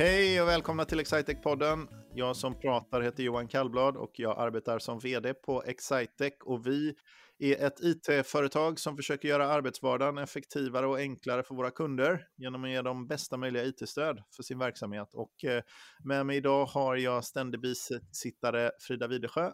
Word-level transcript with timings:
Hej 0.00 0.42
och 0.42 0.48
välkomna 0.48 0.84
till 0.84 1.00
Excitec-podden. 1.00 1.88
Jag 2.14 2.36
som 2.36 2.60
pratar 2.60 3.00
heter 3.00 3.22
Johan 3.22 3.48
Kallblad 3.48 3.96
och 3.96 4.10
jag 4.14 4.38
arbetar 4.38 4.78
som 4.78 4.98
vd 4.98 5.34
på 5.34 5.62
Excitec 5.62 6.32
och 6.44 6.66
vi 6.66 6.94
är 7.38 7.66
ett 7.66 7.80
IT-företag 7.80 8.78
som 8.78 8.96
försöker 8.96 9.28
göra 9.28 9.46
arbetsvardagen 9.46 10.18
effektivare 10.18 10.86
och 10.86 10.98
enklare 10.98 11.42
för 11.42 11.54
våra 11.54 11.70
kunder 11.70 12.26
genom 12.36 12.64
att 12.64 12.70
ge 12.70 12.82
dem 12.82 13.06
bästa 13.06 13.36
möjliga 13.36 13.64
IT-stöd 13.64 14.22
för 14.36 14.42
sin 14.42 14.58
verksamhet. 14.58 15.14
Och 15.14 15.44
eh, 15.44 15.62
med 16.04 16.26
mig 16.26 16.36
idag 16.36 16.66
har 16.66 16.96
jag 16.96 17.24
ständig 17.24 17.60
bisittare 17.60 18.70
Frida 18.80 19.06
Widesjö. 19.06 19.52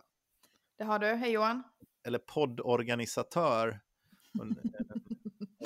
Det 0.78 0.84
har 0.84 0.98
du. 0.98 1.06
Hej 1.06 1.32
Johan. 1.32 1.62
Eller 2.06 2.18
poddorganisatör. 2.18 3.80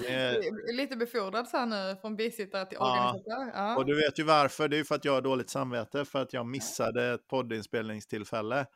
Är... 0.08 0.72
Lite 0.76 0.96
befordrad 0.96 1.48
så 1.48 1.56
här 1.56 1.66
nu 1.66 1.96
från 2.00 2.16
bisittare 2.16 2.66
till 2.66 2.78
organisatör. 2.78 3.50
Ja. 3.54 3.76
Och 3.76 3.86
du 3.86 3.96
vet 3.96 4.18
ju 4.18 4.22
varför. 4.22 4.68
Det 4.68 4.76
är 4.76 4.78
ju 4.78 4.84
för 4.84 4.94
att 4.94 5.04
jag 5.04 5.12
har 5.12 5.22
dåligt 5.22 5.50
samvete 5.50 6.04
för 6.04 6.22
att 6.22 6.32
jag 6.32 6.46
missade 6.46 7.14
ett 7.14 7.28
poddinspelningstillfälle. 7.28 8.66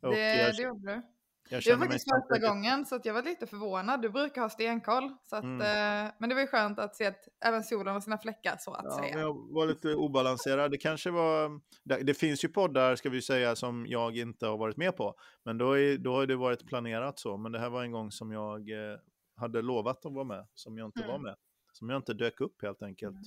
Och 0.00 0.10
det, 0.10 0.36
jag, 0.36 0.56
det 0.56 0.62
gjorde 0.62 0.94
du. 0.94 1.02
Jag 1.48 1.62
det 1.62 1.74
var 1.74 1.86
faktiskt 1.86 2.06
första 2.10 2.48
gången 2.48 2.86
så 2.86 2.94
att 2.94 3.04
jag 3.04 3.14
var 3.14 3.22
lite 3.22 3.46
förvånad. 3.46 4.02
Du 4.02 4.08
brukar 4.08 4.42
ha 4.42 4.48
stenkoll. 4.48 5.16
Så 5.30 5.36
att, 5.36 5.44
mm. 5.44 5.60
eh, 5.60 6.12
men 6.18 6.28
det 6.28 6.34
var 6.34 6.42
ju 6.42 6.48
skönt 6.48 6.78
att 6.78 6.96
se 6.96 7.06
att 7.06 7.28
även 7.44 7.64
solen 7.64 7.94
har 7.94 8.00
sina 8.00 8.18
fläckar 8.18 8.56
så 8.58 8.72
att 8.72 8.84
ja, 8.84 8.98
säga. 8.98 9.18
Jag 9.18 9.54
var 9.54 9.66
lite 9.66 9.94
obalanserad. 9.94 10.70
Det 10.70 10.76
kanske 10.76 11.10
var... 11.10 11.60
Det, 11.84 12.02
det, 12.02 12.14
finns 12.14 12.44
ju 12.44 12.48
poddar 12.48 12.96
ska 12.96 13.10
vi 13.10 13.22
säga 13.22 13.56
som 13.56 13.86
jag 13.88 14.16
inte 14.16 14.46
har 14.46 14.58
varit 14.58 14.76
med 14.76 14.96
på. 14.96 15.14
Men 15.44 15.58
då, 15.58 15.78
är, 15.78 15.98
då 15.98 16.14
har 16.14 16.26
det 16.26 16.36
varit 16.36 16.66
planerat 16.66 17.18
så. 17.18 17.36
Men 17.36 17.52
det 17.52 17.58
här 17.58 17.70
var 17.70 17.82
en 17.82 17.92
gång 17.92 18.10
som 18.10 18.32
jag 18.32 18.70
eh, 18.70 18.98
hade 19.36 19.62
lovat 19.62 20.06
att 20.06 20.12
vara 20.12 20.24
med. 20.24 20.46
Som 20.54 20.78
jag 20.78 20.88
inte 20.88 21.02
mm. 21.02 21.12
var 21.12 21.18
med. 21.18 21.36
Som 21.72 21.90
jag 21.90 21.98
inte 21.98 22.14
dök 22.14 22.40
upp 22.40 22.62
helt 22.62 22.82
enkelt. 22.82 23.14
Mm. 23.14 23.24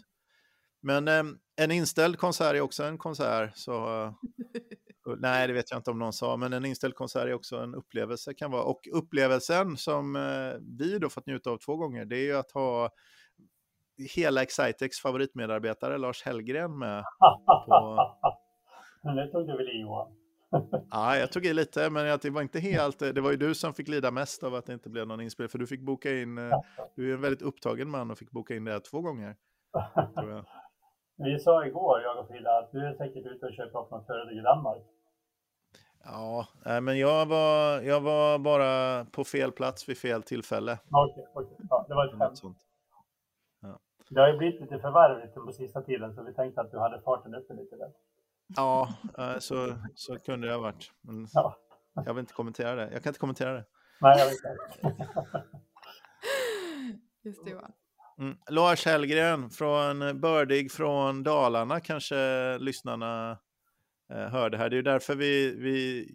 Men 0.81 1.07
eh, 1.07 1.35
en 1.55 1.71
inställd 1.71 2.17
konsert 2.17 2.55
är 2.55 2.61
också 2.61 2.83
en 2.83 2.97
konsert. 2.97 3.57
Så, 3.57 4.03
eh, 4.03 4.13
nej, 5.17 5.47
det 5.47 5.53
vet 5.53 5.71
jag 5.71 5.79
inte 5.79 5.91
om 5.91 5.99
någon 5.99 6.13
sa, 6.13 6.37
men 6.37 6.53
en 6.53 6.65
inställd 6.65 6.95
konsert 6.95 7.25
är 7.27 7.33
också 7.33 7.57
en 7.57 7.75
upplevelse 7.75 8.33
kan 8.33 8.51
vara. 8.51 8.63
Och 8.63 8.87
upplevelsen 8.93 9.77
som 9.77 10.15
eh, 10.15 10.53
vi 10.79 10.99
då 10.99 11.09
fått 11.09 11.25
njuta 11.25 11.49
av 11.49 11.57
två 11.57 11.75
gånger, 11.75 12.05
det 12.05 12.17
är 12.17 12.23
ju 12.23 12.37
att 12.37 12.51
ha 12.51 12.89
hela 14.15 14.43
Excitex 14.43 14.99
favoritmedarbetare 14.99 15.97
Lars 15.97 16.23
Hellgren 16.23 16.77
med. 16.77 17.03
På... 17.65 18.17
men 19.03 19.15
det 19.15 19.31
tog 19.31 19.47
du 19.47 19.57
väl 19.57 19.69
i 19.69 19.81
Johan? 19.81 20.18
ja, 20.91 21.17
jag 21.17 21.31
tog 21.31 21.45
i 21.45 21.53
lite, 21.53 21.89
men 21.89 22.19
det 22.21 22.29
var 22.29 22.41
inte 22.41 22.59
helt. 22.59 22.99
Det 22.99 23.21
var 23.21 23.31
ju 23.31 23.37
du 23.37 23.55
som 23.55 23.73
fick 23.73 23.87
lida 23.87 24.11
mest 24.11 24.43
av 24.43 24.55
att 24.55 24.65
det 24.65 24.73
inte 24.73 24.89
blev 24.89 25.07
någon 25.07 25.21
inspelning, 25.21 25.49
för 25.49 25.57
du 25.57 25.67
fick 25.67 25.81
boka 25.81 26.17
in. 26.17 26.37
Eh, 26.37 26.59
du 26.95 27.09
är 27.09 27.13
en 27.13 27.21
väldigt 27.21 27.41
upptagen 27.41 27.89
man 27.89 28.11
och 28.11 28.17
fick 28.17 28.31
boka 28.31 28.55
in 28.55 28.63
det 28.65 28.79
två 28.79 29.01
gånger. 29.01 29.35
Vi 31.17 31.39
sa 31.39 31.65
igår, 31.65 32.01
jag 32.01 32.17
och 32.17 32.27
Frida, 32.27 32.57
att 32.57 32.71
du 32.71 32.87
är 32.87 32.93
säkert 32.93 33.25
ute 33.25 33.45
och 33.45 33.53
köper 33.53 33.79
upp 33.79 33.91
något 33.91 34.05
företag 34.05 34.33
i 34.33 34.41
Danmark. 34.41 34.83
Ja, 36.03 36.47
men 36.63 36.99
jag 36.99 37.25
var, 37.25 37.81
jag 37.81 38.01
var 38.01 38.39
bara 38.39 39.05
på 39.05 39.23
fel 39.23 39.51
plats 39.51 39.89
vid 39.89 39.97
fel 39.97 40.23
tillfälle. 40.23 40.77
Okej, 40.91 41.27
okay, 41.33 41.43
okay. 41.43 41.65
ja, 41.69 41.85
det 41.87 41.95
var 41.95 42.05
ett 42.05 42.19
skämt. 42.19 42.57
Ja. 43.61 43.79
Det 44.09 44.19
har 44.19 44.27
ju 44.27 44.37
blivit 44.37 44.61
lite 44.61 44.79
förvärvligt 44.79 45.33
på 45.33 45.51
sista 45.51 45.81
tiden, 45.81 46.15
så 46.15 46.23
vi 46.23 46.33
tänkte 46.33 46.61
att 46.61 46.71
du 46.71 46.79
hade 46.79 47.01
farten 47.01 47.35
uppe 47.35 47.53
lite 47.53 47.75
där. 47.75 47.91
Ja, 48.55 48.93
så, 49.39 49.75
så 49.95 50.19
kunde 50.19 50.47
det 50.47 50.53
ha 50.53 50.61
varit. 50.61 50.91
Men 51.01 51.27
ja. 51.33 51.57
Jag 52.05 52.13
vill 52.13 52.19
inte 52.19 52.33
kommentera 52.33 52.75
det. 52.75 52.91
Jag 52.93 53.03
kan 53.03 53.09
inte 53.09 53.19
kommentera 53.19 53.53
det. 53.53 53.65
Nej, 54.01 54.19
jag 54.19 54.25
vet 54.25 54.37
inte. 54.83 55.45
Just 57.23 57.45
det, 57.45 57.51
Johan. 57.51 57.71
Mm. 58.19 58.37
Lars 58.49 58.85
Hellgren 58.85 59.49
från 59.49 60.21
Bördig 60.21 60.71
från 60.71 61.23
Dalarna 61.23 61.79
kanske 61.79 62.57
lyssnarna 62.57 63.39
eh, 64.13 64.27
hörde 64.27 64.57
här. 64.57 64.69
Det 64.69 64.77
är 64.77 64.81
därför 64.81 65.15
vi, 65.15 65.55
vi, 65.55 66.07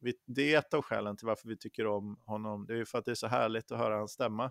vi, 0.00 0.14
det 0.26 0.54
är 0.54 0.58
ett 0.58 0.74
av 0.74 0.82
skälen 0.82 1.16
till 1.16 1.26
varför 1.26 1.48
vi 1.48 1.56
tycker 1.56 1.86
om 1.86 2.20
honom. 2.26 2.66
Det 2.66 2.78
är 2.78 2.84
för 2.84 2.98
att 2.98 3.04
det 3.04 3.10
är 3.10 3.14
så 3.14 3.26
härligt 3.26 3.72
att 3.72 3.78
höra 3.78 3.96
hans 3.96 4.12
stämma. 4.12 4.50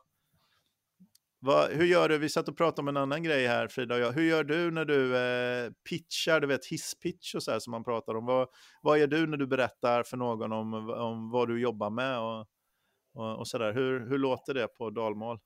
Va, 1.42 1.68
hur 1.72 1.86
gör 1.86 2.10
du? 2.10 2.18
Vi 2.18 2.30
satt 2.30 2.48
och 2.48 2.58
pratade 2.58 2.82
om 2.82 2.88
en 2.88 2.98
annan 2.98 3.24
grej 3.24 3.48
här, 3.48 3.68
Frida 3.68 3.96
och 3.96 4.02
jag. 4.02 4.12
Hur 4.12 4.24
gör 4.24 4.44
du 4.44 4.72
när 4.72 4.86
du 4.86 5.18
eh, 5.18 5.72
pitchar, 5.90 6.40
du 6.40 6.48
vet 6.48 6.66
hisspitch 6.66 7.36
och 7.36 7.44
så 7.44 7.52
här 7.52 7.60
som 7.60 7.72
man 7.72 7.84
pratar 7.84 8.16
om. 8.16 8.26
Vad, 8.26 8.48
vad 8.82 9.00
gör 9.00 9.08
du 9.08 9.28
när 9.28 9.38
du 9.38 9.48
berättar 9.48 10.04
för 10.04 10.18
någon 10.18 10.52
om, 10.52 10.90
om 10.90 11.32
vad 11.32 11.48
du 11.48 11.62
jobbar 11.62 11.90
med 11.90 12.20
och, 12.20 12.46
och, 13.14 13.40
och 13.40 13.48
så 13.48 13.58
där? 13.58 13.74
Hur, 13.74 14.10
hur 14.10 14.18
låter 14.18 14.54
det 14.54 14.68
på 14.68 14.90
dalmål? 14.90 15.40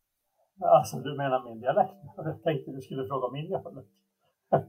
Alltså, 0.61 0.97
du 0.97 1.17
menar 1.17 1.43
min 1.43 1.59
dialekt? 1.59 1.93
Jag 2.17 2.43
tänkte 2.43 2.71
du 2.71 2.81
skulle 2.81 3.07
fråga 3.07 3.31
min 3.33 3.47
dialekt. 3.47 3.89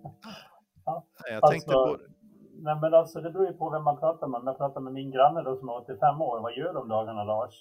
ja. 0.85 1.07
Jag 1.31 1.51
tänkte 1.51 1.73
alltså, 1.73 1.97
på... 1.97 2.13
Nej, 2.57 2.77
men 2.81 2.95
alltså, 2.95 3.21
det 3.21 3.31
beror 3.31 3.47
ju 3.47 3.53
på 3.53 3.71
vem 3.71 3.85
man 3.85 3.99
pratar 4.01 4.27
med. 4.29 4.41
Om 4.41 4.47
jag 4.47 4.59
pratar 4.59 4.81
med 4.81 4.93
min 4.93 5.11
granne 5.11 5.43
då, 5.43 5.57
som 5.57 5.69
är 5.69 5.77
85 5.77 6.21
år, 6.21 6.41
vad 6.41 6.57
gör 6.57 6.75
de 6.75 6.89
dagarna 6.89 7.25
Lars? 7.25 7.55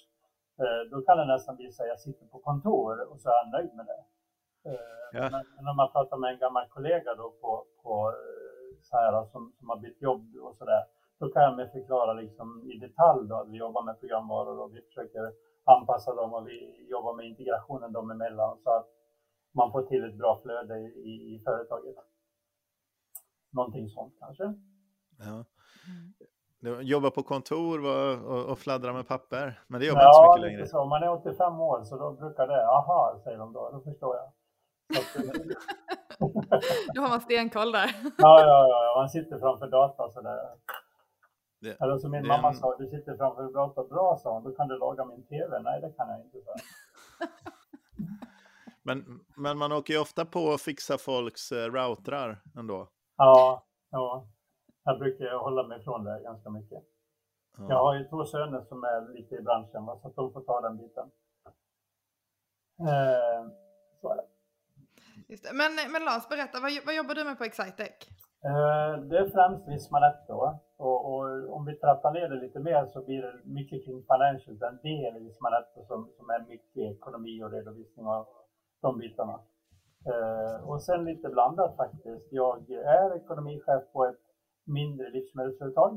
Eh, 0.62 0.90
då 0.90 1.02
kan 1.02 1.18
det 1.18 1.26
nästan 1.26 1.56
bli 1.56 1.72
så 1.72 1.82
att 1.82 1.88
jag 1.88 2.00
sitter 2.00 2.26
på 2.26 2.38
kontor 2.38 3.10
och 3.10 3.20
så 3.20 3.28
är 3.28 3.34
jag 3.34 3.50
nöjd 3.50 3.74
med 3.74 3.86
det. 3.86 4.02
Eh, 4.70 5.08
ja. 5.12 5.30
Men, 5.30 5.68
om 5.68 5.76
man 5.76 5.92
pratar 5.92 6.16
med 6.16 6.32
en 6.32 6.38
gammal 6.38 6.68
kollega 6.68 7.14
då 7.14 7.30
på, 7.40 7.66
på 7.82 7.92
eh, 8.10 8.82
så 8.82 8.96
här, 8.96 9.24
som, 9.32 9.52
som 9.58 9.68
har 9.68 9.76
bytt 9.76 10.02
jobb 10.02 10.36
och 10.36 10.56
så 10.56 10.64
där, 10.64 10.84
då 11.18 11.28
kan 11.28 11.42
jag 11.42 11.56
med 11.56 11.72
förklara 11.72 12.12
liksom 12.12 12.70
i 12.72 12.78
detalj 12.78 13.28
då 13.28 13.34
att 13.34 13.48
vi 13.48 13.56
jobbar 13.56 13.82
med 13.82 14.00
programvaror 14.00 14.58
och 14.58 14.74
vi 14.74 14.82
försöker 14.82 15.32
anpassa 15.64 16.14
dem 16.14 16.34
och 16.34 16.48
vi 16.48 16.86
jobbar 16.90 17.14
med 17.14 17.26
integrationen 17.26 17.92
dem 17.92 18.10
emellan 18.10 18.58
så 18.64 18.70
att 18.70 18.86
man 19.52 19.72
får 19.72 19.82
till 19.82 20.04
ett 20.04 20.18
bra 20.18 20.40
flöde 20.42 20.78
i, 20.80 21.34
i 21.34 21.42
företaget. 21.44 21.96
Någonting 23.50 23.88
sånt 23.88 24.14
kanske. 24.20 24.44
Ja. 25.18 25.44
Jobba 26.80 27.10
på 27.10 27.22
kontor 27.22 27.84
och, 27.86 28.44
och 28.44 28.58
fladdra 28.58 28.92
med 28.92 29.08
papper, 29.08 29.60
men 29.66 29.80
det 29.80 29.86
jobbar 29.86 30.02
ja, 30.02 30.08
inte 30.08 30.16
så 30.16 30.32
mycket 30.32 30.52
längre. 30.52 30.66
Så. 30.66 30.80
Om 30.80 30.88
man 30.88 31.02
är 31.02 31.08
85 31.08 31.60
år 31.60 31.84
så 31.84 31.96
då 31.96 32.12
brukar 32.12 32.46
det, 32.46 32.66
aha, 32.66 33.20
säger 33.24 33.38
de 33.38 33.52
då, 33.52 33.70
då 33.72 33.80
förstår 33.80 34.16
jag. 34.16 34.32
då 36.94 37.00
har 37.00 37.08
man 37.08 37.20
stenkoll 37.20 37.72
där. 37.72 37.90
ja, 38.18 38.40
ja, 38.40 38.68
ja, 38.68 39.00
man 39.00 39.08
sitter 39.08 39.38
framför 39.38 39.66
datorn 39.66 40.10
sådär. 40.10 40.38
Det, 41.60 41.80
Eller 41.80 41.98
som 41.98 42.10
min 42.10 42.22
det, 42.22 42.28
mamma 42.28 42.54
sa, 42.54 42.76
du 42.78 42.86
sitter 42.86 43.16
framför 43.16 43.52
datorn, 43.52 43.88
bra 43.88 44.18
sa 44.22 44.34
hon, 44.34 44.44
då 44.44 44.50
kan 44.50 44.68
du 44.68 44.78
laga 44.78 45.04
min 45.04 45.26
tv. 45.26 45.60
Nej, 45.60 45.80
det 45.80 45.92
kan 45.92 46.08
jag 46.08 46.20
inte. 46.20 46.38
Så. 46.44 46.54
men, 48.82 49.20
men 49.36 49.58
man 49.58 49.72
åker 49.72 49.94
ju 49.94 50.00
ofta 50.00 50.24
på 50.24 50.52
att 50.52 50.60
fixa 50.60 50.98
folks 50.98 51.52
eh, 51.52 51.72
routrar 51.72 52.42
ändå. 52.58 52.88
Ja, 53.16 53.64
ja. 53.90 54.26
Jag 54.84 54.98
brukar 54.98 55.38
hålla 55.38 55.62
mig 55.62 55.80
ifrån 55.80 56.04
det 56.04 56.20
ganska 56.22 56.50
mycket. 56.50 56.82
Ja. 57.58 57.66
Jag 57.68 57.78
har 57.78 57.94
ju 57.94 58.04
två 58.08 58.24
söner 58.24 58.60
som 58.60 58.84
är 58.84 59.12
lite 59.14 59.34
i 59.34 59.42
branschen, 59.42 59.84
så 59.86 60.08
att 60.08 60.16
de 60.16 60.32
får 60.32 60.40
ta 60.40 60.60
den 60.60 60.76
biten. 60.76 61.10
Eh, 62.80 63.50
så 64.00 64.08
är 64.12 64.16
det. 64.16 64.26
Just 65.28 65.44
det. 65.44 65.50
Men, 65.54 65.92
men 65.92 66.04
Lars, 66.04 66.28
berätta, 66.28 66.60
vad, 66.60 66.70
vad 66.86 66.94
jobbar 66.94 67.14
du 67.14 67.24
med 67.24 67.38
på 67.38 67.44
Excitec? 67.44 67.96
Eh, 68.50 68.92
det 69.08 69.18
är 69.18 69.28
främst 69.30 69.68
Vismanet 69.68 70.18
då. 70.28 70.60
Och, 70.76 71.14
och, 71.14 71.54
om 71.56 71.64
vi 71.64 71.76
trappar 71.76 72.12
ner 72.12 72.28
det 72.28 72.36
lite 72.36 72.60
mer 72.60 72.86
så 72.86 73.04
blir 73.04 73.22
det 73.22 73.40
mycket 73.44 73.84
kring 73.84 74.02
financials, 74.12 74.62
en 74.62 74.78
del 74.82 75.16
i 75.16 75.20
Vismanet 75.20 75.68
som, 75.88 76.08
som 76.16 76.30
är 76.30 76.48
mycket 76.48 76.96
ekonomi 76.96 77.42
och 77.42 77.50
redovisning 77.50 78.06
och 78.06 78.26
de 78.82 78.98
bitarna. 78.98 79.40
Eh, 80.06 80.68
och 80.68 80.82
sen 80.82 81.04
lite 81.04 81.28
blandat 81.28 81.76
faktiskt. 81.76 82.26
Jag 82.30 82.70
är 82.70 83.16
ekonomichef 83.16 83.82
på 83.92 84.04
ett 84.04 84.23
mindre 84.80 85.10
livsmedelsföretag 85.10 85.92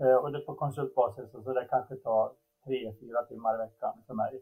eh, 0.00 0.16
och 0.20 0.32
det 0.32 0.38
är 0.38 0.46
på 0.50 0.54
konsultbasis 0.54 1.30
så 1.32 1.52
det 1.52 1.66
kanske 1.70 1.94
tar 1.96 2.32
tre, 2.64 2.94
fyra 3.00 3.22
timmar 3.22 3.54
i 3.54 3.58
veckan 3.58 3.94
för 4.06 4.14
mig. 4.14 4.32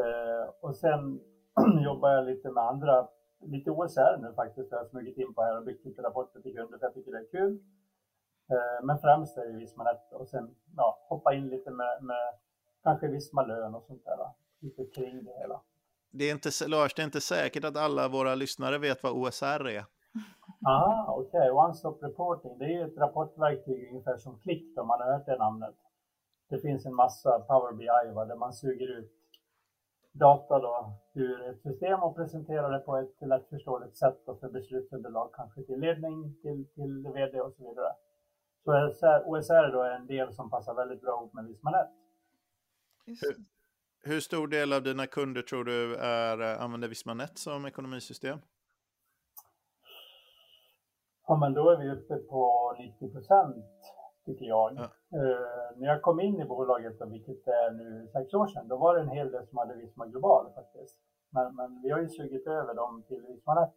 Eh, 0.00 0.44
och 0.60 0.76
sen 0.76 1.20
jobbar 1.88 2.10
jag 2.10 2.24
lite 2.26 2.50
med 2.50 2.64
andra 2.64 3.08
lite 3.40 3.70
OSR 3.70 4.16
nu 4.22 4.32
faktiskt. 4.34 4.70
Jag 4.70 4.78
har 4.78 4.84
smugit 4.84 5.18
in 5.18 5.34
på 5.34 5.42
här 5.42 5.56
och 5.56 5.64
byggt 5.64 5.84
lite 5.84 6.02
rapporter 6.02 6.40
till 6.40 6.54
kunder 6.56 6.78
för 6.78 6.86
jag 6.86 6.94
tycker 6.94 7.12
det 7.12 7.18
är 7.18 7.30
kul. 7.30 7.52
Eh, 8.50 8.84
men 8.84 8.98
främst 8.98 9.38
är 9.38 9.46
det 9.46 9.58
Visma 9.58 9.96
och 10.12 10.28
sen 10.28 10.54
ja, 10.76 11.06
hoppa 11.08 11.34
in 11.34 11.48
lite 11.48 11.70
med, 11.70 12.02
med 12.02 12.34
kanske 12.82 13.08
Visma 13.08 13.42
lön 13.42 13.74
och 13.74 13.84
sånt 13.84 14.04
där. 14.04 14.18
Lite 14.60 14.84
kring 14.84 15.24
det 15.24 15.32
hela. 15.40 15.60
Det 16.10 16.24
är 16.24 16.32
inte, 16.32 16.50
Lars, 16.68 16.94
det 16.94 17.02
är 17.02 17.04
inte 17.04 17.20
säkert 17.20 17.64
att 17.64 17.76
alla 17.76 18.08
våra 18.08 18.34
lyssnare 18.34 18.78
vet 18.78 19.02
vad 19.02 19.12
OSR 19.12 19.68
är. 19.68 19.84
Ah, 20.70 21.06
okej. 21.08 21.40
Okay. 21.40 21.50
One 21.50 21.74
Stop 21.74 21.98
Reporting, 22.02 22.58
det 22.58 22.64
är 22.64 22.68
ju 22.68 22.84
ett 22.84 22.98
rapportverktyg 22.98 23.88
ungefär 23.88 24.16
som 24.16 24.38
Klick 24.38 24.78
om 24.78 24.86
man 24.86 25.00
har 25.00 25.12
hört 25.12 25.26
det 25.26 25.36
namnet. 25.36 25.74
Det 26.50 26.58
finns 26.58 26.86
en 26.86 26.94
massa 26.94 27.38
Power 27.38 27.72
BI 27.72 28.14
va, 28.14 28.24
där 28.24 28.36
man 28.36 28.52
suger 28.52 28.98
ut 28.98 29.12
data 30.12 30.58
då 30.58 30.92
ur 31.14 31.48
ett 31.48 31.62
system 31.62 32.02
och 32.02 32.16
presenterar 32.16 32.72
det 32.72 32.78
på 32.78 32.96
ett 32.96 33.16
lättförståeligt 33.20 33.96
sätt 33.96 34.18
för 34.40 34.48
beslutsunderlag, 34.48 35.34
kanske 35.34 35.62
till 35.62 35.80
ledning, 35.80 36.34
till, 36.42 36.66
till 36.74 37.12
vd 37.14 37.40
och 37.40 37.52
så 37.52 37.68
vidare. 37.68 37.92
Så 38.92 39.22
OSR 39.26 39.72
då 39.72 39.82
är 39.82 39.90
en 39.90 40.06
del 40.06 40.32
som 40.32 40.50
passar 40.50 40.74
väldigt 40.74 41.00
bra 41.00 41.18
ihop 41.18 41.32
med 41.32 41.44
Vismanet. 41.44 41.88
Hur, 43.06 43.36
hur 44.12 44.20
stor 44.20 44.48
del 44.48 44.72
av 44.72 44.82
dina 44.82 45.06
kunder 45.06 45.42
tror 45.42 45.64
du 45.64 45.96
är, 45.96 46.38
använder 46.60 46.88
Vismanet 46.88 47.38
som 47.38 47.66
ekonomisystem? 47.66 48.38
Ja, 51.28 51.36
men 51.36 51.54
då 51.54 51.70
är 51.70 51.76
vi 51.76 51.90
uppe 51.90 52.16
på 52.16 52.72
90 52.78 53.12
procent 53.12 53.66
tycker 54.26 54.44
jag. 54.44 54.72
Ja. 54.76 54.82
Uh, 55.18 55.78
när 55.78 55.88
jag 55.88 56.02
kom 56.02 56.20
in 56.20 56.40
i 56.40 56.44
bolaget, 56.44 56.96
vilket 57.06 57.46
är 57.46 57.70
nu 57.70 58.08
sex 58.12 58.34
år 58.34 58.46
sedan, 58.46 58.68
då 58.68 58.76
var 58.76 58.94
det 58.94 59.00
en 59.00 59.08
hel 59.08 59.30
del 59.30 59.46
som 59.46 59.58
hade 59.58 59.74
Visma 59.74 60.06
Global 60.06 60.52
faktiskt. 60.54 60.96
Men, 61.30 61.56
men 61.56 61.82
vi 61.82 61.90
har 61.90 62.00
ju 62.00 62.08
sugit 62.08 62.46
över 62.46 62.74
dem 62.74 63.02
till 63.08 63.22
Visma 63.28 63.68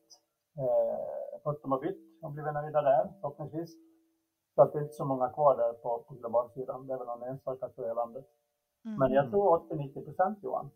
Uh, 0.60 1.44
fått 1.44 1.62
dem 1.62 1.72
har 1.72 1.80
bytt 1.80 2.24
och 2.24 2.32
blivit 2.32 2.54
nöjda 2.54 2.82
där 2.82 3.14
förhoppningsvis. 3.22 3.72
Så 4.56 4.62
att 4.62 4.74
det 4.74 4.80
är 4.80 4.82
inte 4.82 4.94
så 4.94 5.06
många 5.06 5.30
kvar 5.30 5.58
där 5.58 5.74
på, 5.74 6.04
på 6.08 6.14
globalsidan. 6.14 6.88
Det 6.88 6.94
är 6.94 6.98
väl 6.98 7.08
någon 7.08 7.24
enstaka 7.24 7.70
tror 7.70 7.92
i 7.92 7.96
landet. 7.96 8.26
Mm. 8.86 9.00
Men 9.00 9.12
jag 9.12 9.30
tror 9.30 9.70
80-90 9.70 10.06
procent 10.06 10.40
Johan. 10.44 10.70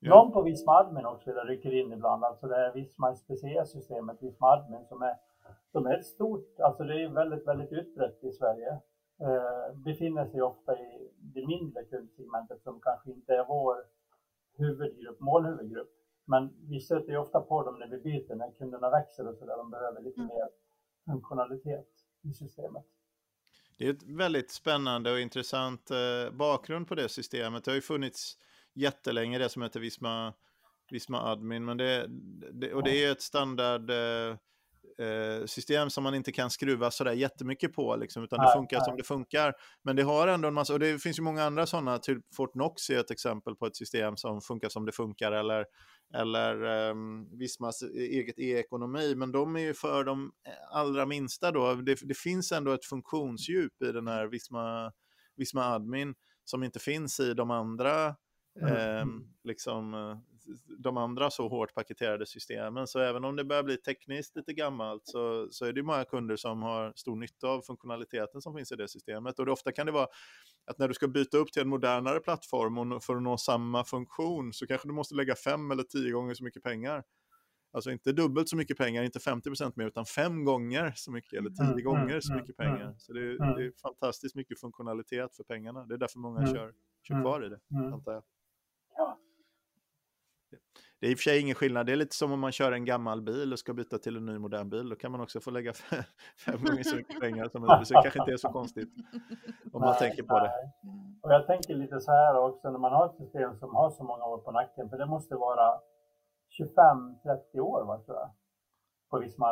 Ja. 0.00 0.14
Någon 0.14 0.32
på 0.32 0.42
Visma 0.42 0.72
Admin 0.72 1.06
också 1.06 1.32
där 1.32 1.44
rycker 1.44 1.72
in 1.80 1.92
ibland. 1.92 2.24
Alltså 2.24 2.46
det 2.46 2.56
är 2.56 2.72
Visma 2.72 3.14
SPC-systemet, 3.14 4.22
Visma 4.22 4.46
Admin 4.46 4.86
som 4.88 5.02
är, 5.02 5.16
som 5.72 5.86
är 5.86 5.98
ett 5.98 6.06
stort, 6.06 6.60
alltså 6.60 6.82
det 6.82 7.02
är 7.02 7.08
väldigt, 7.08 7.46
väldigt 7.46 7.72
utbrett 7.72 8.24
i 8.24 8.32
Sverige. 8.32 8.80
Eh, 9.20 9.76
befinner 9.84 10.26
sig 10.26 10.42
ofta 10.42 10.72
i 10.78 11.10
det 11.18 11.46
mindre 11.46 11.84
kundsegmentet 11.84 12.62
som 12.62 12.80
kanske 12.80 13.10
inte 13.10 13.32
är 13.32 13.44
vår 13.48 13.76
huvudgrupp, 14.58 15.20
målhuvudgrupp. 15.20 15.92
Men 16.26 16.68
vi 16.68 16.80
stöter 16.80 17.12
ju 17.12 17.18
ofta 17.18 17.40
på 17.40 17.62
dem 17.62 17.78
när 17.78 17.88
vi 17.88 17.98
byter, 17.98 18.34
när 18.34 18.50
kunderna 18.58 18.90
växer 18.90 19.28
och 19.28 19.36
så 19.36 19.46
där 19.46 19.56
de 19.56 19.70
behöver 19.70 20.02
lite 20.02 20.20
mm. 20.20 20.28
mer 20.34 20.48
funktionalitet 21.04 21.88
i 22.22 22.32
systemet. 22.32 22.84
Det 23.78 23.86
är 23.86 23.90
ett 23.90 24.02
väldigt 24.02 24.50
spännande 24.50 25.12
och 25.12 25.20
intressant 25.20 25.90
eh, 25.90 26.36
bakgrund 26.36 26.88
på 26.88 26.94
det 26.94 27.08
systemet. 27.08 27.64
Det 27.64 27.70
har 27.70 27.76
ju 27.76 27.80
funnits 27.80 28.38
jättelänge 28.74 29.38
det 29.38 29.48
som 29.48 29.62
heter 29.62 29.80
Visma, 29.80 30.32
Visma 30.90 31.32
Admin, 31.32 31.64
men 31.64 31.76
det, 31.76 32.06
det 32.52 32.74
och 32.74 32.82
det 32.82 33.04
är 33.04 33.12
ett 33.12 33.22
standard 33.22 33.90
eh, 34.98 35.06
eh, 35.06 35.44
system 35.46 35.90
som 35.90 36.04
man 36.04 36.14
inte 36.14 36.32
kan 36.32 36.50
skruva 36.50 36.90
sådär 36.90 37.12
jättemycket 37.12 37.72
på, 37.72 37.96
liksom, 37.96 38.24
utan 38.24 38.38
det 38.38 38.52
funkar 38.54 38.80
som 38.80 38.96
det 38.96 39.02
funkar. 39.02 39.54
Men 39.82 39.96
det 39.96 40.02
har 40.02 40.28
ändå 40.28 40.48
en 40.48 40.54
massa, 40.54 40.72
och 40.72 40.78
det 40.78 41.02
finns 41.02 41.18
ju 41.18 41.22
många 41.22 41.44
andra 41.44 41.66
sådana, 41.66 41.98
typ 41.98 42.34
Fortnox 42.34 42.90
är 42.90 43.00
ett 43.00 43.10
exempel 43.10 43.56
på 43.56 43.66
ett 43.66 43.76
system 43.76 44.16
som 44.16 44.40
funkar 44.40 44.68
som 44.68 44.86
det 44.86 44.92
funkar, 44.92 45.32
eller, 45.32 45.64
eller 46.14 46.62
um, 46.90 47.38
Vismas 47.38 47.82
eget 47.82 48.38
e-ekonomi, 48.38 49.14
men 49.14 49.32
de 49.32 49.56
är 49.56 49.60
ju 49.60 49.74
för 49.74 50.04
de 50.04 50.32
allra 50.72 51.06
minsta 51.06 51.52
då. 51.52 51.74
Det, 51.74 51.98
det 52.02 52.18
finns 52.18 52.52
ändå 52.52 52.72
ett 52.72 52.84
funktionsdjup 52.84 53.82
i 53.82 53.92
den 53.92 54.06
här 54.06 54.26
Visma, 54.26 54.92
Visma 55.36 55.64
Admin 55.64 56.14
som 56.44 56.62
inte 56.62 56.78
finns 56.78 57.20
i 57.20 57.34
de 57.34 57.50
andra 57.50 58.06
eh, 58.60 59.06
liksom, 59.44 59.94
eh, 59.94 60.18
de 60.78 60.96
andra 60.96 61.30
så 61.30 61.48
hårt 61.48 61.74
paketerade 61.74 62.26
systemen. 62.26 62.86
Så 62.86 63.00
även 63.00 63.24
om 63.24 63.36
det 63.36 63.44
börjar 63.44 63.62
bli 63.62 63.76
tekniskt 63.76 64.36
lite 64.36 64.52
gammalt 64.52 65.02
så, 65.04 65.48
så 65.50 65.64
är 65.64 65.72
det 65.72 65.82
många 65.82 66.04
kunder 66.04 66.36
som 66.36 66.62
har 66.62 66.92
stor 66.96 67.16
nytta 67.16 67.48
av 67.48 67.60
funktionaliteten 67.62 68.42
som 68.42 68.54
finns 68.54 68.72
i 68.72 68.76
det 68.76 68.88
systemet. 68.88 69.38
Och 69.38 69.46
det, 69.46 69.52
ofta 69.52 69.72
kan 69.72 69.86
det 69.86 69.92
vara 69.92 70.06
att 70.66 70.78
när 70.78 70.88
du 70.88 70.94
ska 70.94 71.08
byta 71.08 71.36
upp 71.38 71.52
till 71.52 71.62
en 71.62 71.68
modernare 71.68 72.20
plattform 72.20 72.92
och 72.92 73.04
för 73.04 73.16
att 73.16 73.22
nå 73.22 73.38
samma 73.38 73.84
funktion 73.84 74.52
så 74.52 74.66
kanske 74.66 74.88
du 74.88 74.94
måste 74.94 75.14
lägga 75.14 75.34
fem 75.34 75.70
eller 75.70 75.82
tio 75.82 76.12
gånger 76.12 76.34
så 76.34 76.44
mycket 76.44 76.62
pengar. 76.62 77.04
Alltså 77.72 77.90
inte 77.90 78.12
dubbelt 78.12 78.48
så 78.48 78.56
mycket 78.56 78.78
pengar, 78.78 79.02
inte 79.02 79.18
50% 79.18 79.72
mer, 79.76 79.86
utan 79.86 80.06
fem 80.06 80.44
gånger 80.44 80.92
så 80.96 81.12
mycket 81.12 81.38
eller 81.38 81.50
tio 81.50 81.66
mm, 81.66 81.84
gånger 81.84 82.10
mm, 82.10 82.20
så 82.20 82.32
mm, 82.32 82.42
mycket 82.42 82.56
pengar. 82.56 82.94
Så 82.98 83.12
det 83.12 83.20
är, 83.20 83.56
det 83.56 83.64
är, 83.64 83.72
fantastiskt 83.82 84.34
mycket 84.34 84.60
funktionalitet 84.60 85.36
för 85.36 85.44
pengarna. 85.44 85.86
Det 85.86 85.94
är 85.94 85.98
därför 85.98 86.18
många 86.18 86.46
kör, 86.46 86.74
kör 87.08 87.22
kvar 87.22 87.46
i 87.46 87.48
det, 87.48 87.60
antar 87.92 88.12
jag. 88.12 88.22
Det 91.00 91.06
är 91.06 91.10
i 91.10 91.14
och 91.14 91.18
för 91.18 91.22
sig 91.22 91.40
ingen 91.40 91.54
skillnad. 91.54 91.86
Det 91.86 91.92
är 91.92 91.96
lite 91.96 92.16
som 92.16 92.32
om 92.32 92.40
man 92.40 92.52
kör 92.52 92.72
en 92.72 92.84
gammal 92.84 93.22
bil 93.22 93.52
och 93.52 93.58
ska 93.58 93.74
byta 93.74 93.98
till 93.98 94.16
en 94.16 94.26
ny 94.26 94.38
modern 94.38 94.70
bil. 94.70 94.88
Då 94.88 94.96
kan 94.96 95.12
man 95.12 95.20
också 95.20 95.40
få 95.40 95.50
lägga 95.50 95.72
fem 96.46 96.64
gånger 96.64 96.82
så 96.82 96.96
mycket 96.96 97.20
pengar 97.20 97.48
som 97.48 97.64
en 97.64 97.86
Så 97.86 97.94
det 97.94 98.02
kanske 98.02 98.18
inte 98.20 98.32
är 98.32 98.36
så 98.36 98.48
konstigt 98.48 98.88
om 99.72 99.80
man 99.80 99.90
nej, 99.90 99.98
tänker 99.98 100.22
på 100.22 100.38
det. 100.38 100.52
Och 101.22 101.32
jag 101.32 101.46
tänker 101.46 101.74
lite 101.74 102.00
så 102.00 102.10
här 102.10 102.38
också 102.38 102.70
när 102.70 102.78
man 102.78 102.92
har 102.92 103.06
ett 103.06 103.16
system 103.16 103.56
som 103.56 103.74
har 103.74 103.90
så 103.90 104.04
många 104.04 104.24
år 104.24 104.38
på 104.38 104.50
nacken. 104.50 104.90
För 104.90 104.98
det 104.98 105.06
måste 105.06 105.34
vara 105.34 105.80
25-30 106.58 107.60
år, 107.60 107.84
va, 107.86 108.02
tror 108.06 108.16
jag, 108.16 108.30
på 109.10 109.18
Visma 109.18 109.46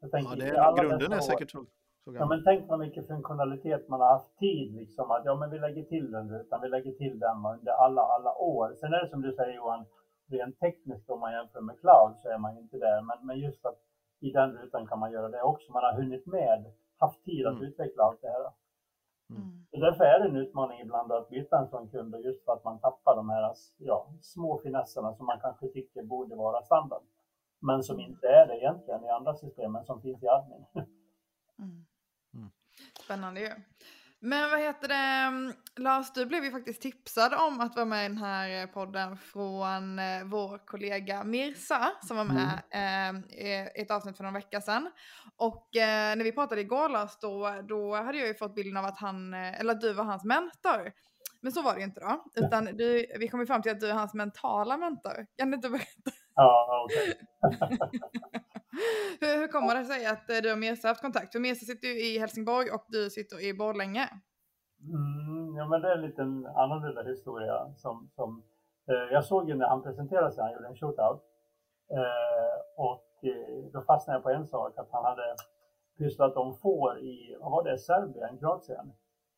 ja, 0.00 0.34
det 0.36 0.48
är, 0.48 0.82
grunden 0.82 1.12
är 1.12 1.20
säkert 1.20 1.50
så. 1.50 1.66
Ja, 2.06 2.26
men 2.26 2.44
tänk 2.44 2.68
vad 2.68 2.78
mycket 2.78 3.06
funktionalitet 3.06 3.88
man 3.88 4.00
har 4.00 4.08
haft 4.08 4.38
tid 4.38 4.74
liksom 4.74 5.10
att 5.10 5.22
ja, 5.24 5.34
men 5.34 5.50
vi 5.50 5.58
lägger 5.58 5.82
till 5.82 6.10
den 6.10 6.30
utan 6.30 6.60
vi 6.60 6.68
lägger 6.68 6.92
till 6.92 7.18
den 7.18 7.36
under 7.36 7.72
alla, 7.72 8.02
alla 8.02 8.34
år. 8.34 8.74
Sen 8.80 8.92
är 8.92 9.04
det 9.04 9.10
som 9.10 9.22
du 9.22 9.32
säger 9.32 9.56
Johan, 9.56 9.84
rent 10.38 10.60
tekniskt 10.60 11.10
om 11.10 11.20
man 11.20 11.32
jämför 11.32 11.60
med 11.60 11.80
cloud 11.80 12.16
så 12.22 12.28
är 12.28 12.38
man 12.38 12.58
inte 12.58 12.76
där. 12.78 13.02
Men, 13.02 13.26
men 13.26 13.38
just 13.38 13.64
att 13.66 13.78
i 14.20 14.30
den 14.30 14.50
rutan 14.58 14.86
kan 14.86 14.98
man 14.98 15.12
göra 15.12 15.28
det 15.28 15.42
också. 15.42 15.72
Man 15.72 15.84
har 15.84 15.92
hunnit 15.92 16.26
med, 16.26 16.72
haft 16.98 17.24
tid 17.24 17.46
att 17.46 17.52
mm. 17.52 17.64
utveckla 17.64 18.02
allt 18.02 18.22
det 18.22 18.28
här. 18.28 18.52
Mm. 19.30 19.66
Så 19.70 19.76
därför 19.76 20.04
är 20.04 20.20
det 20.20 20.28
en 20.28 20.36
utmaning 20.36 20.80
ibland 20.80 21.12
att 21.12 21.28
byta 21.28 21.58
en 21.58 21.68
sån 21.68 21.88
kund 21.88 22.14
just 22.24 22.44
för 22.44 22.52
att 22.52 22.64
man 22.64 22.78
tappar 22.78 23.16
de 23.16 23.30
här 23.30 23.54
ja, 23.78 24.08
små 24.20 24.58
finesserna 24.58 25.14
som 25.14 25.26
man 25.26 25.40
kanske 25.40 25.68
tycker 25.68 26.02
borde 26.02 26.34
vara 26.34 26.62
standard. 26.62 27.02
Men 27.60 27.82
som 27.82 28.00
inte 28.00 28.26
är 28.28 28.46
det 28.46 28.58
egentligen 28.58 29.04
i 29.04 29.08
andra 29.08 29.34
systemen 29.34 29.84
som 29.84 30.02
finns 30.02 30.22
i 30.22 30.28
admin. 30.28 30.64
Mm. 31.58 31.86
mm. 32.34 32.50
Spännande 33.04 33.40
ju. 33.40 33.48
Men 34.26 34.50
vad 34.50 34.60
heter 34.60 34.88
det, 34.88 34.94
mm, 34.94 35.52
Lars, 35.76 36.12
du 36.12 36.26
blev 36.26 36.44
ju 36.44 36.50
faktiskt 36.50 36.82
tipsad 36.82 37.34
om 37.34 37.60
att 37.60 37.76
vara 37.76 37.86
med 37.86 38.04
i 38.04 38.08
den 38.08 38.18
här 38.18 38.62
eh, 38.62 38.66
podden 38.66 39.16
från 39.16 39.98
eh, 39.98 40.24
vår 40.24 40.66
kollega 40.66 41.24
Mirsa 41.24 41.92
som 42.02 42.16
var 42.16 42.24
med 42.24 42.62
mm. 42.70 43.16
eh, 43.16 43.66
i 43.66 43.82
ett 43.82 43.90
avsnitt 43.90 44.16
för 44.16 44.24
någon 44.24 44.34
vecka 44.34 44.60
sedan. 44.60 44.90
Och 45.36 45.76
eh, 45.76 46.16
när 46.16 46.24
vi 46.24 46.32
pratade 46.32 46.60
igår 46.60 46.88
Lars, 46.88 47.18
då, 47.20 47.62
då 47.68 47.94
hade 47.94 48.18
jag 48.18 48.28
ju 48.28 48.34
fått 48.34 48.54
bilden 48.54 48.76
av 48.76 48.84
att 48.84 48.98
han, 48.98 49.34
eh, 49.34 49.60
eller 49.60 49.72
att 49.72 49.80
du 49.80 49.92
var 49.92 50.04
hans 50.04 50.24
mentor. 50.24 50.92
Men 51.40 51.52
så 51.52 51.62
var 51.62 51.74
det 51.74 51.80
ju 51.80 51.84
inte 51.84 52.00
då, 52.00 52.24
utan 52.34 52.64
du, 52.64 53.06
vi 53.18 53.28
kom 53.28 53.40
ju 53.40 53.46
fram 53.46 53.62
till 53.62 53.72
att 53.72 53.80
du 53.80 53.88
är 53.88 53.94
hans 53.94 54.14
mentala 54.14 54.76
mentor. 54.76 55.26
Kan 55.36 55.50
du 55.50 55.54
inte 55.56 55.70
berätta? 55.70 56.10
Ja. 56.34 56.84
Okay. 56.84 57.06
hur, 59.20 59.40
hur 59.40 59.48
kommer 59.48 59.74
det 59.74 59.84
sig 59.84 60.06
att 60.06 60.30
eh, 60.30 60.36
du 60.42 60.52
och 60.52 60.58
Mirsa 60.58 60.88
haft 60.88 61.02
kontakt? 61.02 61.32
För 61.32 61.40
Mirsa 61.40 61.66
sitter 61.66 61.88
ju 61.88 61.94
i 61.94 62.18
Helsingborg 62.18 62.70
och 62.70 62.84
du 62.88 63.10
sitter 63.10 63.44
i 63.44 63.54
Borlänge. 63.54 64.08
Mm, 64.82 65.56
ja, 65.56 65.68
men 65.68 65.80
det 65.80 65.88
är 65.88 65.96
en 65.96 66.02
liten 66.02 66.46
annorlunda 66.46 67.02
historia. 67.02 67.74
Som, 67.76 68.10
som, 68.14 68.42
eh, 68.88 69.12
jag 69.12 69.24
såg 69.24 69.48
ju 69.48 69.54
när 69.54 69.66
han 69.66 69.82
presenterade 69.82 70.32
sig, 70.32 70.42
han 70.42 70.52
gjorde 70.52 70.68
en 70.68 70.76
shootout. 70.76 71.22
Eh, 71.90 72.54
och 72.76 73.08
eh, 73.22 73.64
då 73.72 73.82
fastnade 73.82 74.16
jag 74.16 74.22
på 74.22 74.30
en 74.30 74.46
sak, 74.46 74.78
att 74.78 74.88
han 74.90 75.04
hade 75.04 75.36
pysslat 75.98 76.36
om 76.36 76.56
får 76.56 76.98
i, 76.98 77.36
vad 77.40 77.50
var 77.50 77.64
det, 77.64 77.78
Serbien, 77.78 78.38
Kroatien? 78.38 78.92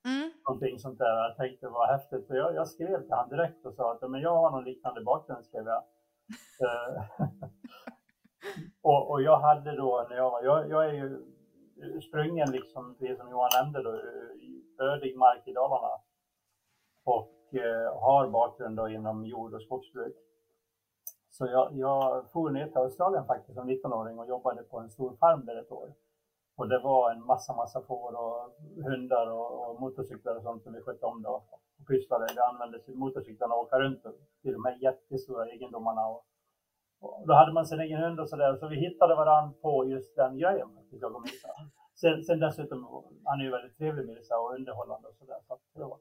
Mm. 0.04 0.30
Någonting 0.48 0.78
sånt 0.78 0.98
där. 0.98 1.28
Jag 1.28 1.36
tänkte 1.36 1.68
var 1.68 1.86
häftigt. 1.86 2.26
Så 2.26 2.36
jag, 2.36 2.54
jag 2.54 2.68
skrev 2.68 3.02
till 3.02 3.10
honom 3.10 3.28
direkt 3.28 3.66
och 3.66 3.74
sa 3.74 3.92
att 3.92 4.10
men 4.10 4.20
jag 4.20 4.36
har 4.36 4.50
någon 4.50 4.64
liknande 4.64 5.04
bakgrund, 5.04 5.44
skrev 5.44 5.66
jag. 5.66 5.82
Eh, 6.61 7.02
och, 8.83 9.11
och, 9.11 9.23
jag 9.23 9.38
hade 9.40 9.76
då, 9.76 10.06
när 10.11 10.16
jag 10.16 10.30
var, 10.30 10.42
jag, 10.42 10.71
jag 10.71 10.87
är 10.87 10.92
ju 10.92 11.23
sprungen 12.00 12.50
liksom, 12.50 12.97
det 12.99 13.16
som 13.16 13.30
Johan 13.30 13.50
nämnde 13.62 13.83
då, 13.83 13.90
eh, 13.90 14.45
i 14.47 14.64
ödig 14.78 15.16
mark 15.16 15.49
i 15.49 15.52
Dalarna. 15.52 16.00
Och 17.04 17.54
eh, 17.54 18.00
har 18.00 18.28
bakgrund 18.28 18.76
då 18.76 18.88
inom 18.88 19.25
jord 19.25 19.54
och 19.54 19.62
skogsbruk. 19.62 20.16
Så 21.30 21.47
jag, 21.47 21.73
jag 21.73 22.30
for 22.33 22.50
ner 22.50 22.66
till 22.66 22.76
Australien 22.76 23.26
faktiskt 23.26 23.54
som 23.54 23.71
19-åring 23.71 24.18
och 24.18 24.28
jobbade 24.28 24.62
på 24.62 24.78
en 24.78 24.90
stor 24.90 25.16
farm 25.16 25.47
där 25.47 25.56
ett 25.56 25.73
år. 25.73 25.95
Och 26.56 26.68
det 26.68 26.78
var 26.78 27.11
en 27.11 27.26
massa, 27.26 27.56
massa 27.56 27.83
får 27.83 28.14
och 28.14 28.54
hundar 28.85 29.26
och, 29.30 29.71
och 29.71 29.80
motorcyklar 29.80 30.37
och 30.37 30.42
sånt 30.42 30.62
som 30.62 30.73
vi 30.73 30.80
skötte 30.80 31.06
om 31.06 31.23
då. 31.23 31.45
Och 31.78 31.87
pysslade. 31.87 32.26
Vi 32.35 32.40
använde 32.40 32.80
motorcyklarna 32.95 33.54
och 33.54 33.61
åka 33.61 33.78
runt 33.78 34.02
till 34.42 34.52
de 34.52 34.64
här 34.64 34.76
jättestora 34.83 35.47
egendomarna 35.47 36.06
och 36.06 36.26
och 37.00 37.26
då 37.26 37.35
hade 37.35 37.52
man 37.52 37.66
sin 37.66 37.80
egen 37.80 38.00
hund 38.00 38.21
och 38.21 38.28
sådär, 38.28 38.56
så 38.56 38.68
vi 38.68 38.76
hittade 38.76 39.14
varandra 39.14 39.54
på 39.62 39.88
just 39.88 40.16
den 40.16 40.38
grejen. 40.38 40.68
Jag 40.90 41.14
och 41.14 41.23
Mirsa. 41.23 41.49
Sen, 41.95 42.25
sen 42.25 42.40
dessutom, 42.40 43.04
han 43.25 43.40
är 43.40 43.45
ju 43.45 43.50
väldigt 43.50 43.78
trevlig 43.78 44.06
Mirsa 44.06 44.38
och 44.38 44.54
underhållande 44.54 45.09
och 45.09 45.16
sådär. 45.16 45.37
Så, 45.49 45.59
det 45.75 45.80
var. 45.80 45.99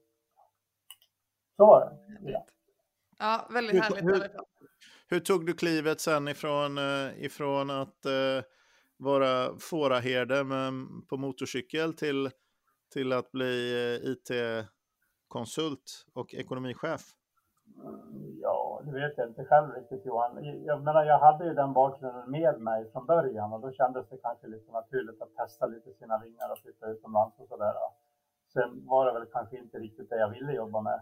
så 1.58 1.66
var 1.66 1.80
det. 1.80 2.32
Ja, 2.32 2.46
ja 3.20 3.48
väldigt 3.54 3.84
härligt. 3.84 4.04
Hur, 4.04 4.14
hur, 4.14 4.30
hur, 5.08 5.20
tog 5.20 5.46
du 5.46 5.54
klivet 5.54 6.00
sen 6.00 6.28
ifrån, 6.28 6.78
uh, 6.78 7.26
ifrån 7.26 7.70
att 7.70 8.06
uh, 8.06 8.44
vara 8.98 9.58
fåraherde 9.60 10.46
på 11.10 11.18
motorcykel 11.18 11.94
till, 11.94 12.30
till 12.94 13.14
att 13.14 13.32
bli 13.32 13.74
uh, 14.30 14.38
eh, 14.38 14.66
IT-konsult 15.36 16.06
och 16.14 16.34
ekonomichef? 16.34 17.02
Ja, 18.42 18.82
det 18.86 18.92
vet 18.92 19.18
jag 19.18 19.28
inte 19.30 19.46
själv 19.46 19.72
riktigt 19.76 20.06
Johan. 20.06 20.44
Jag 20.66 20.84
menar, 20.84 21.04
jag 21.06 21.20
hade 21.20 21.46
ju 21.46 21.54
den 21.54 21.74
bakgrunden 21.74 22.32
med 22.32 22.60
mig 22.62 22.92
från 22.92 23.06
början 23.06 23.54
och 23.54 23.60
då 23.62 23.72
kändes 23.72 24.10
det 24.10 24.18
kanske 24.18 24.48
lite 24.48 24.72
naturligt 24.72 25.22
att 25.22 25.36
testa 25.36 25.66
lite 25.66 25.94
sina 25.94 26.18
vingar 26.20 26.52
och 26.52 26.60
flytta 26.60 26.88
utomlands 26.88 27.40
och 27.40 27.48
sådär. 27.48 27.74
Sen 28.54 28.86
var 28.86 29.06
det 29.06 29.14
väl 29.20 29.26
kanske 29.34 29.58
inte 29.58 29.78
riktigt 29.80 30.10
det 30.10 30.20
jag 30.20 30.30
ville 30.30 30.54
jobba 30.54 30.82
med. 30.82 31.00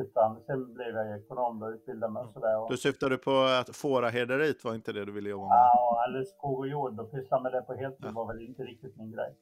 Utan 0.00 0.40
sen 0.46 0.74
blev 0.74 0.88
jag 0.96 1.18
ekonom 1.20 1.62
och 1.62 1.68
utbildade 1.68 2.12
mig 2.12 2.22
och 2.24 2.32
sådär. 2.32 2.68
Du 2.68 2.76
syftade 2.76 3.16
på 3.18 3.30
att 3.60 3.76
fåraherderiet 3.76 4.64
var 4.64 4.74
inte 4.74 4.92
det 4.92 5.04
du 5.04 5.12
ville 5.12 5.30
jobba 5.30 5.48
med? 5.48 5.56
ja, 5.56 6.04
eller 6.08 6.24
skog 6.24 6.58
och 6.58 6.68
jord 6.68 7.00
och 7.00 7.10
pyssla 7.10 7.40
med 7.40 7.52
det 7.52 7.62
på 7.62 7.74
heltid 7.74 8.06
Ja. 8.06 8.12
var 8.14 8.26
väl 8.26 8.40
inte 8.42 8.62
riktigt 8.62 8.96
min 8.96 9.10
grej. 9.10 9.36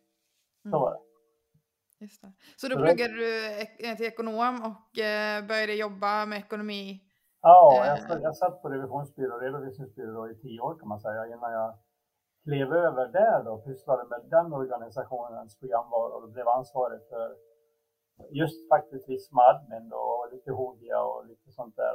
Så 0.62 0.68
Mm. 0.68 0.80
var 0.80 0.90
det. 0.90 0.98
Just 2.00 2.23
det. 2.23 2.33
Så 2.57 2.69
då 2.69 2.75
Så 2.76 2.81
pluggade 2.83 3.12
du 3.14 3.28
ek- 3.62 3.97
till 3.97 4.07
ekonom 4.07 4.55
och 4.71 4.99
eh, 4.99 5.47
började 5.47 5.75
jobba 5.75 6.26
med 6.26 6.38
ekonomi. 6.38 7.00
Ja, 7.43 7.81
Eh. 7.83 7.87
jag, 7.88 7.99
satt- 8.02 8.23
jag 8.23 8.37
satt 8.37 8.62
på 8.62 8.69
revisionsbyrå 8.69 9.35
och 9.35 9.40
redovisningsbyrå 9.40 10.31
i 10.31 10.35
tio 10.35 10.61
år 10.61 10.78
kan 10.78 10.88
man 10.88 11.00
säga 11.00 11.26
innan 11.26 11.52
jag 11.52 11.78
klev 12.45 12.73
över 12.73 13.07
där 13.09 13.45
då 13.45 13.50
och 13.52 13.64
pysslade 13.64 14.05
med 14.09 14.21
den 14.31 14.52
organisationens 14.52 15.59
programvaror 15.59 16.23
och 16.25 16.31
blev 16.33 16.49
ansvarig 16.49 17.00
för 17.11 17.37
just 18.31 18.69
faktiskt 18.69 19.09
Visma 19.09 19.43
Admin 19.43 19.88
då, 19.88 19.97
och 19.97 20.33
lite 20.33 20.50
Hogia 20.50 21.02
och 21.02 21.26
lite 21.26 21.50
sånt 21.52 21.76
där 21.76 21.93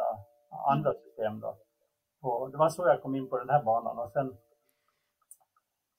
andra 0.72 0.94
system 0.94 1.40
då. 1.40 1.58
Och 2.22 2.52
det 2.52 2.58
var 2.58 2.70
så 2.70 2.88
jag 2.88 3.02
kom 3.02 3.16
in 3.16 3.30
på 3.30 3.38
den 3.40 3.50
här 3.50 3.64
banan 3.64 4.00
och 4.00 4.12
sen 4.12 4.38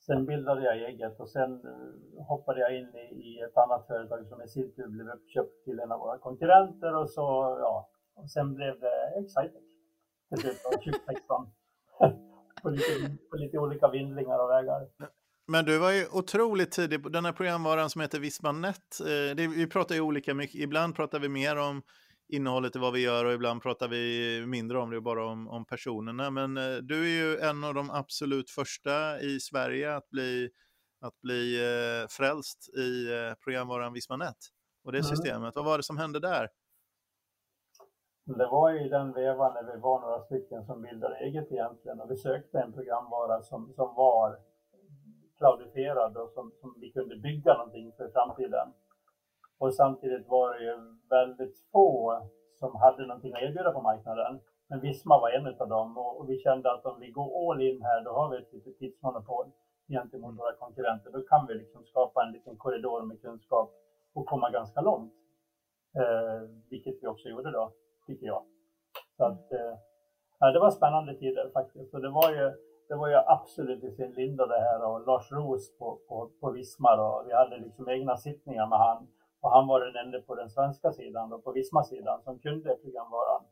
Sen 0.07 0.27
bildade 0.27 0.65
jag 0.65 0.77
eget 0.77 1.21
och 1.21 1.29
sen 1.29 1.53
eh, 1.53 2.25
hoppade 2.27 2.61
jag 2.61 2.77
in 2.79 2.89
i, 2.95 3.15
i 3.29 3.41
ett 3.41 3.57
annat 3.57 3.87
företag 3.87 4.27
som 4.27 4.43
i 4.43 4.49
sin 4.49 4.75
tur 4.75 4.89
blev 4.89 5.09
uppköpt 5.09 5.65
till 5.65 5.81
en 5.81 5.93
av 5.93 6.01
våra 6.01 6.19
konkurrenter 6.19 6.97
och 6.97 7.11
så, 7.11 7.21
ja, 7.61 7.91
och 8.15 8.31
sen 8.31 8.55
blev 8.55 8.81
det 8.81 9.21
Excitec. 9.21 9.63
Till 10.29 10.39
slut 10.39 10.63
2016. 10.63 11.47
på, 12.63 12.71
lite, 12.71 13.17
på 13.31 13.37
lite 13.37 13.59
olika 13.59 13.89
vindlingar 13.89 14.39
och 14.39 14.51
vägar. 14.51 14.89
Men 15.47 15.65
du 15.65 15.79
var 15.79 15.91
ju 15.91 16.07
otroligt 16.13 16.73
tidig 16.73 17.03
på 17.03 17.09
den 17.09 17.25
här 17.25 17.33
programvaran 17.33 17.91
som 17.91 18.01
heter 18.01 18.19
Vismanet. 18.19 19.01
Eh, 19.01 19.37
det, 19.37 19.47
vi 19.47 19.67
pratar 19.67 19.95
ju 19.95 20.01
olika 20.01 20.35
mycket. 20.35 20.61
Ibland 20.61 20.97
pratar 20.97 21.19
vi 21.19 21.29
mer 21.29 21.57
om 21.59 21.83
innehållet 22.29 22.77
i 22.77 22.79
vad 22.79 22.93
vi 22.93 23.03
gör 23.03 23.25
och 23.25 23.33
ibland 23.33 23.63
pratar 23.63 23.89
vi 23.89 24.45
mindre 24.47 24.79
om 24.79 24.91
det, 24.91 25.01
bara 25.01 25.27
om, 25.27 25.49
om 25.49 25.65
personerna. 25.67 26.31
Men 26.31 26.57
eh, 26.57 26.77
du 26.77 27.03
är 27.03 27.25
ju 27.25 27.39
en 27.39 27.65
av 27.65 27.75
de 27.75 27.91
absolut 27.91 28.51
första 28.51 29.21
i 29.21 29.41
Sverige 29.41 29.97
att 29.97 30.11
bli, 30.11 30.51
att 31.01 31.21
bli 31.21 31.57
eh, 31.61 32.09
frälst 32.09 32.69
i 32.77 33.13
eh, 33.13 33.35
programvaran 33.45 33.93
Vismanet 33.93 34.37
och 34.85 34.93
det 34.93 34.99
Mm. 34.99 35.09
systemet. 35.17 35.57
Vad 35.57 35.65
var 35.65 35.77
det 35.77 35.83
som 35.85 35.99
hände 35.99 36.21
där? 36.21 36.49
Det 38.27 38.47
var 38.47 38.87
i 38.87 38.89
den 38.89 39.13
vevan 39.13 39.55
när 39.55 39.75
vi 39.75 39.81
var 39.81 40.01
några 40.01 40.21
stycken 40.21 40.65
som 40.65 40.83
bildade 40.83 41.17
eget 41.17 41.53
egentligen 41.53 42.01
och 42.01 42.11
vi 42.11 42.17
sökte 42.17 42.59
en 42.59 42.73
programvara 42.73 43.43
som, 43.43 43.73
som 43.77 43.95
var 43.95 44.39
cloudifierad 45.39 46.17
och 46.17 46.31
som, 46.31 46.53
som 46.61 46.75
vi 46.81 46.93
kunde 46.93 47.17
bygga 47.17 47.55
någonting 47.55 47.93
för 47.97 48.11
framtiden. 48.13 48.69
Och 49.59 49.75
samtidigt 49.75 50.29
var 50.29 50.55
det 50.55 50.65
ju 50.65 50.77
väldigt 51.11 51.57
få 51.73 52.21
som 52.59 52.77
hade 52.77 53.07
någonting 53.07 53.33
att 53.35 53.43
erbjuda 53.43 53.73
på 53.73 53.83
marknaden. 53.83 54.41
Men 54.69 54.81
Visma 54.81 55.21
var 55.21 55.31
en 55.31 55.47
av 55.47 55.69
dem 55.69 55.99
och, 55.99 56.31
vi 56.31 56.39
kände 56.39 56.73
att 56.73 56.87
om 56.87 57.01
vi 57.01 57.11
går 57.11 57.51
all 57.51 57.63
in 57.63 57.83
här 57.83 58.05
då 58.05 58.11
har 58.11 58.31
vi 58.31 58.37
ett 58.37 58.53
litet 58.53 58.79
tidsmonopol 58.79 59.47
gentemot 59.89 60.39
våra 60.39 60.53
konkurrenter. 60.53 61.11
Då 61.11 61.23
kan 61.23 61.47
vi 61.47 61.55
liksom 61.55 61.85
skapa 61.85 62.25
en 62.25 62.33
liten 62.33 62.57
korridor 62.57 63.03
med 63.03 63.21
kunskap 63.23 63.71
och 64.15 64.27
komma 64.27 64.51
ganska 64.51 64.81
långt. 64.81 65.13
Eh, 65.97 66.49
vilket 66.71 67.03
vi 67.03 67.07
också 67.07 67.29
gjorde 67.29 67.51
då, 67.51 67.73
tycker 68.07 68.27
jag. 68.27 68.43
Så 69.17 69.25
att, 69.25 69.53
eh, 69.53 70.53
det 70.53 70.61
var 70.61 70.71
spännande 70.71 71.15
tider 71.15 71.51
faktiskt. 71.53 71.95
Och 71.95 72.01
det 72.01 72.11
var 72.11 72.31
ju, 72.31 72.53
det 72.89 72.95
var 72.95 73.09
ju 73.09 73.17
absolut 73.27 73.85
i 73.85 73.91
sin 73.91 74.13
linda 74.13 74.47
det 74.47 74.61
här 74.61 74.85
och 74.85 75.07
Lars 75.07 75.33
Roos 75.33 75.79
på, 75.79 75.99
på, 76.09 76.31
på 76.41 76.51
Visma 76.51 76.97
då. 76.97 77.25
Vi 77.27 77.33
hade 77.33 77.59
liksom 77.59 77.89
egna 77.89 78.17
sittningar 78.17 78.67
med 78.67 78.79
han. 78.79 79.07
Och 79.45 79.51
han 79.57 79.67
var 79.67 79.81
den 79.81 79.97
enda 80.05 80.21
på 80.21 80.35
den 80.35 80.51
svenska 80.51 80.93
sidan 80.93 81.33
och 81.33 81.45
på 81.45 81.53
Visma-sidan 81.53 82.23
som 82.23 82.39
kunde 82.39 82.77
programvaran. 82.83 83.43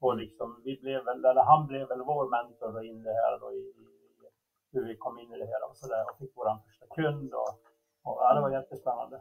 Och 0.00 0.16
liksom, 0.16 0.62
vi 0.64 0.80
blev 0.80 1.04
väl, 1.04 1.24
eller 1.24 1.42
han 1.42 1.66
blev 1.66 1.88
väl 1.88 2.02
vår 2.02 2.24
mentor 2.36 2.72
då 2.72 2.82
in 2.82 3.02
det 3.02 3.12
här 3.12 3.38
då 3.40 3.52
i, 3.52 3.62
i 3.82 3.86
hur 4.72 4.84
vi 4.88 4.96
kom 4.96 5.18
in 5.18 5.32
i 5.34 5.38
det 5.38 5.46
här 5.46 5.70
och 5.70 5.76
sådär 5.76 6.04
och 6.10 6.18
fick 6.18 6.36
våran 6.36 6.58
första 6.66 6.86
kund 6.86 7.34
och, 7.34 7.52
och 8.06 8.16
ja, 8.22 8.34
det 8.34 8.40
var 8.40 8.50
jättespännande. 8.50 9.20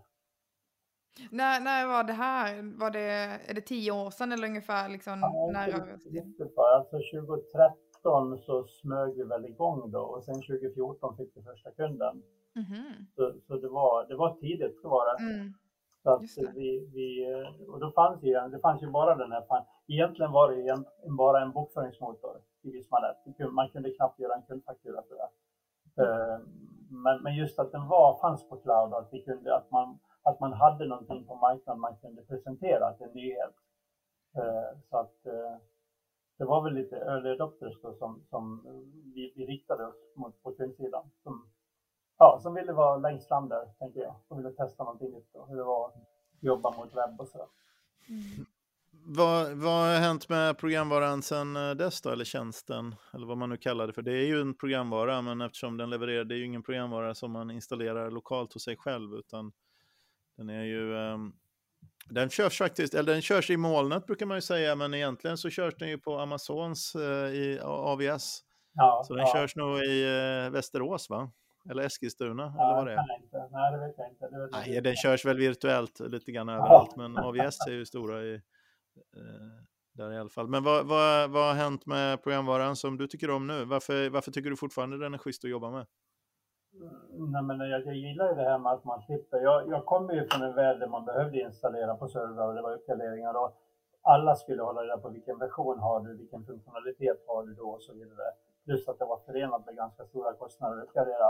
När, 1.31 1.59
när 1.59 1.87
var 1.87 2.03
det 2.03 2.13
här? 2.13 2.79
Var 2.79 2.91
det, 2.91 3.11
är 3.49 3.53
det 3.53 3.61
tio 3.61 3.91
år 3.91 4.09
sedan 4.09 4.31
eller 4.31 4.47
ungefär? 4.47 4.89
Liksom, 4.89 5.19
Ja, 5.21 5.49
när 5.53 5.67
rörelsen? 5.71 6.11
Alltså 6.75 6.97
2013 6.97 8.37
så 8.37 8.63
smög 8.63 9.15
vi 9.15 9.23
väl 9.23 9.45
igång 9.45 9.91
då 9.91 10.01
och 10.01 10.23
sen 10.23 10.35
2014 10.35 11.17
fick 11.17 11.31
vi 11.35 11.43
första 11.43 11.71
kunden. 11.71 12.23
Mhm. 12.55 13.07
Så, 13.15 13.33
så 13.47 13.57
det, 13.57 13.69
var, 13.69 14.05
det 14.07 14.15
var 14.15 14.35
tidigt, 14.35 14.81
det 14.81 14.87
var 14.87 15.05
det. 15.05 15.23
Mm. 15.23 15.53
Så 16.03 16.09
att 16.11 16.21
det. 16.21 16.51
vi, 16.55 16.89
vi, 16.93 17.35
och 17.67 17.79
då 17.79 17.91
fanns 17.91 18.23
ju, 18.23 18.33
det 18.33 18.59
fanns 18.59 18.83
ju 18.83 18.87
bara 18.87 19.15
den 19.15 19.31
här, 19.31 19.43
egentligen 19.87 20.31
var 20.31 20.51
det 20.51 20.55
ju 20.61 20.67
en, 20.67 20.85
en, 21.05 21.15
bara 21.15 21.41
en 21.41 21.51
bokföringsmotor 21.51 22.41
i. 22.61 22.71
Det 22.71 23.33
kunde- 23.37 23.51
Man 23.53 23.69
kunde 23.69 23.91
knappt 23.91 24.19
göra 24.19 24.35
en 24.35 24.41
kundfaktura 24.43 25.01
för 25.07 25.15
det. 25.15 25.29
Eh, 26.03 26.39
Men, 26.89 27.23
men 27.23 27.35
just 27.35 27.59
att 27.59 27.71
den 27.71 27.87
var, 27.87 28.19
fanns 28.21 28.49
på 28.49 28.55
cloud 28.57 28.93
att, 28.93 29.07
vi 29.13 29.21
kunde, 29.23 29.55
att, 29.55 29.71
man, 29.71 29.99
att 30.23 30.39
man 30.39 30.53
hade 30.53 30.85
någonting 30.87 31.25
på 31.25 31.35
marknaden 31.35 31.81
man 31.81 31.95
kunde 31.97 32.21
presentera 32.21 32.93
till 32.93 33.05
en 33.07 33.13
nyhet. 33.13 33.53
Eh, 34.37 34.77
Så 34.89 34.97
att 34.97 35.25
eh, 35.25 35.55
det 36.37 36.45
var 36.45 36.61
väl 36.63 36.73
lite 36.73 36.95
early 36.97 37.29
adopters 37.29 37.81
då 37.81 37.93
som, 37.93 38.23
som 38.29 38.61
vi, 39.15 39.33
vi 39.35 39.45
riktade 39.45 39.85
oss 39.87 39.95
mot 40.15 40.43
på 40.43 40.51
kundsidan. 40.51 41.03
Som, 41.23 41.50
ja, 42.21 42.39
som 42.41 42.53
ville 42.53 42.73
vara 42.73 42.97
längst 42.97 43.27
fram 43.27 43.49
där, 43.49 43.65
tänker 43.79 43.99
jag. 43.99 44.15
Som 44.27 44.37
ville 44.37 44.51
testa 44.51 44.83
någonting 44.83 45.11
nytt 45.11 45.35
och 45.35 45.49
hur 45.49 45.57
det 45.57 45.63
var 45.63 45.87
att 45.87 45.95
jobba 46.39 46.71
mot 46.71 46.95
webb 46.95 47.21
och 47.21 47.27
så. 47.27 47.49
Mm. 48.09 48.45
Vad, 49.05 49.51
vad 49.51 49.73
har 49.73 49.99
hänt 49.99 50.29
med 50.29 50.57
programvaran 50.57 51.21
sen 51.21 51.55
eh, 51.55 51.71
dess 51.71 52.01
då, 52.01 52.09
eller 52.09 52.25
tjänsten, 52.25 52.95
eller 53.13 53.27
vad 53.27 53.37
man 53.37 53.49
nu 53.49 53.57
kallar 53.57 53.87
det 53.87 53.93
för? 53.93 54.01
Det 54.01 54.11
är 54.11 54.25
ju 54.25 54.41
en 54.41 54.53
programvara, 54.53 55.21
men 55.21 55.41
eftersom 55.41 55.77
den 55.77 55.89
levererar, 55.89 56.23
det 56.23 56.35
är 56.35 56.37
ju 56.37 56.45
ingen 56.45 56.63
programvara 56.63 57.15
som 57.15 57.31
man 57.31 57.51
installerar 57.51 58.11
lokalt 58.11 58.53
hos 58.53 58.63
sig 58.63 58.77
själv, 58.77 59.13
utan 59.13 59.51
den 60.37 60.49
är 60.49 60.63
ju, 60.63 60.97
ehm, 60.97 61.33
den 62.05 62.29
körs 62.29 62.57
faktiskt, 62.57 62.93
eller 62.93 63.13
den 63.13 63.21
körs 63.21 63.49
i 63.49 63.57
molnet 63.57 64.05
brukar 64.05 64.25
man 64.25 64.37
ju 64.37 64.41
säga, 64.41 64.75
men 64.75 64.93
egentligen 64.93 65.37
så 65.37 65.49
körs 65.49 65.75
den 65.75 65.89
ju 65.89 65.97
på 65.97 66.19
Amazons 66.19 66.95
eh, 66.95 67.33
i 67.33 67.59
AVS. 67.63 68.43
Ja, 68.73 69.03
Så 69.05 69.15
den 69.15 69.25
ja. 69.25 69.33
körs 69.33 69.55
nog 69.55 69.79
i 69.79 70.03
eh, 70.03 70.51
Västerås, 70.51 71.09
va? 71.09 71.31
Eller 71.69 71.83
Eskilstuna, 71.83 72.53
Ja, 72.57 72.63
eller 72.65 72.75
vad 72.75 72.85
det 72.87 72.91
är. 72.91 72.95
jag 72.95 73.17
inte. 73.23 73.47
Nej, 73.51 73.71
det 73.71 73.77
vet 73.87 73.95
jag 73.97 74.09
inte. 74.09 74.27
Det 74.27 74.37
jag 74.39 74.49
Nej, 74.51 74.69
inte. 74.69 74.81
den 74.81 74.95
körs 74.95 75.25
väl 75.25 75.37
virtuellt 75.37 75.99
lite 75.99 76.31
grann 76.31 76.49
överallt, 76.49 76.95
men 76.95 77.17
AVS 77.27 77.67
är 77.67 77.71
ju 77.71 77.85
stora 77.85 78.21
i, 78.23 78.33
eh, 78.35 78.41
där 79.93 80.11
i 80.13 80.17
alla 80.17 80.29
fall. 80.29 80.47
Men 80.47 80.63
vad, 80.63 80.87
vad, 80.87 81.29
vad 81.31 81.47
har 81.47 81.53
hänt 81.53 81.85
med 81.85 82.23
programvaran 82.23 82.75
som 82.75 82.97
du 82.97 83.07
tycker 83.07 83.29
om 83.29 83.47
nu? 83.47 83.65
Varför, 83.65 84.09
varför 84.09 84.31
tycker 84.31 84.49
du 84.49 84.55
fortfarande 84.57 84.97
den 84.97 85.13
är 85.13 85.17
schysst 85.17 85.43
att 85.45 85.49
jobba 85.51 85.69
med? 85.71 85.85
Nej, 87.33 87.43
men 87.43 87.59
jag, 87.59 87.85
jag 87.85 87.95
gillar 87.95 88.29
ju 88.29 88.35
det 88.35 88.49
här 88.49 88.59
med 88.59 88.71
att 88.71 88.83
man 88.83 89.01
slipper. 89.01 89.37
Jag, 89.37 89.69
jag 89.69 89.85
kommer 89.85 90.13
ju 90.13 90.27
från 90.29 90.41
en 90.47 90.55
värld 90.55 90.79
där 90.79 90.87
man 90.87 91.05
behövde 91.05 91.39
installera 91.41 91.95
på 91.95 92.07
servrar 92.07 92.47
och 92.47 92.55
det 92.55 92.61
var 92.61 92.73
uppgraderingar 92.75 93.33
och 93.33 93.57
alla 94.01 94.35
skulle 94.35 94.61
hålla 94.63 94.81
reda 94.83 94.97
på 94.97 95.09
vilken 95.09 95.37
version 95.39 95.79
har 95.79 95.99
du, 95.99 96.17
vilken 96.17 96.45
funktionalitet 96.45 97.23
har 97.27 97.43
du 97.45 97.53
då 97.53 97.69
och 97.69 97.81
så 97.81 97.93
vidare. 97.93 98.27
Plus 98.65 98.87
att 98.87 98.99
det 98.99 99.05
var 99.05 99.19
förenat 99.25 99.65
med 99.65 99.75
ganska 99.75 100.05
stora 100.05 100.33
kostnader 100.33 100.77
att 100.77 100.83
uppgradera. 100.87 101.29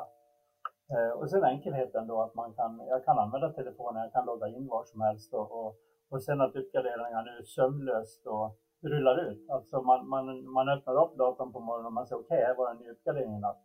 Eh, 0.94 1.12
och 1.20 1.30
sen 1.30 1.44
enkelheten 1.44 2.08
då 2.08 2.22
att 2.22 2.36
man 2.36 2.54
kan, 2.54 2.82
jag 2.88 3.06
kan 3.06 3.20
använda 3.20 3.54
telefonen, 3.54 4.02
jag 4.02 4.14
kan 4.14 4.26
logga 4.26 4.48
in 4.48 4.68
var 4.68 4.84
som 4.84 5.02
helst 5.02 5.34
och, 5.34 5.52
och, 5.52 5.76
och 6.10 6.24
sen 6.24 6.42
att 6.42 6.56
uppgraderingarna 6.56 7.22
nu 7.22 7.46
sömlöst 7.46 8.26
och 8.26 8.58
rullar 8.82 9.18
ut. 9.30 9.50
Alltså 9.50 9.82
man, 9.82 10.10
man, 10.10 10.52
man 10.52 10.70
öppnar 10.70 11.04
upp 11.04 11.18
datorn 11.18 11.54
på 11.54 11.60
morgonen 11.60 11.86
och 11.86 11.94
man 11.94 12.08
säger 12.08 12.22
okej, 12.22 12.44
här 12.48 12.56
var 12.56 12.72
en 12.72 12.78
ny 12.78 12.90
uppgradering 12.90 13.36
i 13.36 13.40
natt. 13.40 13.62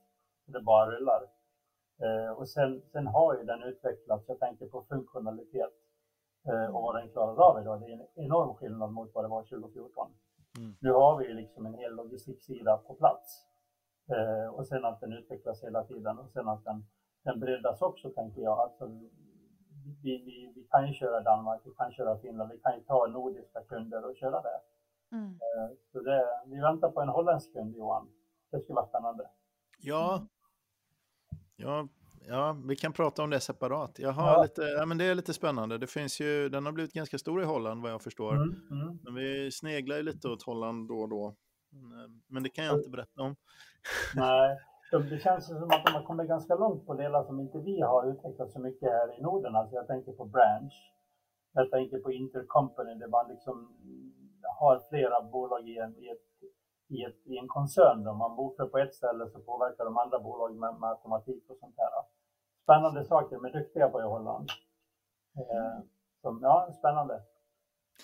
Det 0.46 0.60
bara 0.60 0.90
rullar. 0.90 1.22
Eh, 2.04 2.30
och 2.38 2.48
sen, 2.48 2.82
sen 2.92 3.06
har 3.06 3.36
ju 3.36 3.44
den 3.44 3.62
utvecklats, 3.62 4.28
jag 4.28 4.38
tänker 4.38 4.66
på 4.66 4.84
funktionalitet 4.88 5.74
eh, 6.48 6.74
och 6.74 6.82
vad 6.82 6.94
den 6.94 7.08
klarar 7.08 7.50
av 7.50 7.60
idag. 7.60 7.80
Det 7.80 7.86
är 7.86 7.92
en 7.92 8.24
enorm 8.24 8.54
skillnad 8.54 8.92
mot 8.92 9.14
vad 9.14 9.24
det 9.24 9.28
var 9.28 9.42
2014. 9.42 10.12
Mm. 10.58 10.76
Nu 10.80 10.92
har 10.92 11.18
vi 11.18 11.24
ju 11.26 11.34
liksom 11.34 11.66
en 11.66 11.74
hel 11.74 11.94
logistiksida 11.94 12.76
på 12.76 12.94
plats. 12.94 13.46
Eh, 14.10 14.54
och 14.54 14.66
sen 14.66 14.84
att 14.84 15.00
den 15.00 15.12
utvecklas 15.12 15.64
hela 15.64 15.84
tiden 15.84 16.18
och 16.18 16.30
sen 16.30 16.48
att 16.48 16.64
den, 16.64 16.86
den 17.26 17.40
breddas 17.40 17.82
också 17.82 18.10
tänker 18.10 18.40
jag. 18.42 18.58
Alltså, 18.58 18.86
vi, 20.02 20.22
vi, 20.26 20.52
vi 20.54 20.66
kan 20.70 20.86
ju 20.88 20.94
köra 20.94 21.20
Danmark, 21.20 21.60
vi 21.64 21.70
kan 21.74 21.92
köra 21.92 22.18
Finland, 22.18 22.50
vi 22.52 22.58
kan 22.58 22.74
ju 22.74 22.80
ta 22.84 23.06
nordiska 23.06 23.60
kunder 23.68 24.10
och 24.10 24.16
köra 24.16 24.42
där. 24.42 24.60
Mm. 25.12 25.30
Eh, 25.30 25.76
så 25.92 26.00
det, 26.00 26.24
vi 26.46 26.60
väntar 26.60 26.90
på 26.90 27.00
en 27.00 27.08
holländsk 27.08 27.52
kund 27.52 27.76
Johan. 27.76 28.08
Det 28.50 28.60
skulle 28.60 28.74
vara 28.74 28.86
spännande. 28.86 29.30
Ja, 29.78 30.26
ja, 31.56 31.88
ja, 32.28 32.56
vi 32.68 32.76
kan 32.76 32.92
prata 32.92 33.22
om 33.22 33.30
det 33.30 33.40
separat. 33.40 33.98
Jag 33.98 34.12
har 34.12 34.32
Ja. 34.32 34.42
lite, 34.42 34.62
ja, 34.62 34.86
men 34.86 34.98
det 34.98 35.04
är 35.04 35.14
lite 35.14 35.34
spännande. 35.34 35.78
Det 35.78 35.86
finns 35.86 36.20
ju, 36.20 36.48
den 36.48 36.66
har 36.66 36.72
blivit 36.72 36.92
ganska 36.92 37.18
stor 37.18 37.42
i 37.42 37.44
Holland 37.44 37.82
vad 37.82 37.92
jag 37.92 38.02
förstår. 38.02 38.34
Mm, 38.36 38.68
mm. 38.70 38.98
Men 39.02 39.14
vi 39.14 39.50
sneglar 39.52 39.96
ju 39.96 40.02
lite 40.02 40.28
åt 40.28 40.42
Holland 40.42 40.88
då 40.88 41.00
och 41.00 41.08
då. 41.08 41.34
Men, 42.28 42.42
det 42.42 42.48
kan 42.48 42.64
jag 42.64 42.78
inte 42.78 42.90
berätta 42.90 43.22
om. 43.22 43.36
Nej, 44.14 44.58
det 44.90 45.18
känns 45.18 45.46
som 45.46 45.70
att 45.70 45.84
de 45.84 45.92
har 45.92 46.02
kommit 46.02 46.28
ganska 46.28 46.54
långt 46.54 46.86
på 46.86 46.94
delar 46.94 47.24
som 47.24 47.40
inte 47.40 47.58
vi 47.58 47.80
har 47.80 48.06
utvecklat 48.10 48.50
så 48.50 48.60
mycket 48.60 48.90
här 48.90 49.18
i 49.18 49.22
Norden. 49.22 49.56
Alltså 49.56 49.74
jag 49.74 49.86
tänker 49.86 50.12
på 50.12 50.24
Branch. 50.24 50.92
Jag 51.52 51.70
tänker 51.70 51.98
på 51.98 52.12
intercompany 52.12 52.94
där 52.94 53.08
man 53.08 53.28
liksom 53.28 53.76
har 54.58 54.82
flera 54.88 55.22
bolag 55.22 55.68
i 55.68 55.78
en, 55.78 55.96
i 55.96 56.08
ett, 56.08 56.52
i 56.88 57.04
ett, 57.04 57.26
i 57.26 57.38
en 57.38 57.48
koncern. 57.48 58.06
Om 58.06 58.18
Man 58.18 58.36
bokför 58.36 58.66
på 58.66 58.78
ett 58.78 58.94
ställe 58.94 59.28
så 59.28 59.38
påverkar 59.40 59.84
de 59.84 59.98
andra 59.98 60.18
bolagen 60.18 60.58
med, 60.58 60.74
med 60.80 60.90
automatik 60.90 61.50
och 61.50 61.56
sånt 61.56 61.74
här. 61.78 61.90
Spännande 62.62 63.04
saker, 63.04 63.36
de 63.36 63.44
är 63.44 63.52
duktiga 63.52 63.88
på 63.88 64.00
i 64.00 64.04
Holland. 64.04 64.48
Eh, 65.36 65.78
så, 66.22 66.38
ja, 66.42 66.72
spännande. 66.78 67.22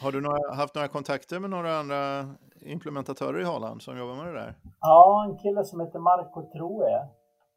Har 0.00 0.12
du 0.12 0.20
några, 0.20 0.54
haft 0.54 0.74
några 0.74 0.88
kontakter 0.88 1.40
med 1.40 1.50
några 1.50 1.78
andra 1.78 2.26
implementatörer 2.60 3.40
i 3.40 3.44
Holland 3.44 3.82
som 3.82 3.98
jobbar 3.98 4.14
med 4.14 4.26
det 4.26 4.40
där? 4.40 4.54
Ja, 4.80 5.26
en 5.28 5.38
kille 5.38 5.64
som 5.64 5.80
heter 5.80 5.98
Marco 5.98 6.42
Troe 6.52 7.08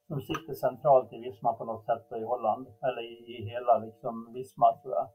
som 0.07 0.21
sitter 0.21 0.53
centralt 0.53 1.13
i 1.13 1.17
Visma 1.17 1.53
på 1.53 1.65
något 1.65 1.85
sätt 1.85 2.07
i 2.21 2.23
Holland, 2.23 2.67
eller 2.87 3.01
i, 3.01 3.15
i 3.35 3.49
hela 3.49 3.77
liksom 3.85 4.33
Visma 4.33 4.77
tror 4.81 4.93
jag. 4.93 5.07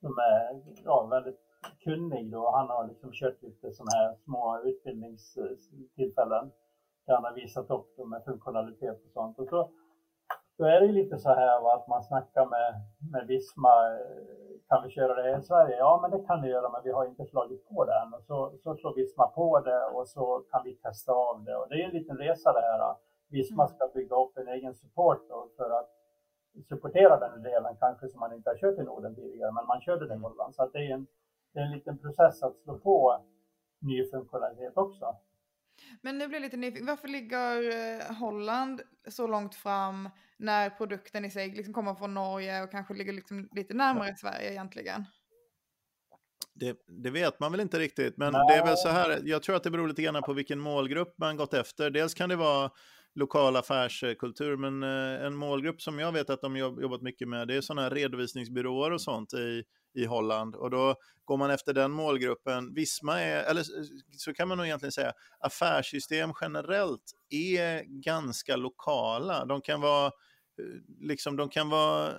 Som 0.00 0.18
är 0.18 0.42
ja, 0.84 1.06
väldigt 1.06 1.40
kunnig 1.84 2.32
då. 2.32 2.50
Han 2.50 2.68
har 2.68 2.88
liksom 2.88 3.10
kört 3.12 3.42
lite 3.42 3.72
sådana 3.72 3.90
här 3.98 4.16
små 4.24 4.62
utbildningstillfällen 4.64 6.46
där 7.06 7.14
han 7.14 7.24
har 7.24 7.32
visat 7.32 7.70
upp 7.70 7.96
dem 7.96 8.10
med 8.10 8.24
funktionalitet 8.24 8.98
och 9.06 9.12
sånt. 9.12 9.38
Och 9.38 9.48
så, 9.48 9.70
då 10.58 10.64
är 10.64 10.80
det 10.80 10.92
lite 10.92 11.18
så 11.18 11.28
här 11.28 11.74
att 11.74 11.88
man 11.88 12.02
snackar 12.02 12.46
med, 12.46 12.68
med 13.12 13.26
Visma, 13.26 13.74
eh, 13.92 14.47
kan 14.68 14.82
vi 14.84 14.90
köra 14.90 15.22
det 15.22 15.38
i 15.38 15.42
Sverige? 15.42 15.76
Ja, 15.76 15.98
men 16.02 16.10
det 16.10 16.26
kan 16.26 16.42
vi 16.42 16.48
göra, 16.48 16.68
men 16.68 16.82
vi 16.84 16.92
har 16.92 17.04
inte 17.06 17.26
slagit 17.26 17.68
på 17.68 17.84
det 17.84 17.94
än. 18.00 18.14
Och 18.14 18.22
så, 18.22 18.52
så 18.62 18.76
slår 18.76 18.94
Visma 18.94 19.26
på 19.26 19.60
det 19.60 19.84
och 19.84 20.08
så 20.08 20.44
kan 20.50 20.64
vi 20.64 20.74
testa 20.74 21.12
av 21.12 21.44
det. 21.44 21.56
Och 21.56 21.68
det 21.68 21.74
är 21.74 21.84
en 21.84 21.98
liten 21.98 22.18
resa 22.18 22.52
det 22.52 22.60
här. 22.60 22.94
Visma 23.28 23.62
mm. 23.64 23.74
ska 23.74 23.88
bygga 23.94 24.16
upp 24.16 24.38
en 24.38 24.48
egen 24.48 24.74
support 24.74 25.22
för 25.56 25.70
att 25.70 25.90
supportera 26.68 27.18
den 27.18 27.42
delen, 27.42 27.76
kanske 27.80 28.08
som 28.08 28.20
man 28.20 28.32
inte 28.32 28.50
har 28.50 28.56
kört 28.56 28.78
i 28.78 28.82
Norden 28.82 29.14
tidigare, 29.14 29.52
men 29.52 29.66
man 29.66 29.80
körde 29.80 30.08
den 30.08 30.18
i 30.18 30.22
Holland. 30.22 30.54
Så 30.54 30.62
att 30.62 30.72
det 30.72 30.78
är 30.78 30.94
en, 30.94 31.06
det 31.52 31.60
är 31.60 31.64
en 31.64 31.72
liten 31.72 31.98
process 31.98 32.42
att 32.42 32.56
slå 32.56 32.78
på 32.78 33.18
ny 33.80 34.10
funktionalitet 34.10 34.76
också. 34.76 35.16
Men 36.02 36.18
nu 36.18 36.28
blir 36.28 36.36
jag 36.36 36.42
lite 36.42 36.56
nyfiken, 36.56 36.86
varför 36.86 37.08
ligger 37.08 37.70
eh, 37.70 38.16
Holland 38.16 38.82
så 39.08 39.26
långt 39.26 39.54
fram 39.54 40.08
när 40.36 40.70
produkten 40.70 41.24
i 41.24 41.30
sig 41.30 41.48
liksom 41.48 41.74
kommer 41.74 41.94
från 41.94 42.14
Norge 42.14 42.62
och 42.62 42.70
kanske 42.70 42.94
ligger 42.94 43.12
liksom 43.12 43.48
lite 43.52 43.74
närmare 43.74 44.16
Sverige 44.16 44.50
egentligen? 44.50 45.04
Det, 46.54 46.76
det, 47.02 47.10
vet 47.10 47.40
man 47.40 47.52
väl 47.52 47.60
inte 47.60 47.78
riktigt, 47.78 48.16
men 48.16 48.32
Nej. 48.32 48.42
det 48.48 48.54
är 48.54 48.66
väl 48.66 48.76
så 48.76 48.88
här, 48.88 49.20
jag 49.24 49.42
tror 49.42 49.56
att 49.56 49.62
det 49.62 49.70
beror 49.70 49.88
lite 49.88 50.02
grann 50.02 50.22
på 50.22 50.32
vilken 50.32 50.60
målgrupp 50.60 51.14
man 51.18 51.36
gått 51.36 51.54
efter. 51.54 51.90
Dels 51.90 52.14
kan 52.14 52.28
det 52.28 52.36
vara 52.36 52.70
lokal 53.14 53.56
affärskultur, 53.56 54.56
men 54.56 54.82
eh, 54.82 55.26
en 55.26 55.34
målgrupp 55.34 55.82
som 55.82 55.98
jag 55.98 56.12
vet 56.12 56.30
att 56.30 56.40
de 56.40 56.56
jobbat 56.56 57.02
mycket 57.02 57.28
med, 57.28 57.48
det 57.48 57.54
är 57.54 57.60
sådana 57.60 57.82
här 57.82 57.90
redovisningsbyråer 57.90 58.90
och 58.90 59.00
sånt 59.00 59.34
i, 59.34 59.64
i 59.94 60.04
Holland. 60.04 60.54
Och 60.54 60.70
då 60.70 60.94
går 61.24 61.36
man 61.36 61.50
efter 61.50 61.72
den 61.74 61.90
målgruppen. 61.90 62.74
Visma 62.74 63.20
är, 63.20 63.44
eller 63.44 63.64
så 64.16 64.34
kan 64.34 64.48
man 64.48 64.58
nog 64.58 64.66
egentligen 64.66 64.92
säga, 64.92 65.12
affärssystem 65.40 66.32
generellt 66.40 67.12
är 67.30 67.82
ganska 68.02 68.56
lokala. 68.56 69.44
De 69.44 69.60
kan 69.60 69.80
vara, 69.80 70.06
eh, 70.06 70.10
liksom, 71.00 71.36
de 71.36 71.48
kan 71.48 71.68
vara 71.68 72.14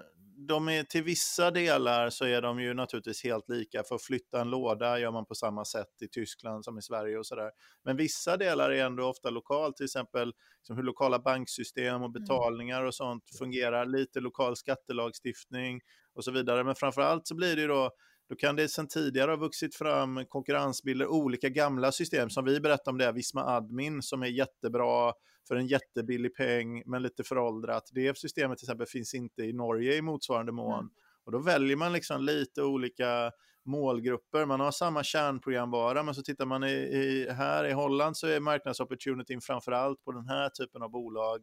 de 0.48 0.70
är 0.70 0.84
till 0.84 1.04
vissa 1.04 1.52
delar 1.52 2.10
så 2.10 2.26
är 2.26 2.42
de 2.42 2.60
ju 2.60 2.74
naturligtvis 2.74 3.24
helt 3.24 3.50
lika. 3.50 3.84
För 3.84 3.96
att 3.96 4.04
flytta 4.04 4.42
en 4.42 4.50
låda 4.50 5.00
gör 5.00 5.12
man 5.12 5.26
på 5.26 5.36
samma 5.36 5.66
sätt 5.66 6.02
i 6.02 6.08
Tyskland 6.08 6.66
som 6.66 6.78
i 6.78 6.82
Sverige 6.82 7.18
och 7.18 7.26
sådär. 7.26 7.52
Men 7.86 7.98
vissa 7.98 8.38
delar 8.38 8.70
är 8.70 8.86
ändå 8.86 9.04
ofta 9.04 9.30
lokalt, 9.30 9.78
till 9.78 9.86
exempel 9.86 10.34
liksom 10.58 10.76
hur 10.76 10.84
lokala 10.84 11.20
banksystem 11.20 12.02
och 12.02 12.10
mm. 12.10 12.12
betalningar 12.12 12.84
och 12.84 12.96
sånt 12.96 13.24
fungerar, 13.40 13.86
lite 13.86 14.20
lokal 14.20 14.56
skattelagstiftning 14.56 15.82
och 16.14 16.24
så 16.24 16.32
vidare. 16.32 16.64
Men 16.64 16.76
framförallt 16.76 17.28
så 17.28 17.36
blir 17.36 17.56
det 17.56 17.62
ju 17.62 17.68
då 17.68 17.92
då 18.30 18.36
kan 18.36 18.56
det 18.56 18.70
sedan 18.70 18.88
tidigare 18.88 19.32
ha 19.32 19.38
vuxit 19.38 19.76
fram 19.76 20.26
konkurrensbilder, 20.26 21.08
olika 21.08 21.50
gamla 21.50 21.92
system 21.92 22.30
som 22.30 22.46
vi 22.46 22.60
berättade 22.60 22.90
om 22.90 22.98
det, 22.98 23.12
Visma 23.12 23.42
Admin 23.42 24.02
som 24.02 24.24
är 24.24 24.28
jättebra 24.28 25.14
för 25.48 25.56
en 25.56 25.68
jättebillig 25.68 26.36
peng 26.36 26.84
men 26.86 27.02
lite 27.02 27.24
föråldrat. 27.24 27.90
Det 27.92 28.18
systemet 28.18 28.58
till 28.58 28.66
exempel 28.66 28.88
finns 28.88 29.14
inte 29.14 29.42
i 29.42 29.54
Norge 29.54 29.96
i 29.96 30.02
motsvarande 30.02 30.52
mån. 30.52 30.80
Mm. 30.80 30.92
Och 31.26 31.32
då 31.32 31.40
väljer 31.40 31.76
man 31.78 31.94
liksom 31.94 32.24
lite 32.24 32.64
olika 32.64 33.32
målgrupper. 33.66 34.46
Man 34.46 34.60
har 34.60 34.72
samma 34.72 35.04
kärnprogramvara, 35.04 36.04
men 36.04 36.16
så 36.16 36.22
tittar 36.22 36.46
man 36.46 36.64
i, 36.64 36.74
i, 36.74 37.30
här 37.30 37.66
i 37.66 37.72
Holland 37.72 38.18
så 38.18 38.28
är 38.28 38.40
marknadsopportunityn 38.40 39.42
framför 39.42 39.72
allt 39.72 40.04
på 40.04 40.12
den 40.12 40.28
här 40.28 40.50
typen 40.50 40.82
av 40.82 40.92
bolag. 40.92 41.40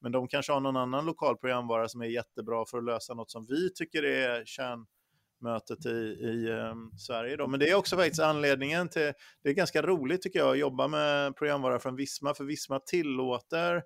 Men 0.00 0.12
de 0.12 0.28
kanske 0.28 0.52
har 0.52 0.60
någon 0.60 0.76
annan 0.76 1.06
lokal 1.06 1.36
programvara 1.36 1.88
som 1.88 2.02
är 2.02 2.06
jättebra 2.06 2.64
för 2.70 2.78
att 2.78 2.84
lösa 2.84 3.14
något 3.14 3.30
som 3.30 3.46
vi 3.46 3.72
tycker 3.74 4.02
är 4.02 4.44
kärn 4.44 4.86
mötet 5.40 5.86
i, 5.86 5.90
i 5.90 6.50
um, 6.50 6.92
Sverige. 6.98 7.36
Då. 7.36 7.46
Men 7.46 7.60
det 7.60 7.70
är 7.70 7.74
också 7.74 7.96
faktiskt 7.96 8.20
anledningen 8.20 8.88
till, 8.88 9.12
det 9.42 9.48
är 9.48 9.52
ganska 9.52 9.82
roligt 9.82 10.22
tycker 10.22 10.38
jag 10.38 10.50
att 10.50 10.58
jobba 10.58 10.88
med 10.88 11.36
programvara 11.36 11.78
från 11.78 11.96
Visma, 11.96 12.34
för 12.34 12.44
Visma 12.44 12.80
tillåter 12.80 13.82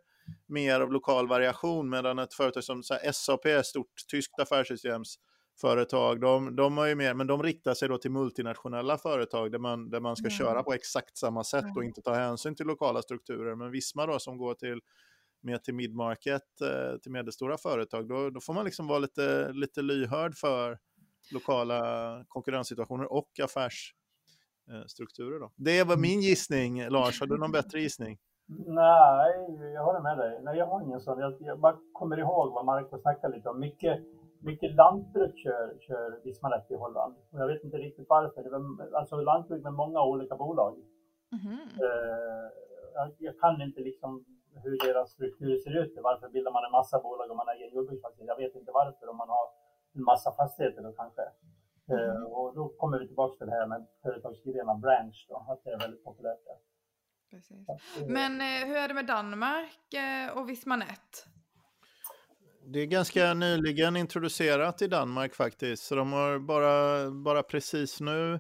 mer 0.49 0.81
av 0.81 0.93
lokal 0.93 1.29
variation, 1.29 1.91
medan 1.91 2.19
ett 2.19 2.35
företag 2.35 2.65
som 2.65 2.83
så 2.83 2.95
här, 2.95 3.13
SAP, 3.13 3.67
stort 3.67 3.93
tyskt 4.11 4.41
affärssystemsföretag, 4.41 6.21
de, 6.21 6.57
de 6.57 6.77
har 6.79 6.87
ju 6.87 6.95
mer, 6.95 7.15
men 7.15 7.27
de 7.27 7.43
riktar 7.43 7.75
sig 7.75 7.89
då 7.89 7.99
till 7.99 8.11
multinationella 8.11 8.99
företag 8.99 9.53
där 9.53 9.59
man, 9.59 9.91
där 9.91 10.01
man 10.01 10.17
ska 10.17 10.27
mm. 10.27 10.39
köra 10.39 10.63
på 10.63 10.73
exakt 10.73 11.19
samma 11.19 11.45
sätt 11.45 11.77
och 11.77 11.85
inte 11.85 12.03
ta 12.03 12.15
hänsyn 12.15 12.57
till 12.57 12.67
lokala 12.67 13.03
strukturer. 13.03 13.57
Men 13.57 13.71
Visma 13.71 14.07
då 14.07 14.19
som 14.19 14.39
går 14.39 14.55
till 14.55 14.81
mer 15.43 15.59
till 15.59 15.75
midmarket, 15.75 16.61
eh, 16.61 16.99
till 16.99 17.13
medelstora 17.13 17.59
företag, 17.59 18.09
då, 18.09 18.31
då 18.31 18.41
får 18.41 18.55
man 18.55 18.65
liksom 18.65 18.87
vara 18.87 18.99
lite, 18.99 19.53
lite 19.53 19.83
lyhörd 19.83 20.35
för 20.35 20.79
lokala 21.33 21.81
konkurrenssituationer 22.29 23.13
och 23.13 23.31
affärsstrukturer. 23.43 25.41
Då. 25.41 25.51
Det 25.57 25.85
var 25.85 25.97
min 25.97 26.21
gissning, 26.21 26.89
Lars. 26.89 27.21
Har 27.21 27.27
du 27.27 27.39
någon 27.39 27.53
bättre 27.53 27.81
gissning? 27.81 28.19
Nej, 28.67 29.31
jag 29.75 29.85
håller 29.85 30.01
med 30.01 30.19
dig. 30.19 30.41
Nej, 30.43 30.59
jag 30.59 30.67
har 30.67 30.83
ingen 30.83 31.01
sån. 31.01 31.19
Jag, 31.19 31.35
jag 31.41 31.59
bara 31.59 31.77
kommer 31.93 32.19
ihåg 32.19 32.53
vad 32.53 32.65
Marco 32.65 32.99
snackade 32.99 33.37
lite 33.37 33.49
om. 33.49 33.61
Mycket, 33.61 34.01
mycket 34.41 34.75
lantbruk 34.75 35.39
kör, 35.39 35.79
kör 35.81 36.21
Vismanet 36.25 36.71
i 36.71 36.75
Holland. 36.75 37.15
Och 37.31 37.41
jag 37.41 37.47
vet 37.47 37.65
inte 37.65 37.77
riktigt 37.77 38.07
varför. 38.09 38.43
Det 38.43 38.51
var, 38.51 38.63
alltså 38.99 39.17
lantbruk 39.17 39.63
med 39.63 39.73
många 39.73 40.03
olika 40.03 40.37
bolag. 40.37 40.75
Mm. 41.33 41.59
Uh, 41.85 42.47
jag, 42.95 43.13
jag, 43.19 43.39
kan 43.41 43.63
inte 43.63 43.81
liksom 43.81 44.25
hur 44.63 44.79
deras 44.87 45.11
struktur 45.11 45.57
ser 45.57 45.83
ut. 45.83 45.99
Varför 46.03 46.29
bildar 46.29 46.53
man 46.53 46.65
en 46.65 46.73
massa 46.73 46.99
bolag 46.99 47.31
om 47.31 47.37
man 47.37 47.47
har 47.47 47.55
egen 47.55 47.75
jordbruksfastighet? 47.75 48.29
Jag 48.29 48.37
vet 48.45 48.55
inte 48.55 48.73
varför. 48.73 49.09
Om 49.09 49.17
man 49.17 49.29
har 49.29 49.47
en 49.95 50.03
massa 50.03 50.33
fastigheter 50.33 50.83
då 50.83 50.93
kanske. 50.93 51.23
Mm. 51.91 52.27
Och 52.27 52.55
då 52.55 52.69
kommer 52.69 52.99
vi 52.99 53.07
tillbaka 53.07 53.39
till 53.39 53.47
det 53.47 53.53
här 53.53 53.67
med 53.67 53.87
företagsgrenarna 54.03 54.75
branch 54.75 55.27
då, 55.29 55.47
att 55.49 55.65
det 55.65 55.71
är 55.71 55.79
väldigt 55.79 56.05
populärt 56.05 56.45
där. 56.45 56.57
Precis. 57.31 57.67
Men 58.09 58.41
eh, 58.41 58.69
hur 58.69 58.77
är 58.77 58.89
det 58.89 58.95
med 58.95 59.07
Danmark 59.07 59.95
eh, 59.95 60.39
och 60.39 60.49
Vismanet? 60.49 61.27
Det 62.65 62.79
är 62.79 62.87
ganska 62.87 63.35
nyligen 63.35 63.97
introducerat 63.97 64.83
i 64.83 64.87
Danmark 64.87 65.35
faktiskt, 65.35 65.83
så 65.83 65.95
de 65.95 66.13
har 66.13 66.39
bara, 66.39 67.11
bara 67.11 67.43
precis 67.43 68.01
nu 68.01 68.35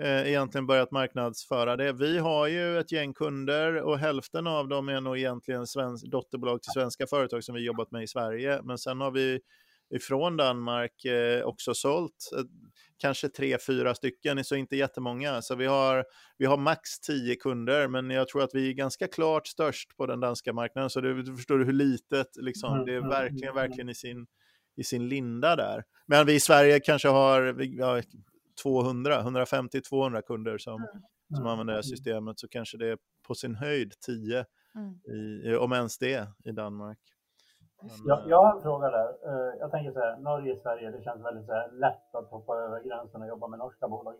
eh, 0.00 0.28
egentligen 0.28 0.66
börjat 0.66 0.90
marknadsföra 0.90 1.76
det. 1.76 1.92
Vi 1.92 2.18
har 2.18 2.46
ju 2.46 2.78
ett 2.78 2.92
gäng 2.92 3.14
kunder 3.14 3.82
och 3.82 3.98
hälften 3.98 4.46
av 4.46 4.68
dem 4.68 4.88
är 4.88 5.00
nog 5.00 5.18
egentligen 5.18 5.66
svensk, 5.66 6.06
dotterbolag 6.06 6.62
till 6.62 6.72
svenska 6.72 7.06
företag 7.06 7.44
som 7.44 7.54
vi 7.54 7.64
jobbat 7.64 7.90
med 7.90 8.02
i 8.02 8.06
Sverige, 8.06 8.60
men 8.62 8.78
sen 8.78 9.00
har 9.00 9.10
vi 9.10 9.40
ifrån 9.92 10.36
Danmark 10.36 11.04
eh, 11.04 11.44
också 11.44 11.74
sålt. 11.74 12.30
Eh, 12.36 12.44
kanske 12.98 13.28
tre, 13.28 13.58
fyra 13.58 13.94
stycken, 13.94 14.44
så 14.44 14.54
inte 14.54 14.76
jättemånga. 14.76 15.42
Så 15.42 15.54
vi 15.54 15.66
har, 15.66 16.04
vi 16.38 16.46
har 16.46 16.56
max 16.56 17.00
tio 17.00 17.36
kunder, 17.36 17.88
men 17.88 18.10
jag 18.10 18.28
tror 18.28 18.42
att 18.42 18.54
vi 18.54 18.68
är 18.68 18.72
ganska 18.72 19.08
klart 19.08 19.46
störst 19.46 19.96
på 19.96 20.06
den 20.06 20.20
danska 20.20 20.52
marknaden. 20.52 20.90
Så 20.90 21.00
du, 21.00 21.22
du 21.22 21.36
förstår 21.36 21.58
hur 21.58 21.72
litet, 21.72 22.36
liksom, 22.36 22.74
mm, 22.74 22.86
det 22.86 22.92
är 22.92 22.96
mm, 22.96 23.08
verkligen, 23.08 23.52
mm, 23.52 23.54
verkligen 23.54 23.88
i 23.88 23.94
sin, 23.94 24.26
i 24.76 24.84
sin 24.84 25.08
linda 25.08 25.56
där. 25.56 25.84
Men 26.06 26.26
vi 26.26 26.34
i 26.34 26.40
Sverige 26.40 26.80
kanske 26.80 27.08
har 27.08 27.56
ja, 27.60 28.02
200, 28.62 29.22
150-200 29.22 30.22
kunder 30.22 30.58
som, 30.58 30.86
som 31.36 31.46
använder 31.46 31.72
det 31.72 31.78
här 31.78 31.82
systemet, 31.82 32.40
så 32.40 32.48
kanske 32.48 32.78
det 32.78 32.88
är 32.88 32.98
på 33.26 33.34
sin 33.34 33.54
höjd 33.54 33.92
10, 34.06 34.44
i, 35.14 35.54
om 35.54 35.72
ens 35.72 35.98
det, 35.98 36.28
i 36.44 36.52
Danmark. 36.52 36.98
Jag, 38.10 38.18
jag 38.26 38.42
har 38.44 38.52
en 38.56 38.62
fråga 38.62 38.90
där. 38.90 39.08
Eh, 39.28 39.52
jag 39.62 39.70
tänker 39.70 39.92
så 39.92 40.00
här, 40.00 40.16
Norge, 40.16 40.56
Sverige, 40.62 40.90
det 40.90 41.02
känns 41.02 41.24
väldigt 41.24 41.46
så 41.46 41.52
här, 41.52 41.68
lätt 41.84 42.14
att 42.14 42.30
hoppa 42.30 42.52
över 42.56 42.80
gränsen 42.80 43.22
och 43.22 43.28
jobba 43.28 43.46
med 43.48 43.58
norska 43.58 43.88
bolag. 43.88 44.16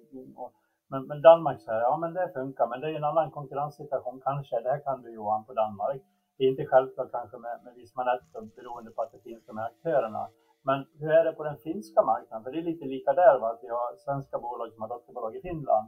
Men, 0.91 1.07
men 1.07 1.23
Danmark 1.23 1.61
så 1.61 1.73
här, 1.73 1.81
ja 1.81 1.97
men 1.97 2.13
det 2.13 2.31
funkar, 2.39 2.67
men 2.67 2.81
det 2.81 2.89
är 2.91 2.97
en 2.97 3.11
annan 3.13 3.31
konkurrenssituation 3.31 4.21
kanske. 4.25 4.61
Det 4.61 4.71
här 4.71 4.83
kan 4.87 5.03
du 5.03 5.15
Johan 5.15 5.45
på 5.45 5.53
Danmark. 5.53 6.01
Det 6.37 6.45
är 6.45 6.49
inte 6.49 6.67
självklart 6.67 7.11
kanske 7.11 7.37
med, 7.39 7.57
med 7.65 7.75
Vismanet 7.75 8.21
beroende 8.57 8.91
på 8.91 9.03
att 9.03 9.13
det 9.13 9.23
finns 9.29 9.47
de 9.47 9.59
här 9.59 9.67
aktörerna. 9.67 10.29
Men 10.69 10.79
hur 11.01 11.13
är 11.19 11.25
det 11.25 11.33
på 11.33 11.45
den 11.45 11.57
finska 11.57 12.03
marknaden? 12.03 12.45
För 12.45 12.51
det 12.51 12.59
är 12.59 12.71
lite 12.73 12.85
lika 12.85 13.13
där, 13.13 13.39
va? 13.39 13.49
att 13.51 13.63
vi 13.63 13.69
har 13.69 13.97
svenska 13.97 14.39
bolag 14.39 14.73
som 14.73 14.83
har 14.83 14.89
dotterbolag 14.89 15.37
i 15.37 15.41
Finland. 15.41 15.87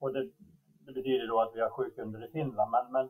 Och 0.00 0.12
det, 0.12 0.22
det 0.86 0.92
betyder 0.92 1.26
då 1.28 1.40
att 1.40 1.54
vi 1.54 1.60
har 1.60 1.70
sju 1.70 1.90
kunder 1.90 2.24
i 2.24 2.30
Finland. 2.36 2.70
Men, 2.70 2.84
men 2.92 3.04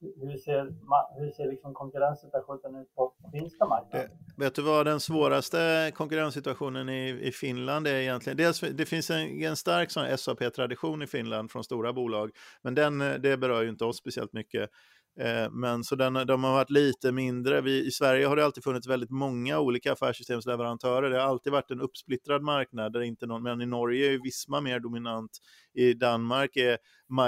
hur 0.00 0.38
ser, 0.38 0.74
hur 1.18 1.30
ser 1.30 1.50
liksom 1.50 1.74
konkurrenssituationen 1.74 2.82
ut 2.82 2.94
på 2.94 3.12
finska 3.32 3.66
marknaden? 3.66 4.10
Eh, 4.10 4.16
vet 4.36 4.54
du 4.54 4.62
vad 4.62 4.86
den 4.86 5.00
svåraste 5.00 5.92
konkurrenssituationen 5.94 6.88
i, 6.88 7.08
i 7.22 7.32
Finland 7.32 7.86
är 7.86 7.94
egentligen? 7.94 8.36
Dels, 8.36 8.60
det 8.60 8.86
finns 8.86 9.10
en, 9.10 9.42
en 9.42 9.56
stark 9.56 9.90
SAP-tradition 10.20 11.02
i 11.02 11.06
Finland 11.06 11.50
från 11.50 11.64
stora 11.64 11.92
bolag, 11.92 12.30
men 12.62 12.74
den, 12.74 13.00
eh, 13.00 13.14
det 13.14 13.36
berör 13.36 13.62
ju 13.62 13.68
inte 13.68 13.84
oss 13.84 13.96
speciellt 13.96 14.32
mycket. 14.32 14.70
Eh, 15.20 15.50
men 15.50 15.84
så 15.84 15.96
den, 15.96 16.14
de 16.14 16.44
har 16.44 16.52
varit 16.52 16.70
lite 16.70 17.12
mindre. 17.12 17.60
Vi, 17.60 17.86
I 17.86 17.90
Sverige 17.90 18.26
har 18.26 18.36
det 18.36 18.44
alltid 18.44 18.64
funnits 18.64 18.88
väldigt 18.88 19.10
många 19.10 19.58
olika 19.58 19.92
affärssystemsleverantörer. 19.92 21.10
Det 21.10 21.20
har 21.20 21.28
alltid 21.28 21.52
varit 21.52 21.70
en 21.70 21.80
uppsplittrad 21.80 22.42
marknad, 22.42 22.92
där 22.92 23.00
inte 23.00 23.26
någon, 23.26 23.42
men 23.42 23.60
i 23.60 23.66
Norge 23.66 24.14
är 24.14 24.22
Visma 24.22 24.60
mer 24.60 24.80
dominant. 24.80 25.30
I 25.74 25.92
Danmark 25.94 26.56
är 26.56 26.78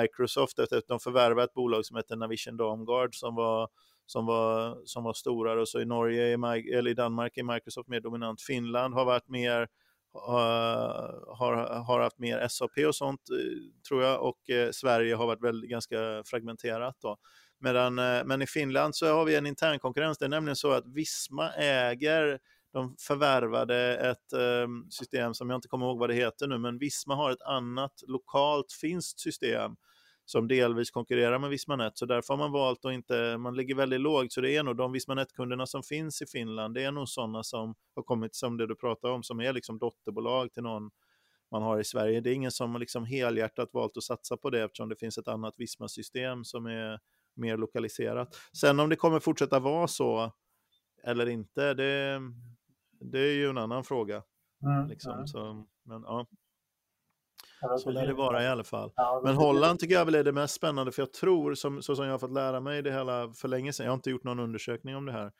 Microsoft, 0.01 0.59
efter 0.59 0.77
att 0.77 0.89
de 0.89 1.01
förvärvade 1.01 1.45
ett 1.45 1.55
bolag 1.55 1.87
som 1.87 1.97
heter 1.97 2.17
Navision 2.17 2.57
Damgard 2.57 3.15
som 3.15 3.35
var 3.35 3.69
som 4.07 4.27
var, 4.27 4.83
som 4.85 5.05
var 5.05 5.13
stora. 5.13 5.61
Och 5.61 5.69
så 5.69 5.81
i, 5.81 5.85
Norge 5.85 6.23
är, 6.23 6.79
eller 6.79 6.91
i 6.91 6.95
Danmark 6.95 7.37
är 7.37 7.55
Microsoft 7.55 7.89
mer 7.89 8.01
dominant. 8.01 8.43
Finland 8.43 8.95
har 8.95 9.05
varit 9.05 9.29
mer 9.29 9.69
har, 10.15 11.55
har 11.85 12.01
haft 12.01 12.19
mer 12.19 12.49
SAP 12.49 12.79
och 12.87 12.95
sånt, 12.95 13.21
eh, 13.31 13.83
tror 13.89 14.03
jag, 14.03 14.23
och 14.23 14.51
eh, 14.51 14.71
Sverige 14.71 15.15
har 15.15 15.27
varit 15.27 15.43
väldigt, 15.43 15.71
ganska 15.71 16.23
fragmenterat. 16.27 16.97
Då. 17.03 17.17
Medan, 17.63 17.99
eh, 17.99 18.25
men 18.25 18.43
i 18.43 18.47
Finland 18.47 18.97
så 18.97 19.07
har 19.07 19.25
vi 19.25 19.37
en 19.37 19.47
intern 19.47 19.79
konkurrens. 19.79 20.19
Det 20.19 20.25
är 20.25 20.29
nämligen 20.29 20.57
så 20.57 20.71
att 20.71 20.87
Visma 20.87 21.53
äger 21.53 22.39
de 22.73 22.97
förvärvade 22.99 23.97
ett 23.97 24.33
ehm, 24.33 24.91
system 24.91 25.35
som 25.35 25.51
jag 25.51 25.57
inte 25.57 25.69
kommer 25.69 25.87
ihåg 25.87 25.99
vad 25.99 26.11
det 26.11 26.15
heter 26.15 26.47
nu, 26.47 26.59
men 26.59 26.79
Visma 26.79 27.15
har 27.15 27.31
ett 27.31 27.43
annat 27.43 27.93
lokalt 28.07 28.73
finskt 28.73 29.21
system 29.21 29.77
som 30.25 30.49
delvis 30.49 30.91
konkurrerar 30.91 31.39
med 31.39 31.51
Vismanet, 31.51 31.99
så 31.99 32.07
därför 32.07 32.35
har 32.35 32.39
man 32.39 32.53
valt 32.53 32.85
att 32.85 32.93
inte, 32.93 33.39
man 33.39 33.57
ligger 33.57 33.75
väldigt 33.75 34.01
lågt, 34.01 34.33
så 34.33 34.41
det 34.41 34.57
är 34.57 34.63
nog 34.63 34.77
de 34.77 34.93
Vismanet-kunderna 34.93 35.67
som 35.67 35.83
finns 35.83 36.23
i 36.23 36.27
Finland, 36.27 36.75
det 36.75 36.85
är 36.85 36.93
nog 36.93 37.09
sådana 37.09 37.43
som 37.43 37.75
har 37.95 38.03
kommit, 38.03 38.35
som 38.35 38.57
det 38.57 38.67
du 38.67 38.75
pratar 38.75 39.09
om, 39.09 39.23
som 39.23 39.41
är 39.41 39.53
liksom 39.53 39.79
dotterbolag 39.79 40.53
till 40.53 40.63
någon 40.63 40.91
man 41.51 41.63
har 41.63 41.81
i 41.81 41.85
Sverige. 41.85 42.21
Det 42.21 42.31
är 42.31 42.35
ingen 42.35 42.51
som 42.51 42.77
liksom 42.77 43.05
helhjärtat 43.05 43.69
valt 43.73 43.97
att 43.97 44.03
satsa 44.03 44.37
på 44.37 44.51
det 44.51 44.63
eftersom 44.63 44.89
det 44.89 44.97
finns 44.97 45.19
ett 45.19 45.29
annat 45.29 45.55
Visma-system 45.57 46.45
som 46.45 46.67
är 46.67 46.99
mer 47.35 47.57
lokaliserat. 47.57 48.37
Sen 48.61 48.81
om 48.81 48.89
det 48.89 48.97
kommer 48.97 49.21
fortsätta 49.21 49.59
vara 49.59 49.89
så 49.89 50.33
eller 51.05 51.29
inte, 51.29 51.75
det, 51.75 52.21
det 53.01 53.19
är 53.19 53.33
ju 53.33 53.49
en 53.49 53.59
annan 53.59 53.85
fråga. 53.85 54.23
Mm, 54.65 54.89
liksom. 54.89 55.13
mm. 55.13 55.27
Så, 55.27 55.67
men, 55.85 56.03
ja. 56.03 56.27
Så 57.79 57.91
lär 57.91 58.07
det 58.07 58.15
vara 58.15 58.43
i 58.43 58.47
alla 58.47 58.65
fall. 58.65 58.93
Men 59.25 59.35
Holland 59.35 59.79
tycker 59.79 59.95
jag 59.95 60.05
väl 60.05 60.15
är 60.15 60.25
det 60.25 60.33
mest 60.33 60.55
spännande, 60.55 60.93
för 60.93 61.03
jag 61.03 61.13
tror, 61.13 61.55
som, 61.55 61.83
så 61.83 61.97
som 61.97 62.05
jag 62.05 62.13
har 62.13 62.19
fått 62.19 62.33
lära 62.33 62.61
mig 62.61 62.83
det 62.83 62.93
hela 62.93 63.33
för 63.33 63.49
länge 63.49 63.73
sedan, 63.73 63.87
jag 63.87 63.91
har 63.91 63.97
inte 63.97 64.11
gjort 64.11 64.25
någon 64.25 64.39
undersökning 64.39 64.97
om 64.97 65.07
det 65.07 65.13
här 65.13 65.33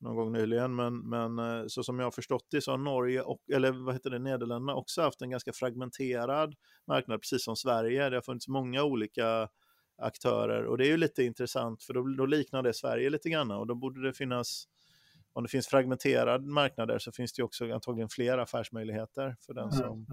någon 0.00 0.16
gång 0.16 0.32
nyligen, 0.32 0.74
men, 0.74 0.98
men 1.08 1.38
eh, 1.38 1.64
så 1.66 1.82
som 1.82 1.98
jag 1.98 2.06
har 2.06 2.10
förstått 2.10 2.46
det 2.50 2.60
så 2.60 2.70
har 2.70 2.78
Norge, 2.78 3.22
och, 3.22 3.40
eller 3.52 3.72
vad 3.72 3.94
heter 3.94 4.10
det, 4.10 4.18
Nederländerna 4.18 4.74
också 4.74 5.02
haft 5.02 5.22
en 5.22 5.30
ganska 5.30 5.52
fragmenterad 5.52 6.54
marknad, 6.86 7.20
precis 7.20 7.44
som 7.44 7.56
Sverige. 7.56 8.10
Det 8.10 8.16
har 8.16 8.22
funnits 8.22 8.48
många 8.48 8.82
olika 8.82 9.48
aktörer 9.96 10.64
och 10.64 10.78
det 10.78 10.86
är 10.86 10.88
ju 10.90 10.96
lite 10.96 11.24
intressant 11.24 11.82
för 11.82 11.94
då, 11.94 12.02
då 12.02 12.26
liknar 12.26 12.62
det 12.62 12.74
Sverige 12.74 13.10
lite 13.10 13.28
grann 13.30 13.50
och 13.50 13.66
då 13.66 13.74
borde 13.74 14.02
det 14.02 14.12
finnas 14.12 14.68
om 15.32 15.42
det 15.42 15.48
finns 15.48 15.66
fragmenterad 15.66 16.46
marknader 16.46 16.98
så 16.98 17.12
finns 17.12 17.32
det 17.32 17.42
också 17.42 17.72
antagligen 17.72 18.08
fler 18.08 18.38
affärsmöjligheter 18.38 19.36
för 19.46 19.54
den 19.54 19.72
som, 19.72 20.06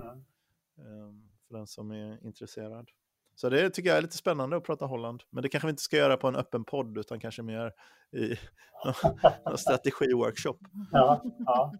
mm. 0.77 1.29
för 1.47 1.57
den 1.57 1.67
som 1.67 1.91
är 1.91 2.25
intresserad. 2.25 2.89
Så 3.41 3.49
det 3.49 3.69
tycker 3.69 3.89
jag 3.89 3.97
är 3.97 4.01
lite 4.01 4.17
spännande 4.17 4.57
att 4.57 4.63
prata 4.63 4.85
Holland. 4.85 5.23
Men 5.29 5.43
det 5.43 5.49
kanske 5.49 5.67
vi 5.67 5.69
inte 5.69 5.81
ska 5.81 5.97
göra 5.97 6.17
på 6.17 6.27
en 6.27 6.35
öppen 6.35 6.63
podd 6.63 6.97
utan 6.97 7.19
kanske 7.19 7.41
mer 7.41 7.71
i 8.11 8.39
någon 9.45 9.57
strategi-workshop. 9.57 10.57
Ja, 10.91 11.23
ja. 11.45 11.73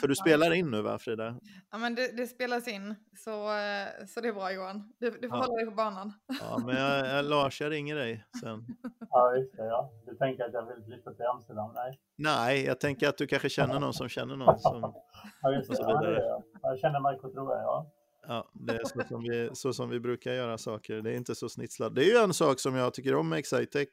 För 0.00 0.08
du 0.08 0.14
spelar 0.14 0.52
in 0.52 0.70
nu 0.70 0.82
va 0.82 0.98
Frida? 0.98 1.36
Ja 1.70 1.78
men 1.78 1.94
det, 1.94 2.16
det 2.16 2.26
spelas 2.26 2.68
in 2.68 2.94
så, 3.16 3.30
eh, 3.30 4.06
så 4.06 4.20
det 4.20 4.28
är 4.28 4.32
bra 4.32 4.52
Johan. 4.52 4.92
Du, 4.98 5.10
du 5.10 5.28
får 5.28 5.38
ja. 5.38 5.44
hålla 5.44 5.54
dig 5.54 5.66
på 5.66 5.70
banan. 5.70 6.12
Ja 6.40 6.58
men 6.66 6.76
jag, 6.76 7.06
jag, 7.06 7.24
Lars 7.24 7.60
jag 7.60 7.72
ringer 7.72 7.96
dig 7.96 8.24
sen. 8.40 8.66
Ja 9.10 9.36
just 9.36 9.56
det 9.56 9.64
ja. 9.64 9.90
Du 10.06 10.16
tänker 10.16 10.44
att 10.44 10.52
jag 10.52 10.66
vill 10.66 10.84
flytta 10.84 11.14
till 11.14 11.26
Amsterdam? 11.26 11.70
Nej. 11.74 12.00
Nej 12.16 12.64
jag 12.64 12.80
tänker 12.80 13.08
att 13.08 13.18
du 13.18 13.26
kanske 13.26 13.48
känner 13.48 13.80
någon 13.80 13.94
som 13.94 14.08
känner 14.08 14.36
någon. 14.36 14.58
Som, 14.58 14.80
ja 15.42 15.52
just 15.52 15.70
det. 15.70 15.76
Ja, 15.80 16.00
det 16.00 16.26
jag. 16.26 16.42
jag 16.62 16.78
känner 16.78 17.00
Marco 17.00 17.32
Troe 17.32 17.54
ja. 17.54 17.90
Ja, 18.28 18.50
det 18.52 18.72
är 18.72 18.84
så 18.84 19.02
som, 19.08 19.22
vi, 19.22 19.50
så 19.52 19.72
som 19.72 19.90
vi 19.90 20.00
brukar 20.00 20.32
göra 20.32 20.58
saker. 20.58 21.02
Det 21.02 21.10
är 21.10 21.16
inte 21.16 21.34
så 21.34 21.48
snitslat. 21.48 21.94
Det 21.94 22.04
är 22.04 22.10
ju 22.10 22.16
en 22.16 22.34
sak 22.34 22.60
som 22.60 22.74
jag 22.74 22.94
tycker 22.94 23.14
om 23.14 23.28
med 23.28 23.38
Excitec. 23.38 23.88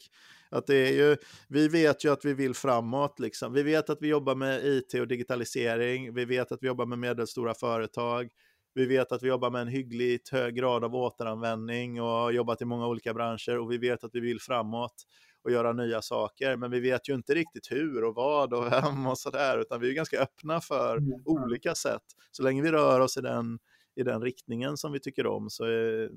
Att 0.50 0.68
det 0.68 0.76
är 0.76 0.94
ju, 0.94 1.18
vi 1.48 1.68
vet 1.68 2.06
ju 2.06 2.12
att 2.12 2.26
vi 2.26 2.34
vill 2.34 2.54
framåt. 2.54 3.20
Liksom. 3.20 3.54
Vi 3.54 3.64
vet 3.64 3.90
att 3.90 3.98
vi 4.02 4.08
jobbar 4.08 4.36
med 4.36 4.66
IT 4.66 4.94
och 4.94 5.08
digitalisering. 5.08 6.14
Vi 6.14 6.26
vet 6.26 6.52
att 6.52 6.60
vi 6.62 6.68
jobbar 6.68 6.86
med 6.86 7.00
medelstora 7.00 7.54
företag. 7.54 8.30
Vi 8.74 8.86
vet 8.86 9.12
att 9.12 9.24
vi 9.24 9.28
jobbar 9.28 9.50
med 9.50 9.62
en 9.62 9.68
hyggligt 9.68 10.30
hög 10.30 10.56
grad 10.56 10.84
av 10.84 10.96
återanvändning 10.96 12.02
och 12.02 12.08
har 12.08 12.32
jobbat 12.32 12.62
i 12.62 12.66
många 12.66 12.88
olika 12.88 13.14
branscher. 13.14 13.58
Och 13.58 13.72
vi 13.72 13.78
vet 13.78 14.04
att 14.04 14.12
vi 14.14 14.20
vill 14.20 14.42
framåt 14.42 14.96
och 15.44 15.52
göra 15.52 15.74
nya 15.74 16.02
saker. 16.02 16.58
Men 16.58 16.72
vi 16.72 16.80
vet 16.80 17.10
ju 17.10 17.14
inte 17.14 17.34
riktigt 17.34 17.72
hur 17.72 18.04
och 18.04 18.16
vad 18.16 18.54
och 18.54 18.72
vem 18.72 19.08
och 19.08 19.18
sådär. 19.18 19.58
Utan 19.58 19.82
vi 19.82 19.90
är 19.90 19.94
ganska 19.94 20.20
öppna 20.20 20.62
för 20.62 20.98
mm. 20.98 21.22
olika 21.26 21.76
sätt. 21.76 22.04
Så 22.32 22.44
länge 22.44 22.62
vi 22.62 22.72
rör 22.72 23.00
oss 23.00 23.18
i 23.18 23.22
den 23.22 23.60
i 23.96 24.04
den 24.04 24.22
riktningen 24.22 24.78
som 24.78 24.92
vi 24.92 25.00
tycker 25.00 25.28
om 25.28 25.50
så, 25.50 25.66
är, 25.66 26.12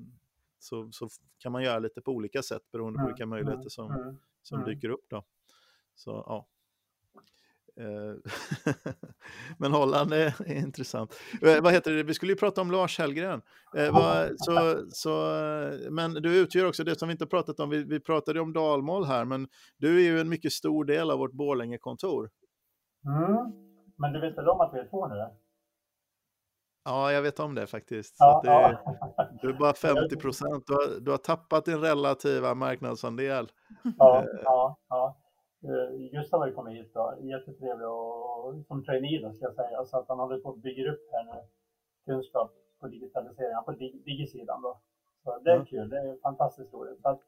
så, 0.59 0.93
så 0.93 1.09
kan 1.39 1.53
man 1.53 1.63
göra 1.63 1.79
lite 1.79 2.01
på 2.01 2.11
olika 2.11 2.43
sätt 2.43 2.63
beroende 2.73 2.99
på 2.99 3.07
vilka 3.07 3.27
möjligheter 3.27 3.69
som, 3.69 4.19
som 4.43 4.65
dyker 4.65 4.89
upp. 4.89 5.05
Då. 5.09 5.25
Så, 5.95 6.11
ja. 6.11 6.47
Eh, 7.81 8.33
men 9.59 9.73
Holland 9.73 10.13
är, 10.13 10.51
är, 10.51 10.55
intressant. 10.55 11.15
Eh, 11.43 11.63
vad 11.63 11.73
heter 11.73 11.93
det? 11.93 12.03
Vi 12.03 12.15
skulle 12.15 12.33
ju 12.33 12.37
prata 12.37 12.61
om 12.61 12.71
Lars 12.71 12.99
Hellgren. 12.99 13.43
Eh, 13.77 14.29
så, 14.37 14.85
så, 14.91 15.11
men 15.91 16.15
du 16.15 16.37
utgör 16.37 16.69
också 16.69 16.85
det 16.85 16.99
som 16.99 17.09
vi 17.09 17.13
inte 17.13 17.27
pratat 17.27 17.61
om. 17.61 17.71
Vi, 17.71 17.85
vi 17.85 18.01
pratade 18.01 18.41
om 18.41 18.53
dalmål 18.53 19.05
här, 19.05 19.25
men 19.25 19.49
du 19.77 19.97
är 19.97 20.13
ju 20.13 20.21
en 20.21 20.29
mycket 20.29 20.53
stor 20.53 20.85
del 20.85 21.11
av 21.11 21.19
vårt 21.19 21.33
Borlänge-kontor. 21.33 22.31
Mm. 23.07 23.53
Men 23.97 24.13
du 24.13 24.21
vet 24.21 24.39
väl 24.39 24.49
om 24.49 24.61
att 24.61 24.75
vi 24.75 24.79
är 24.79 24.89
två 24.91 25.09
nu? 25.09 25.15
Ja, 26.85 27.13
jag 27.13 27.23
vet 27.23 27.41
om 27.41 27.55
det 27.55 27.67
faktiskt. 27.67 28.17
Ja, 28.19 28.41
det 28.45 28.51
är, 28.51 28.81
ja. 29.17 29.29
Du 29.43 29.49
är 29.49 29.53
bara 29.53 29.75
50 29.75 30.17
procent. 30.17 30.65
Du, 30.67 30.73
har, 30.73 31.01
du 31.01 31.11
har 31.11 31.19
tappat 31.19 31.65
din 31.65 31.81
relativa 31.81 32.55
marknadsandel. 32.55 33.49
Ja, 33.99 34.19
eh. 34.19 34.41
ja, 34.45 34.79
ja. 34.89 35.17
Eh, 35.65 36.11
Gustav 36.13 36.41
har 36.41 36.51
kommit 36.51 36.75
hit 36.75 36.95
då, 36.95 37.15
jättetrevlig 37.21 37.89
och 37.89 38.65
som 38.67 38.85
trainee 38.85 39.23
då 39.23 39.33
ska 39.33 39.45
jag 39.45 39.55
säga, 39.55 39.85
så 39.85 39.99
att 39.99 40.09
han 40.09 40.19
håller 40.19 40.39
på 40.39 40.51
att 40.51 40.63
bygga 40.63 40.93
upp 40.93 41.09
här 41.13 41.25
nu 41.25 41.41
kunskap 42.05 42.53
på 42.81 42.87
digitalisering, 42.89 43.65
på 43.65 43.73
digisidan 44.05 44.63
då. 44.63 44.81
Så 45.25 45.39
det 45.39 45.51
är 45.51 45.55
mm. 45.55 45.67
kul, 45.67 45.89
det 45.89 45.99
är 45.99 46.17
fantastiskt 46.23 46.75
roligt. 46.75 47.01
Så 47.03 47.09
att, 47.09 47.21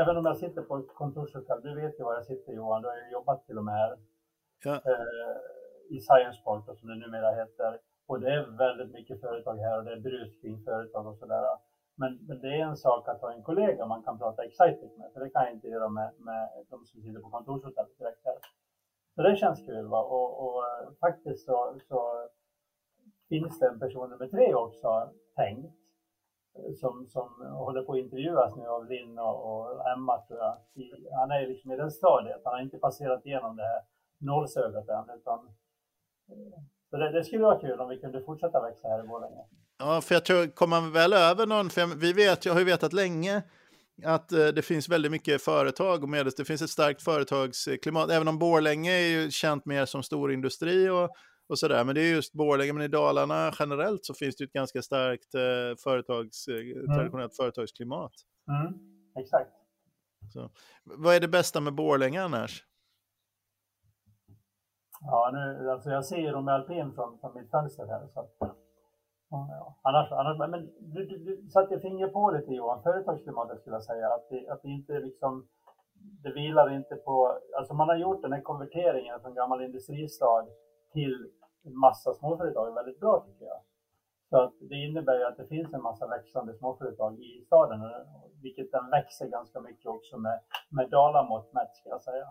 även 0.00 0.16
om 0.16 0.24
jag 0.26 0.36
sitter 0.36 0.62
på 0.62 0.76
ett 0.76 0.94
kontorshotell, 0.94 1.62
du 1.62 1.74
vet 1.74 2.00
ju 2.00 2.04
var 2.04 2.14
jag 2.14 2.24
sitter 2.24 2.52
Johan, 2.52 2.82
du 2.82 2.88
har 2.88 2.96
ju 2.96 3.12
jobbat 3.12 3.46
till 3.46 3.58
och 3.58 3.64
med 3.64 3.74
här 3.74 3.98
ja. 4.64 4.74
eh, 4.74 5.36
i 5.96 6.00
Science 6.00 6.42
Park 6.44 6.66
då, 6.66 6.74
som 6.74 6.88
det 6.88 6.94
numera 6.94 7.30
heter. 7.30 7.78
Och 8.10 8.20
det 8.20 8.32
är 8.34 8.56
väldigt 8.58 8.92
mycket 8.92 9.20
företag 9.20 9.56
här 9.56 9.78
och 9.78 9.84
det 9.84 9.92
är 9.92 10.00
brus 10.00 10.40
kring 10.40 10.64
företag 10.64 11.06
och 11.06 11.16
sådär. 11.16 11.44
Men, 11.94 12.18
men, 12.28 12.40
det 12.40 12.48
är 12.48 12.64
en 12.64 12.76
sak 12.76 13.08
att 13.08 13.20
ha 13.20 13.32
en 13.32 13.42
kollega 13.42 13.86
man 13.86 14.02
kan 14.02 14.18
prata 14.18 14.44
excited 14.44 14.90
med, 14.98 15.12
för 15.12 15.20
det 15.20 15.30
kan 15.30 15.44
jag 15.44 15.52
inte 15.52 15.68
göra 15.68 15.88
med, 15.88 16.10
med 16.18 16.48
de 16.70 16.84
som 16.84 17.02
sitter 17.02 17.20
på 17.20 17.30
kontorshotellet 17.30 17.98
direkt 17.98 18.24
här. 18.24 18.38
Så 19.14 19.22
det 19.22 19.36
känns 19.36 19.66
kul. 19.66 19.86
Va? 19.86 20.02
Och, 20.02 20.44
och 20.44 20.58
eh, 20.68 20.92
faktiskt 21.00 21.46
så, 21.46 21.78
så, 21.88 22.28
finns 23.28 23.58
det 23.58 23.68
en 23.68 23.78
person 23.78 24.10
nummer 24.10 24.26
tre 24.26 24.54
också 24.54 25.10
tänkt 25.36 25.74
som, 26.80 27.06
som 27.08 27.28
håller 27.52 27.82
på 27.82 27.92
att 27.92 27.98
intervjuas 27.98 28.56
nu 28.56 28.66
av 28.66 28.86
Linn 28.86 29.18
och, 29.18 29.38
och 29.50 29.88
Emma 29.88 30.20
tror 30.20 30.38
jag. 30.38 30.56
Han 31.12 31.30
är 31.30 31.46
liksom 31.46 31.72
i 31.72 31.76
den 31.76 31.90
stadiet, 31.90 32.40
han 32.44 32.54
har 32.54 32.60
inte 32.60 32.78
passerat 32.78 33.26
igenom 33.26 33.56
det 33.56 33.62
här 33.62 33.82
nålsögat 34.18 34.88
än 34.88 35.10
utan 35.16 35.38
eh, 36.28 36.62
så 36.90 36.96
det, 36.96 37.12
det, 37.12 37.24
skulle 37.24 37.42
vara 37.42 37.60
kul 37.60 37.80
om 37.80 37.88
vi 37.88 37.98
kunde 37.98 38.22
fortsätta 38.22 38.62
växa 38.62 38.88
här 38.88 39.04
i 39.04 39.06
Borlänge. 39.06 39.44
Ja, 39.78 40.00
för 40.00 40.14
jag 40.14 40.24
tror, 40.24 40.46
kommer 40.46 40.80
man 40.80 40.92
väl 40.92 41.12
över 41.12 41.46
någon, 41.46 41.70
för 41.70 41.86
vi 41.86 42.12
vet, 42.12 42.44
jag 42.44 42.52
har 42.52 42.60
ju 42.60 42.66
vetat 42.66 42.92
länge 42.92 43.42
att 44.04 44.32
eh, 44.32 44.46
det 44.46 44.62
finns 44.62 44.88
väldigt 44.88 45.12
mycket 45.12 45.42
företag 45.42 46.02
och 46.02 46.08
medels, 46.08 46.34
det 46.34 46.44
finns 46.44 46.62
ett 46.62 46.70
starkt 46.70 47.02
företagsklimat, 47.02 48.10
även 48.10 48.28
om 48.28 48.38
Borlänge 48.38 48.92
är 48.92 49.08
ju 49.08 49.30
känt 49.30 49.66
mer 49.66 49.84
som 49.84 50.02
storindustri 50.02 50.88
och, 50.88 51.10
och 51.48 51.58
sådär, 51.58 51.84
men 51.84 51.94
det 51.94 52.00
är 52.00 52.14
just 52.14 52.32
Borlänge, 52.32 52.72
men 52.72 52.82
i 52.82 52.88
Dalarna 52.88 53.52
generellt 53.58 54.04
så 54.04 54.14
finns 54.14 54.36
det 54.36 54.44
ett 54.44 54.52
ganska 54.52 54.82
starkt 54.82 55.34
eh, 55.34 55.76
företags, 55.84 56.48
eh, 56.48 56.54
mm. 56.54 56.86
traditionellt 56.96 57.36
företagsklimat. 57.36 58.12
Mm, 58.48 58.74
exakt. 59.18 59.50
Så, 60.32 60.50
vad 60.84 61.14
är 61.14 61.20
det 61.20 61.28
bästa 61.28 61.60
med 61.60 61.74
Borlänge 61.74 62.22
annars? 62.22 62.64
Ja, 65.04 65.30
nu, 65.32 65.70
alltså 65.70 65.90
jag 65.90 66.04
ser 66.04 66.16
ju 66.16 66.30
dem 66.30 66.48
i 66.48 66.52
alpin 66.52 66.92
från, 66.92 67.18
från 67.18 67.34
mitt 67.34 67.50
fönster 67.50 67.86
här. 67.86 68.06
Så 68.14 68.20
att, 68.20 68.34
ja, 69.30 69.76
annars, 69.82 70.12
annars, 70.12 70.50
men 70.50 70.70
du, 70.80 71.06
du, 71.06 71.18
du 71.18 71.48
satte 71.48 71.80
finger 71.80 72.08
på 72.08 72.30
lite 72.30 72.54
Johan, 72.54 72.82
företagsklimatet 72.82 73.60
skulle 73.60 73.76
jag 73.76 73.82
säga. 73.82 74.08
Att 74.08 74.28
det, 74.30 74.48
att 74.48 74.62
det 74.62 74.68
inte 74.68 74.92
liksom, 74.92 75.48
det 76.22 76.32
vilar 76.32 76.72
inte 76.72 76.96
på, 76.96 77.38
alltså 77.58 77.74
man 77.74 77.88
har 77.88 77.96
gjort 77.96 78.22
den 78.22 78.32
här 78.32 78.40
konverteringen 78.40 79.20
från 79.20 79.34
gammal 79.34 79.62
industristad 79.62 80.46
till 80.92 81.30
en 81.64 81.78
massa 81.78 82.14
småföretag 82.14 82.74
väldigt 82.74 83.00
bra 83.00 83.24
tycker 83.26 83.44
jag. 83.44 83.60
Så 84.30 84.36
att 84.40 84.54
det 84.60 84.74
innebär 84.74 85.18
ju 85.18 85.24
att 85.24 85.36
det 85.36 85.46
finns 85.46 85.74
en 85.74 85.82
massa 85.82 86.06
växande 86.06 86.54
småföretag 86.54 87.18
i 87.20 87.44
staden, 87.46 87.80
vilket 88.42 88.72
den 88.72 88.90
växer 88.90 89.28
ganska 89.28 89.60
mycket 89.60 89.86
också 89.86 90.18
med, 90.18 90.40
med 90.68 90.90
dalamått 90.90 91.52
mätt 91.52 91.76
ska 91.76 91.88
jag 91.88 92.02
säga. 92.02 92.26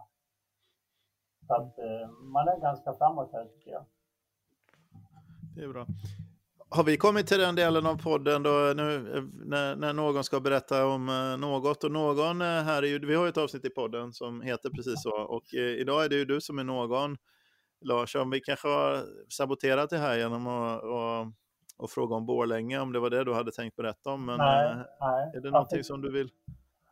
Så 1.49 1.55
att 1.55 1.79
eh, 1.79 2.09
man 2.09 2.47
är 2.47 2.61
ganska 2.61 2.93
framåt 2.93 3.29
här 3.33 3.45
tycker 3.45 3.71
jag. 3.71 3.85
Det 5.55 5.63
är 5.63 5.67
bra. 5.67 5.85
Har 6.69 6.83
vi 6.83 6.97
kommit 6.97 7.27
till 7.27 7.39
den 7.39 7.55
delen 7.55 7.85
av 7.85 8.01
podden 8.03 8.43
då 8.43 8.73
nu 8.75 8.99
när, 9.45 9.75
när 9.75 9.93
någon 9.93 10.23
ska 10.23 10.39
berätta 10.39 10.85
om 10.85 11.09
eh, 11.09 11.37
något 11.37 11.83
och 11.83 11.91
någon 11.91 12.41
eh, 12.41 12.47
här 12.47 12.83
är 12.83 12.87
ju, 12.87 13.05
vi 13.05 13.15
har 13.15 13.23
ju 13.23 13.29
ett 13.29 13.37
avsnitt 13.37 13.65
i 13.65 13.69
podden 13.69 14.13
som 14.13 14.41
heter 14.41 14.69
precis 14.69 15.03
så 15.03 15.21
och 15.21 15.55
eh, 15.55 15.59
idag 15.59 16.05
är 16.05 16.09
det 16.09 16.15
ju 16.15 16.25
du 16.25 16.41
som 16.41 16.59
är 16.59 16.63
någon 16.63 17.17
Lars, 17.81 18.15
om 18.15 18.29
vi 18.29 18.39
kanske 18.39 18.67
har 18.67 19.05
saboterat 19.29 19.89
det 19.89 19.97
här 19.97 20.17
genom 20.17 20.47
att 20.47 20.83
och, 20.83 21.33
och 21.83 21.89
fråga 21.89 22.15
om 22.15 22.25
Borlänge 22.25 22.79
om 22.79 22.93
det 22.93 22.99
var 22.99 23.09
det 23.09 23.23
du 23.23 23.33
hade 23.33 23.51
tänkt 23.51 23.75
berätta 23.75 24.09
om 24.09 24.25
men 24.25 24.37
nej, 24.37 24.71
eh, 24.71 24.77
nej. 24.99 25.31
är 25.35 25.41
det 25.41 25.51
någonting 25.51 25.83
som 25.83 26.01
du 26.01 26.11
vill 26.11 26.29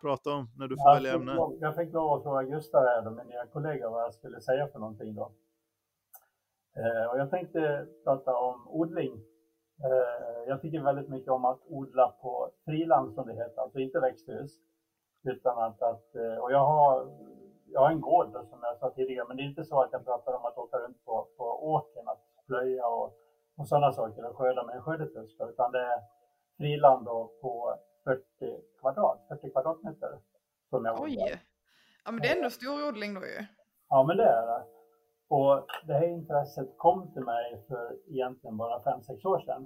prata 0.02 0.34
om 0.34 0.50
när 0.58 0.68
du 0.68 0.76
får 0.76 0.94
välja 0.94 1.14
ämne? 1.14 1.38
Jag 1.60 1.76
fick 1.76 1.94
lov 1.94 2.14
att 2.14 2.24
fråga 2.24 2.44
Gustav 2.44 2.84
här, 2.84 3.10
min 3.10 3.28
nya 3.28 3.46
kollega, 3.46 3.90
vad 3.90 4.04
jag 4.04 4.14
skulle 4.14 4.42
säga 4.42 4.68
för 4.68 4.80
någonting 4.80 5.16
då. 5.16 5.32
Eh, 6.78 7.06
och 7.12 7.20
jag 7.20 7.30
tänkte 7.30 7.88
prata 8.04 8.38
om 8.38 8.68
odling 8.68 9.24
Eh, 9.84 10.48
jag 10.48 10.62
tycker 10.62 10.82
väldigt 10.82 11.10
mycket 11.10 11.32
om 11.32 11.46
att 11.46 11.62
odla 11.68 12.08
på 12.22 12.50
friland 12.66 13.14
som 13.14 13.28
det 13.28 13.34
heter, 13.34 13.62
alltså 13.62 13.80
inte 13.80 14.00
växthus. 14.00 14.52
Utan 15.24 15.58
att, 15.58 15.82
att 15.82 16.16
eh, 16.16 16.38
och 16.38 16.52
jag 16.52 16.66
har, 16.66 17.08
jag 17.66 17.82
har 17.82 17.92
en 17.92 18.02
gård 18.02 18.28
då, 18.34 18.46
som 18.46 18.60
jag 18.62 18.78
sa 18.78 18.90
tidigare, 18.90 19.26
men 19.28 19.38
det 19.38 19.44
är 19.44 19.50
inte 19.50 19.66
så 19.66 19.82
att 19.82 19.92
jag 19.92 20.06
pratar 20.06 20.34
om 20.34 20.46
att 20.46 20.58
åka 20.58 20.78
runt 20.78 21.06
på, 21.06 21.28
på 21.38 21.44
åkern, 21.74 22.08
att 22.08 22.24
plöja 22.48 22.88
och, 22.88 23.14
och 23.58 23.68
sådana 23.68 23.92
saker 23.92 24.30
och 24.30 24.38
skörda 24.38 24.64
med 24.64 24.76
en 24.76 24.82
skördetröska, 24.82 25.46
utan 25.46 25.72
det 25.72 25.80
är 25.80 26.00
friland 26.58 27.06
då 27.06 27.32
på 27.42 27.76
40 28.08 28.24
kvadrat, 28.80 29.26
40 29.28 29.52
kvadratmeter. 29.52 30.20
Som 30.70 30.86
jag 30.86 31.02
Oj! 31.02 31.42
Ja 32.06 32.12
men 32.12 32.22
det 32.22 32.28
är 32.28 32.36
ändå 32.36 32.50
stor 32.50 32.88
odling 32.88 33.14
då 33.14 33.22
ju. 33.22 33.46
Ja 33.90 34.04
men 34.04 34.18
det 34.18 34.24
är 34.24 34.48
det. 34.48 34.64
Och 35.28 35.66
det 35.88 35.94
här 35.94 36.08
intresset 36.08 36.78
kom 36.78 37.14
till 37.14 37.24
mig 37.24 37.66
för 37.68 37.98
egentligen 38.08 38.58
bara 38.58 38.80
5-6 38.80 39.26
år 39.28 39.40
sedan. 39.40 39.64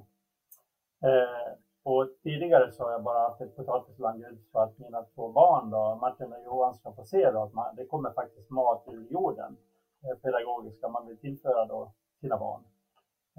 Eh, 1.03 1.57
och 1.83 2.09
tidigare 2.23 2.71
så 2.71 2.83
har 2.83 2.91
jag 2.91 3.03
bara 3.03 3.19
haft 3.19 3.41
ett 3.41 3.55
potatislandljud 3.55 4.45
så 4.51 4.59
att 4.59 4.77
mina 4.77 5.03
två 5.03 5.31
barn 5.31 5.69
då, 5.69 5.95
Martin 5.95 6.33
och 6.33 6.43
Johan 6.45 6.73
ska 6.73 6.93
få 6.93 7.05
se 7.05 7.31
då 7.31 7.43
att 7.43 7.53
man, 7.53 7.75
det 7.75 7.85
kommer 7.85 8.11
faktiskt 8.11 8.49
mat 8.49 8.83
ur 8.87 9.11
jorden. 9.11 9.57
Eh, 10.03 10.17
pedagogiska 10.17 10.89
man 10.89 11.07
vill 11.07 11.19
tillföra 11.19 11.65
då 11.65 11.93
sina 12.21 12.37
barn. 12.37 12.63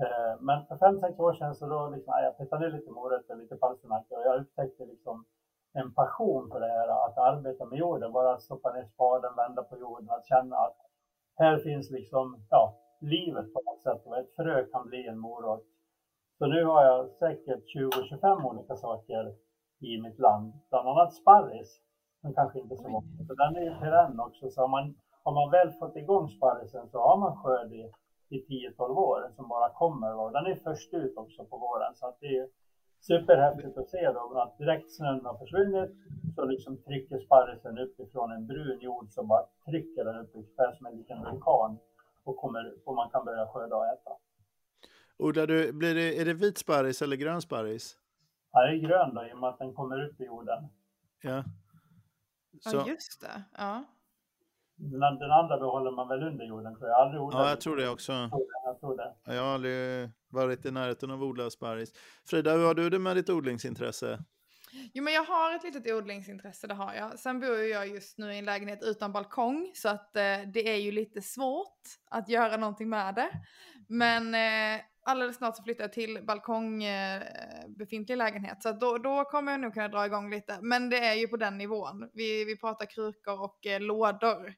Eh, 0.03 0.35
men 0.41 0.67
för 0.67 0.77
5-6 0.77 1.21
år 1.21 1.33
sedan 1.33 1.55
så 1.55 1.67
då 1.67 1.89
liksom, 1.89 2.15
jag 2.23 2.39
petade 2.39 2.65
ner 2.65 2.77
lite 2.77 2.91
morötter, 2.91 3.37
lite 3.37 3.57
palsternackor 3.57 4.19
och 4.19 4.25
jag 4.25 4.41
upptäckte 4.41 4.87
liksom 4.87 5.25
en 5.73 5.95
passion 5.95 6.51
för 6.51 6.61
det 6.61 6.69
här 6.69 6.89
att 7.07 7.19
arbeta 7.19 7.65
med 7.65 7.79
jorden, 7.79 8.13
bara 8.13 8.33
att 8.35 8.43
stoppa 8.43 8.73
ner 8.73 8.85
spaden, 8.85 9.37
vända 9.37 9.63
på 9.63 9.79
jorden, 9.79 10.11
att 10.11 10.27
känna 10.27 10.57
att 10.57 10.77
här 11.37 11.59
finns 11.59 11.91
liksom, 11.91 12.45
ja, 12.51 12.75
livet 13.01 13.53
på 13.55 13.61
något 13.65 13.83
sätt. 13.83 14.07
Och 14.07 14.19
ett 14.19 14.37
frö 14.37 14.65
kan 14.65 14.87
bli 14.87 15.07
en 15.07 15.19
morot. 15.19 15.65
Så 16.39 16.47
nu 16.47 16.65
har 16.65 16.85
jag 16.85 17.11
säkert 17.11 17.65
20-25 17.77 18.45
olika 18.45 18.77
saker 18.77 19.35
i 19.81 20.01
mitt 20.03 20.19
land, 20.19 20.53
bland 20.71 20.89
annat 20.89 21.15
sparris, 21.15 21.81
men 22.23 22.35
kanske 22.35 22.61
inte 22.61 22.77
så 22.77 22.89
många. 22.89 23.07
Så 23.29 23.35
den 23.35 23.57
är 23.57 23.61
ju 23.61 23.75
perenn 23.81 24.21
också, 24.21 24.51
så 24.51 24.61
har 24.61 24.69
man, 24.69 24.95
har 25.23 25.33
man 25.33 25.51
väl 25.51 25.71
fått 25.71 25.97
igång 25.97 26.29
sparrisen 26.29 26.89
så 26.89 26.99
har 26.99 27.17
man 27.17 27.37
skörd 27.37 27.73
i, 27.73 27.93
i 28.33 28.73
10-12 28.79 28.81
år 29.11 29.33
som 29.37 29.49
bara 29.49 29.71
kommer. 29.71 30.15
Och 30.21 30.33
den 30.33 30.47
är 30.47 30.55
först 30.55 30.95
ut 30.95 31.17
också 31.17 31.45
på 31.45 31.57
våren, 31.59 31.95
så 31.95 32.07
att 32.07 32.21
det 32.21 32.37
är 32.39 32.49
superhäftigt 33.01 33.79
att 33.79 33.91
se 33.91 34.13
då 34.13 34.39
att 34.39 34.59
direkt 34.59 34.91
snön 34.97 35.25
har 35.25 35.39
försvunnit 35.39 35.91
så 36.35 36.45
liksom 36.45 36.83
trycker 36.83 37.19
sparrisen 37.19 37.79
uppifrån 37.79 38.33
en 38.33 38.47
brun 38.47 38.81
jord 38.81 39.07
så 39.11 39.23
bara 39.23 39.47
trycker 39.67 40.05
den 40.05 40.17
upp 40.17 40.31
ungefär 40.35 40.73
som 40.77 40.87
en 40.87 40.97
liten 40.97 41.23
vulkan 41.23 41.79
och, 42.25 42.37
kommer, 42.37 42.75
och 42.85 42.95
man 42.95 43.11
kan 43.11 43.25
börja 43.25 43.47
skörda 43.47 43.77
och 43.77 43.87
äta. 43.87 44.11
Odlar 45.19 45.47
du, 45.47 45.73
blir 45.73 45.95
det, 45.95 46.21
är 46.21 46.25
det 46.25 46.35
vit 46.35 46.59
sparris 46.59 47.03
eller 47.03 47.17
grön 47.17 47.43
sparris? 47.43 47.97
Ja, 48.53 48.61
det 48.61 48.77
är 48.77 48.77
grön 48.77 49.15
då 49.15 49.27
i 49.27 49.33
och 49.33 49.39
med 49.39 49.49
att 49.49 49.59
den 49.59 49.75
kommer 49.75 50.09
upp 50.09 50.21
i 50.21 50.25
jorden. 50.25 50.69
Ja. 51.23 51.45
Så. 52.61 52.77
Ja, 52.77 52.85
just 52.89 53.21
det. 53.21 53.43
Ja. 53.59 53.85
Den, 54.91 55.01
den, 55.19 55.31
andra 55.31 55.59
behåller 55.59 55.91
man 55.91 56.09
väl 56.09 56.23
under 56.23 56.45
jorden 56.45 56.77
tror 56.77 56.89
jag. 56.89 57.01
Aldrig 57.01 57.23
ja, 57.23 57.49
jag 57.49 57.61
tror 57.61 57.77
det 57.77 57.89
också. 57.89 58.13
Jag 58.65 58.81
tror 58.81 58.97
det. 58.97 59.35
Jag 59.35 59.43
har 59.43 59.55
aldrig 59.55 60.11
varit 60.29 60.67
i 60.67 60.71
närheten 60.71 61.11
av 61.11 61.23
odlad 61.23 61.53
sparris. 61.53 61.93
Frida, 62.27 62.53
hur 62.53 62.67
har 62.67 62.75
du 62.75 62.91
det 62.91 62.99
med 62.99 63.17
ditt 63.17 63.31
odlingsintresse? 63.31 64.19
Jo 64.95 65.05
men 65.05 65.15
jag 65.15 65.25
har 65.25 65.55
ett 65.55 65.65
litet 65.65 65.93
odlingsintresse, 65.93 66.67
det 66.67 66.75
har 66.75 66.95
jag. 66.95 67.19
Sen 67.19 67.41
bor 67.41 67.59
jag 67.59 67.89
just 67.89 68.19
nu 68.19 68.33
i 68.35 68.39
en 68.39 68.45
lägenhet 68.45 68.83
utan 68.83 69.13
balkong 69.13 69.71
så 69.75 69.89
att 69.89 70.17
eh, 70.17 70.39
det 70.53 70.69
är 70.69 70.77
ju 70.77 70.93
lite 70.93 71.23
svårt 71.23 71.81
att 72.11 72.29
göra 72.29 72.57
någonting 72.57 72.89
med 72.89 73.15
det. 73.15 73.31
Men 73.89 74.35
eh, 74.35 74.81
alldeles 75.05 75.37
snart 75.37 75.57
så 75.57 75.63
flyttar 75.63 75.85
jag 75.85 75.93
till 75.93 76.25
balkong 76.27 76.85
eh, 76.85 77.23
befintlig 77.69 78.17
lägenhet 78.17 78.63
så 78.63 78.73
då, 78.73 78.99
då 78.99 79.25
kommer 79.25 79.53
jag 79.53 79.61
nog 79.61 79.75
kunna 79.75 79.89
dra 79.89 80.07
igång 80.07 80.31
lite. 80.31 80.59
Men 80.63 80.91
det 80.91 80.99
är 80.99 81.15
ju 81.15 81.29
på 81.29 81.37
den 81.37 81.59
nivån. 81.59 82.11
Vi, 82.13 82.45
vi 82.45 82.57
pratar 82.57 82.87
krukor 82.87 83.41
och 83.43 83.67
eh, 83.67 83.81
lådor. 83.81 84.55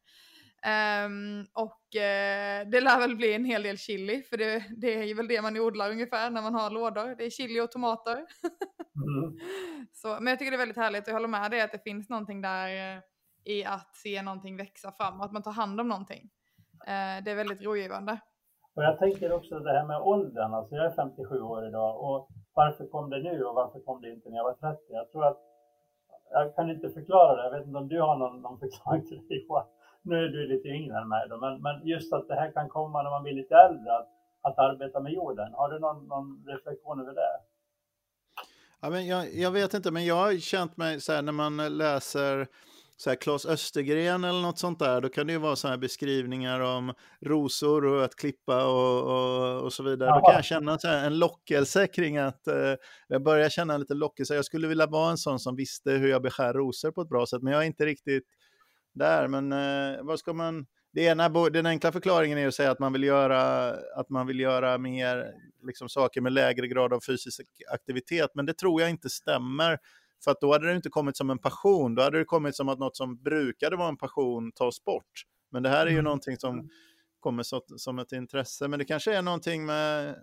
Um, 1.07 1.47
och 1.53 1.81
uh, 1.95 2.71
det 2.71 2.81
lär 2.81 2.99
väl 2.99 3.17
bli 3.17 3.35
en 3.35 3.45
hel 3.45 3.63
del 3.63 3.79
chili, 3.79 4.23
för 4.23 4.37
det, 4.37 4.65
det, 4.77 4.95
är 4.95 5.03
ju 5.03 5.15
väl 5.15 5.29
det 5.29 5.43
man 5.43 5.57
odlar 5.57 5.91
ungefär 5.91 6.31
när 6.31 6.43
man 6.43 6.55
har 6.55 6.71
lådor. 6.71 7.15
Det 7.19 7.25
är 7.25 7.31
chili 7.31 7.61
och 7.61 7.71
tomater. 7.71 8.17
mm. 8.97 9.39
Så, 9.93 10.09
men 10.09 10.27
jag 10.27 10.39
tycker 10.39 10.51
det 10.51 10.57
är 10.57 10.59
väldigt 10.59 10.77
härligt 10.77 11.03
och 11.03 11.09
jag 11.09 11.15
håller 11.15 11.29
med 11.29 11.51
dig 11.51 11.61
att 11.61 11.73
det 11.73 11.85
finns 11.85 12.09
någonting 12.09 12.41
där 12.41 12.97
uh, 12.97 13.03
i 13.45 13.65
att 13.65 13.97
se 13.97 14.23
någonting 14.23 14.57
växa 14.57 14.93
fram 14.93 15.21
att 15.21 15.33
man 15.33 15.43
tar 15.43 15.53
hand 15.53 15.81
om 15.81 15.89
någonting. 15.89 16.31
Uh, 16.81 17.25
det 17.25 17.31
är 17.31 17.35
väldigt 17.35 17.63
rogivande. 17.63 18.21
Och 18.75 18.85
jag 18.85 18.99
tänker 18.99 19.33
också 19.33 19.59
det 19.59 19.73
här 19.73 19.87
med 19.87 20.01
åldern, 20.01 20.55
alltså 20.55 20.75
jag 20.75 20.87
är 20.87 20.91
57 20.91 21.41
år 21.41 21.69
idag 21.69 22.01
och 22.01 22.29
varför 22.55 22.87
kom 22.87 23.11
det 23.11 23.23
nu 23.23 23.45
och 23.45 23.55
varför 23.55 23.81
kom 23.81 24.01
det 24.03 24.11
inte 24.11 24.29
när 24.29 24.37
jag 24.37 24.45
var 24.45 24.55
30? 24.55 24.83
Jag 24.89 25.11
tror 25.13 25.27
att 25.27 25.39
jag 26.31 26.57
kan 26.57 26.71
inte 26.71 26.89
förklara 26.89 27.37
det, 27.37 27.43
jag 27.45 27.51
vet 27.51 27.67
inte 27.67 27.79
om 27.79 27.89
du 27.89 28.01
har 28.01 28.17
någon, 28.17 28.43
någon 28.43 28.59
förklaring 28.59 29.07
till 29.09 29.29
det 29.29 29.35
Johan? 29.35 29.67
nu 30.05 30.25
är 30.25 30.29
du 30.29 30.47
lite 30.47 30.69
yngre 30.69 30.99
än 30.99 31.09
mig 31.09 31.29
då, 31.29 31.37
men, 31.37 31.63
men 31.63 31.87
just 31.87 32.13
att 32.13 32.29
det 32.29 32.35
här 32.35 32.53
kan 32.53 32.69
komma 32.69 33.03
när 33.03 33.11
man 33.11 33.23
blir 33.23 33.33
lite 33.33 33.55
äldre, 33.55 33.97
att, 33.97 34.09
att 34.41 34.59
arbeta 34.59 35.01
med 35.01 35.13
jorden. 35.13 35.55
Har 35.55 35.71
du 35.71 35.79
någon, 35.79 36.07
någon 36.07 36.45
reflektion 36.47 37.01
över 37.01 37.15
det? 37.15 37.35
Ja, 38.81 38.91
men 38.91 39.07
jag, 39.07 39.35
jag 39.35 39.51
vet 39.51 39.75
inte, 39.75 39.91
men 39.91 40.07
jag 40.07 40.15
har 40.15 40.33
känt 40.33 40.77
mig 40.77 41.01
så 41.01 41.13
här 41.13 41.23
när 41.23 41.33
man 41.33 41.79
läser 41.79 42.47
så 42.97 43.11
här 43.11 43.17
Claes 43.17 43.47
Östergren 43.47 44.25
eller 44.25 44.43
något 44.43 44.59
sånt 44.59 44.79
där, 44.79 45.01
då 45.01 45.09
kan 45.09 45.27
det 45.27 45.33
ju 45.33 45.39
vara 45.39 45.57
så 45.57 45.69
här 45.69 45.77
beskrivningar 45.77 46.61
om 46.61 46.95
rosor 47.21 47.85
och 47.85 48.05
att 48.05 48.17
klippa 48.17 48.67
och, 48.67 49.03
och, 49.03 49.63
och 49.63 49.73
så 49.73 49.83
vidare. 49.83 50.11
Aha. 50.11 50.21
Då 50.21 50.27
kan 50.27 50.35
jag 50.35 50.45
känna 50.45 50.79
så 50.79 50.89
en 50.89 51.19
lockelse 51.19 51.87
kring 51.87 52.19
att, 52.19 52.47
eh, 52.47 52.75
jag 53.09 53.23
börjar 53.23 53.49
känna 53.49 53.77
lite 53.77 53.95
lockelse. 53.95 54.35
Jag 54.35 54.45
skulle 54.45 54.69
vilja 54.69 54.87
vara 54.87 55.11
en 55.11 55.19
sån 55.19 55.39
som 55.39 55.57
visste 55.57 55.91
hur 55.91 56.09
jag 56.09 56.23
beskär 56.23 56.53
rosor 56.53 56.91
på 56.91 57.01
ett 57.01 57.09
bra 57.09 57.27
sätt, 57.27 57.43
men 57.43 57.53
jag 57.53 57.63
är 57.63 57.67
inte 57.67 57.87
riktigt 57.87 58.25
där. 58.95 59.29
Men 59.29 59.53
eh, 59.53 60.03
vad 60.03 60.19
ska 60.19 60.33
man... 60.33 60.67
Det 60.93 61.01
ena, 61.01 61.29
den 61.29 61.67
enkla 61.67 61.93
förklaringen 61.93 62.39
är 62.39 62.49
att 62.49 62.55
säga 62.55 62.71
att 62.71 62.79
man 62.79 62.93
vill 62.93 63.05
göra, 63.05 63.71
att 63.97 64.11
man 64.11 64.27
vill 64.27 64.41
göra 64.41 64.79
mer 64.79 65.27
liksom, 65.67 65.89
saker 65.89 66.21
med 66.21 66.33
lägre 66.33 66.69
grad 66.69 66.93
av 66.93 67.01
fysisk 67.01 67.41
aktivitet, 67.73 68.31
men 68.35 68.47
det 68.47 68.55
tror 68.55 68.81
jag 68.81 68.91
inte 68.91 69.11
stämmer. 69.11 69.79
För 70.25 70.31
att 70.31 70.41
då 70.41 70.53
hade 70.53 70.67
det 70.67 70.77
inte 70.77 70.89
kommit 70.89 71.17
som 71.17 71.31
en 71.31 71.39
passion, 71.39 71.95
då 71.95 72.03
hade 72.03 72.19
det 72.19 72.25
kommit 72.25 72.57
som 72.57 72.69
att 72.69 72.79
något 72.79 72.97
som 72.97 73.23
brukade 73.23 73.77
vara 73.77 73.89
en 73.89 73.97
passion 73.97 74.53
tas 74.53 74.85
bort. 74.85 75.13
Men 75.51 75.63
det 75.63 75.69
här 75.69 75.87
är 75.87 75.91
ju 75.91 75.93
mm. 75.93 76.05
någonting 76.05 76.37
som 76.37 76.69
kommer 77.25 77.43
så, 77.43 77.61
som 77.77 77.99
ett 77.99 78.13
intresse. 78.13 78.69
Men 78.69 78.79
det 78.79 78.85
kanske 78.85 79.17
är 79.17 79.23
någonting 79.23 79.67
med, 79.67 80.17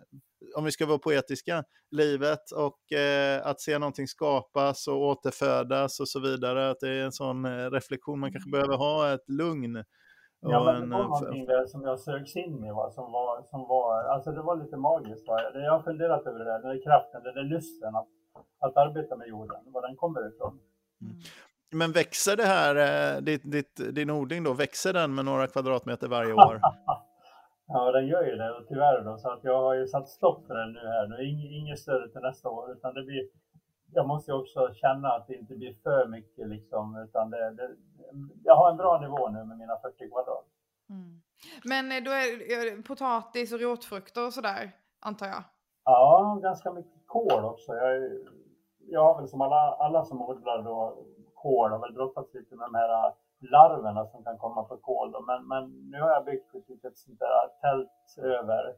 om 0.55 0.65
vi 0.65 0.71
ska 0.71 0.85
vara 0.85 0.97
poetiska, 0.97 1.63
livet 1.91 2.51
och 2.51 2.93
eh, 2.93 3.47
att 3.47 3.61
se 3.61 3.79
någonting 3.79 4.07
skapas 4.07 4.87
och 4.87 5.01
återfödas 5.01 5.99
och 5.99 6.09
så 6.09 6.19
vidare. 6.19 6.69
Att 6.69 6.79
det 6.79 6.89
är 6.89 7.03
en 7.03 7.11
sån 7.11 7.45
eh, 7.45 7.71
reflektion, 7.71 8.19
man 8.19 8.31
kanske 8.31 8.51
behöver 8.51 8.77
ha 8.77 9.13
ett 9.13 9.29
lugn. 9.29 9.83
Ja, 10.41 10.63
men 10.63 10.89
det 10.89 10.95
var 10.95 11.01
eh, 11.01 11.05
någonting 11.05 11.45
där 11.45 11.65
som 11.65 11.81
jag 11.81 11.99
sögs 11.99 12.35
in 12.35 12.63
i, 12.65 12.71
va? 12.71 12.91
Som, 12.91 13.11
var, 13.11 13.43
som 13.51 13.67
var, 13.67 14.03
alltså 14.03 14.31
det 14.31 14.41
var 14.41 14.55
lite 14.63 14.77
magiskt. 14.77 15.27
Va? 15.27 15.41
Jag 15.53 15.71
har 15.71 15.83
funderat 15.83 16.27
över 16.27 16.39
det 16.39 16.45
där, 16.45 16.59
den 16.59 16.69
där 16.75 16.83
kraften, 16.83 17.23
den 17.23 17.35
där 17.35 17.43
lusten 17.43 17.95
att, 17.95 18.07
att 18.59 18.77
arbeta 18.77 19.15
med 19.15 19.27
jorden, 19.27 19.59
var 19.65 19.81
den 19.81 19.95
kommer 19.95 20.27
ifrån. 20.27 20.59
Mm. 21.01 21.15
Men 21.71 21.91
växer 21.91 22.37
det 22.37 22.45
här, 22.45 22.75
eh, 22.75 23.21
ditt, 23.21 23.51
ditt, 23.51 23.95
din 23.95 24.09
odling 24.09 24.43
då, 24.43 24.53
växer 24.53 24.93
den 24.93 25.15
med 25.15 25.25
några 25.25 25.47
kvadratmeter 25.47 26.07
varje 26.07 26.33
år? 26.33 26.59
ja, 27.67 27.91
den 27.91 28.07
gör 28.07 28.23
ju 28.23 28.35
det 28.35 28.51
och 28.51 28.67
tyvärr 28.67 29.03
då, 29.03 29.17
så 29.17 29.29
att 29.29 29.43
jag 29.43 29.61
har 29.61 29.73
ju 29.73 29.87
satt 29.87 30.09
stopp 30.09 30.47
för 30.47 30.55
den 30.55 30.73
nu 30.73 30.79
här. 30.79 31.07
Nu 31.07 31.15
är 31.15 31.57
inget, 31.57 31.79
större 31.79 32.09
till 32.09 32.21
nästa 32.21 32.49
år, 32.49 32.71
utan 32.71 32.93
det 32.93 33.03
blir, 33.03 33.27
jag 33.93 34.07
måste 34.07 34.31
ju 34.31 34.37
också 34.37 34.73
känna 34.73 35.07
att 35.07 35.27
det 35.27 35.35
inte 35.35 35.55
blir 35.55 35.75
för 35.83 36.07
mycket 36.07 36.47
liksom, 36.47 36.95
utan 36.95 37.29
det, 37.29 37.51
det 37.51 37.69
jag 38.43 38.55
har 38.55 38.71
en 38.71 38.77
bra 38.77 38.99
nivå 39.01 39.29
nu 39.29 39.43
med 39.43 39.57
mina 39.57 39.77
40 39.81 40.09
kvadrat. 40.09 40.45
Mm. 40.89 41.21
Men 41.63 41.91
eh, 41.91 42.03
då 42.03 42.11
är 42.11 42.75
det 42.75 42.83
potatis 42.83 43.53
och 43.53 43.59
rotfrukter 43.59 44.25
och 44.25 44.33
sådär, 44.33 44.71
antar 44.99 45.27
jag? 45.27 45.43
Ja, 45.85 46.39
ganska 46.43 46.71
mycket 46.71 47.00
kål 47.11 47.45
också. 47.45 47.75
Jag, 47.75 48.19
jag 48.79 49.03
har 49.03 49.17
väl 49.19 49.27
som 49.27 49.41
alla, 49.41 49.75
alla 49.85 50.05
som 50.05 50.21
odlar 50.21 50.61
då 50.63 50.97
kål 51.33 51.71
har 51.71 51.79
väl 51.79 51.93
brottats 51.93 52.33
lite 52.33 52.55
med 52.55 52.67
de 52.67 52.75
här 52.75 53.13
larverna 53.39 54.05
som 54.05 54.23
kan 54.23 54.37
komma 54.37 54.63
på 54.63 54.77
kål. 54.77 55.11
Då. 55.11 55.21
Men, 55.21 55.47
men 55.47 55.89
nu 55.91 56.01
har 56.01 56.09
jag 56.09 56.25
byggt 56.25 56.55
ett 56.55 56.69
litet 56.69 56.97
sånt 56.97 57.19
där 57.19 57.47
tält 57.61 58.17
över 58.17 58.69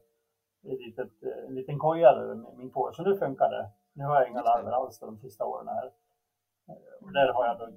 ett 0.71 0.81
litet, 0.87 1.23
en 1.47 1.55
liten 1.55 1.79
koja 1.79 2.09
över 2.09 2.57
min 2.57 2.71
kål. 2.71 2.93
Så 2.95 3.03
nu 3.03 3.17
funkar 3.17 3.49
det. 3.49 3.69
Nu 3.93 4.03
har 4.03 4.15
jag 4.15 4.29
inga 4.29 4.41
larver 4.41 4.71
alls 4.71 4.99
de 4.99 5.17
sista 5.17 5.45
åren 5.45 5.67
här. 5.67 5.91
Och 7.01 7.13
där 7.13 7.33
har 7.33 7.45
jag 7.45 7.59
då 7.59 7.67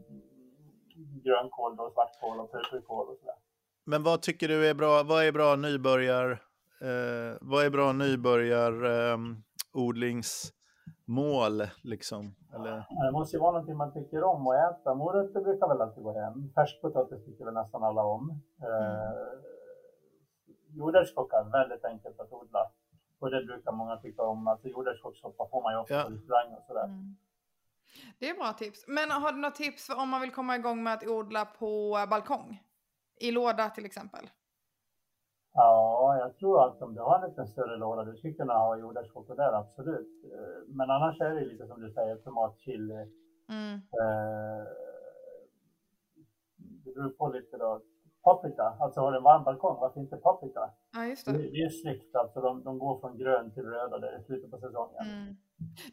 grönkål, 1.24 1.76
då, 1.76 1.90
svartkål 1.90 2.40
och 2.40 2.52
purpurkål 2.52 3.08
och 3.08 3.18
sådär. 3.18 3.34
Men 3.84 4.02
vad 4.02 4.22
tycker 4.22 4.48
du 4.48 4.70
är 4.70 4.74
bra? 4.74 5.02
Vad 5.02 5.24
är 5.24 5.32
bra 5.32 5.56
nybörjar? 5.56 6.45
Eh, 6.80 7.38
vad 7.40 7.64
är 7.64 7.70
bra 7.70 7.92
nybörjar 7.92 8.72
eh, 8.84 9.18
odlingsmål 9.72 11.62
liksom? 11.82 12.34
Eller? 12.54 12.86
Det 13.06 13.12
måste 13.12 13.36
ju 13.36 13.40
vara 13.40 13.52
någonting 13.52 13.76
man 13.76 13.92
tycker 13.92 14.22
om 14.22 14.46
att 14.46 14.56
äta. 14.56 14.94
Morötter 14.94 15.40
brukar 15.40 15.68
väl 15.68 15.80
alltid 15.80 16.02
gå 16.02 16.12
hem. 16.20 16.52
Färskpotatis 16.54 17.24
tycker 17.24 17.44
väl 17.44 17.54
nästan 17.54 17.82
alla 17.84 18.02
om. 18.02 18.42
Eh, 18.62 19.12
jordärtskocka 20.68 21.36
är 21.36 21.44
väldigt 21.44 21.84
enkelt 21.84 22.20
att 22.20 22.32
odla. 22.32 22.70
Och 23.18 23.30
det 23.30 23.44
brukar 23.44 23.72
många 23.72 23.96
tycka 23.96 24.22
om. 24.22 24.48
Alltså 24.48 24.68
jordärtskockssoppa 24.68 25.48
får 25.50 25.62
man 25.62 25.72
ju 25.72 25.78
ofta 25.78 25.94
ja. 25.94 26.02
på 26.04 26.10
restaurang 26.10 26.52
och 26.52 26.64
sådär. 26.66 26.84
Mm. 26.84 27.16
Det 28.18 28.30
är 28.30 28.34
bra 28.34 28.52
tips. 28.52 28.84
Men 28.88 29.10
har 29.10 29.32
du 29.32 29.38
några 29.38 29.54
tips 29.54 29.90
om 29.90 30.08
man 30.08 30.20
vill 30.20 30.32
komma 30.32 30.56
igång 30.56 30.82
med 30.82 30.92
att 30.92 31.06
odla 31.06 31.44
på 31.44 31.98
balkong? 32.10 32.62
I 33.20 33.30
låda 33.30 33.70
till 33.70 33.84
exempel? 33.84 34.30
Ja, 35.52 35.95
jag 36.26 36.36
tror 36.36 36.64
att 36.66 36.82
om 36.82 36.94
du 36.94 37.00
har 37.00 37.18
en 37.18 37.30
lite 37.30 37.46
större 37.46 37.76
låda, 37.76 38.04
du 38.04 38.16
skulle 38.16 38.32
kunna 38.32 38.54
ha 38.54 38.76
jordärtskocka 38.76 39.34
där, 39.34 39.52
absolut. 39.52 40.14
Men 40.66 40.90
annars 40.90 41.20
är 41.20 41.34
det 41.34 41.46
lite 41.46 41.66
som 41.66 41.80
du 41.80 41.90
säger, 41.92 42.16
tomat, 42.16 42.58
chili. 42.58 43.00
Mm. 43.48 43.74
Eh, 43.74 44.64
det 46.84 46.94
beror 46.94 47.10
på 47.10 47.28
lite 47.28 47.56
då. 47.56 47.80
Paprika, 48.22 48.62
alltså 48.62 49.00
har 49.00 49.12
du 49.12 49.18
en 49.18 49.24
varm 49.24 49.44
balkong, 49.44 49.80
varför 49.80 50.00
inte 50.00 50.16
paprika? 50.16 50.70
Ja, 50.92 51.04
just 51.04 51.26
det. 51.26 51.32
Det, 51.32 51.38
det 51.38 51.62
är 51.62 51.68
snyggt, 51.68 52.16
alltså 52.16 52.40
de, 52.40 52.64
de 52.64 52.78
går 52.78 53.00
från 53.00 53.18
grön 53.18 53.50
till 53.54 53.62
röda 53.62 53.98
där 53.98 54.20
i 54.20 54.24
slutet 54.24 54.50
på 54.50 54.58
säsongen. 54.58 55.00
Mm. 55.00 55.36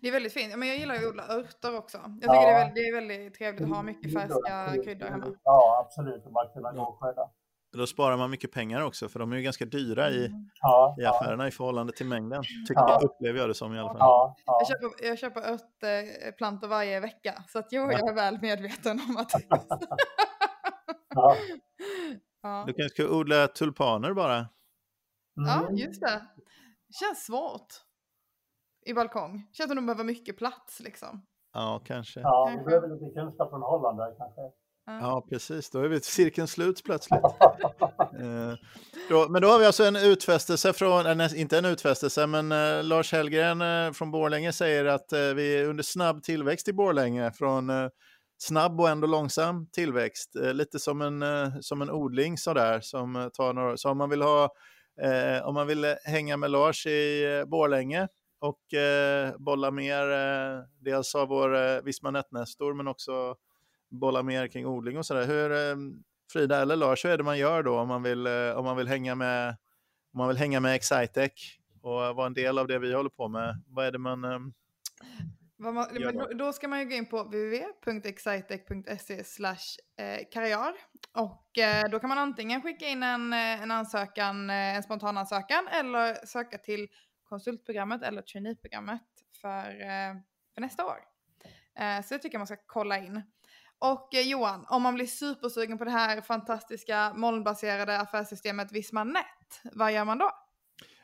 Det 0.02 0.08
är 0.08 0.12
väldigt 0.12 0.34
fint. 0.34 0.58
Men 0.58 0.68
jag 0.68 0.78
gillar 0.78 0.96
att 0.96 1.06
odla 1.10 1.24
örter 1.38 1.78
också. 1.78 1.98
Jag 1.98 2.22
tycker 2.22 2.34
ja. 2.34 2.42
det, 2.42 2.52
är 2.52 2.60
väldigt, 2.60 2.76
det 2.76 2.82
är 2.82 2.94
väldigt 2.94 3.34
trevligt 3.34 3.62
att 3.62 3.76
ha 3.76 3.84
mycket 3.84 4.14
färska 4.14 4.84
kryddor 4.84 5.08
hemma. 5.08 5.26
Ja, 5.44 5.86
absolut. 5.86 6.26
Och 6.26 6.32
bara 6.32 6.48
kunna 6.48 6.72
gå 6.72 6.82
och 6.82 7.00
skörda. 7.00 7.30
Då 7.74 7.88
sparar 7.88 8.18
man 8.18 8.32
mycket 8.32 8.52
pengar 8.52 8.82
också, 8.82 9.10
för 9.10 9.20
de 9.20 9.32
är 9.32 9.36
ju 9.36 9.42
ganska 9.42 9.66
dyra 9.66 10.10
i, 10.10 10.26
mm. 10.26 10.50
ja, 10.62 10.96
i 11.00 11.06
affärerna 11.06 11.44
ja. 11.44 11.48
i 11.48 11.52
förhållande 11.52 11.94
till 11.94 12.06
mängden. 12.06 12.44
Tycker 12.44 12.82
ja. 12.82 12.90
jag, 12.90 13.04
upplever 13.04 13.40
jag 13.40 13.50
det 13.50 13.54
som 13.54 13.76
i 13.76 13.80
alla 13.80 13.90
fall. 13.90 13.98
Ja, 14.00 14.36
jag 14.46 14.68
köper, 14.68 15.08
jag 15.08 15.20
köper 15.20 15.52
örtplantor 15.52 16.68
varje 16.68 17.00
vecka, 17.00 17.44
så 17.48 17.60
att 17.60 17.68
jo, 17.72 17.92
jag 17.92 18.10
är 18.10 18.14
väl 18.14 18.42
medveten 18.42 19.02
om 19.10 19.18
att... 19.18 19.32
ja. 22.42 22.64
Du 22.68 22.74
kanske 22.74 22.90
ska 22.90 23.16
odla 23.16 23.48
tulpaner 23.48 24.14
bara? 24.14 24.36
Mm. 24.36 24.48
Ja, 25.36 25.70
just 25.72 26.02
det. 26.02 26.22
Det 26.88 26.94
känns 27.00 27.26
svårt 27.26 27.74
i 28.86 28.94
balkong. 28.94 29.48
Känns 29.52 29.70
som 29.70 29.76
de 29.76 29.86
behöver 29.86 30.04
mycket 30.04 30.38
plats 30.38 30.80
liksom. 30.80 31.26
Ja, 31.54 31.82
kanske. 31.86 32.20
Ja, 32.20 32.54
vi 32.58 32.64
behöver 32.64 32.88
lite 32.88 33.20
kunskap 33.20 33.50
från 33.50 33.62
Holland 33.62 33.98
där 33.98 34.16
kanske. 34.18 34.42
Ja, 34.86 35.26
precis. 35.30 35.70
Då 35.70 35.80
är 35.80 35.88
vi 35.88 36.02
cirkeln 36.02 36.48
slut 36.48 36.84
plötsligt. 36.84 37.24
eh, 38.20 38.54
då, 39.10 39.30
men 39.30 39.42
då 39.42 39.48
har 39.48 39.60
vi 39.60 39.66
alltså 39.66 39.84
en 39.84 39.96
utfästelse 39.96 40.74
från, 40.74 41.06
eller 41.06 41.36
inte 41.36 41.58
en 41.58 41.66
utfästelse, 41.66 42.28
men 42.28 42.52
eh, 42.52 42.84
Lars 42.84 43.12
Hellgren 43.12 43.62
eh, 43.62 43.92
från 43.92 44.12
Borlänge 44.12 44.54
säger 44.54 44.86
att 44.86 45.14
eh, 45.14 45.20
vi 45.20 45.58
är 45.58 45.66
under 45.66 45.84
snabb 45.84 46.24
tillväxt 46.24 46.68
i 46.68 46.74
Borlänge. 46.74 47.32
Från 47.32 47.70
eh, 47.70 47.90
snabb 48.38 48.80
och 48.82 48.90
ändå 48.90 49.08
långsam 49.08 49.68
tillväxt. 49.72 50.36
Eh, 50.36 50.54
lite 50.54 50.80
som 50.80 51.02
en, 51.02 51.24
som 51.64 51.82
en 51.82 51.92
odling 51.92 52.38
sådär. 52.38 52.80
Som 52.82 53.30
tar 53.34 53.54
några, 53.54 53.78
så 53.78 53.90
om 53.90 53.98
man 53.98 54.10
vill 54.10 54.22
ha 54.22 54.50
om 55.44 55.54
man 55.54 55.68
vill 55.68 55.96
hänga 56.04 56.38
med 56.38 56.52
Lars 56.52 56.86
i 56.86 57.44
Borlänge 57.48 58.08
och 58.44 58.74
eh, 58.74 59.34
bolla 59.38 59.72
mer, 59.72 60.12
eh, 60.12 60.60
dels 60.80 61.16
av 61.16 61.28
vår 61.28 61.56
eh, 61.56 61.82
Visma 61.84 62.12
Nestor 62.12 62.74
men 62.74 62.88
också 62.88 63.36
bolla 63.94 64.24
mer 64.24 64.48
kring 64.48 64.66
odling 64.66 64.98
och 64.98 65.06
sådär. 65.06 65.28
Hur, 65.28 65.52
eh, 65.52 65.76
Frida 66.32 66.62
eller 66.62 66.76
Lars, 66.76 67.06
hur 67.06 67.10
är 67.10 67.18
det 67.18 67.24
man 67.24 67.38
gör 67.38 67.64
då 67.64 67.80
om 67.80 67.88
man 67.88 68.04
vill, 68.04 68.28
eh, 68.28 68.58
om 68.58 68.66
man 68.66 68.78
vill 68.78 68.88
hänga 68.88 69.16
med 69.16 69.50
om 70.14 70.18
man 70.18 70.28
vill 70.28 70.38
hänga 70.38 70.60
med 70.60 70.76
Excitec 70.76 71.58
och 71.82 72.16
vara 72.16 72.28
en 72.28 72.34
del 72.34 72.60
av 72.60 72.68
det 72.68 72.80
vi 72.80 72.94
håller 72.94 73.10
på 73.10 73.28
med? 73.28 73.64
Vad 73.68 73.86
är 73.86 73.92
det 73.92 73.98
man 73.98 74.24
eh, 74.24 74.40
man, 75.58 75.88
då? 76.14 76.28
då? 76.34 76.54
ska 76.54 76.68
man 76.68 76.80
ju 76.80 76.86
gå 76.86 76.96
in 76.96 77.06
på 77.06 77.24
www.excitec.se 77.24 79.24
karriär 80.32 80.74
och 81.14 81.50
då 81.92 82.00
kan 82.00 82.10
man 82.10 82.18
antingen 82.18 82.62
skicka 82.62 82.88
in 82.88 83.04
en, 83.04 83.34
en 83.34 83.72
ansökan, 83.72 84.50
en 84.50 84.84
spontan 84.84 85.18
ansökan 85.18 85.68
eller 85.68 86.26
söka 86.26 86.58
till 86.58 86.88
konsultprogrammet 87.24 88.04
eller 88.04 88.22
traineeprogrammet 88.22 89.02
för, 89.42 89.72
för 90.54 90.62
nästa 90.62 90.86
år. 90.86 90.98
Så 92.04 92.14
det 92.14 92.20
tycker 92.20 92.36
jag 92.36 92.40
man 92.40 92.48
ska 92.48 92.58
kolla 92.66 92.98
in. 92.98 93.22
Och 93.92 94.16
eh, 94.16 94.22
Johan, 94.22 94.66
om 94.70 94.82
man 94.82 94.96
blir 94.96 95.06
supersugen 95.06 95.78
på 95.78 95.84
det 95.84 95.92
här 95.92 96.22
fantastiska 96.22 97.14
molnbaserade 97.16 98.00
affärssystemet 98.00 98.72
Vismanet, 98.72 99.62
vad 99.74 99.94
gör 99.94 100.06
man 100.06 100.18
då? 100.18 100.32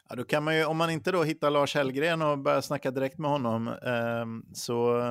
Ja, 0.10 0.16
då 0.16 0.24
kan 0.24 0.44
man 0.44 0.58
ju, 0.58 0.66
om 0.66 0.78
man 0.78 0.90
inte 0.90 1.12
då 1.12 1.24
hittar 1.24 1.50
Lars 1.50 1.76
Hellgren 1.76 2.22
och 2.22 2.40
börjar 2.40 2.62
snacka 2.62 2.92
direkt 2.92 3.18
med 3.18 3.32
honom 3.32 3.68
eh, 3.68 4.54
så, 4.54 5.02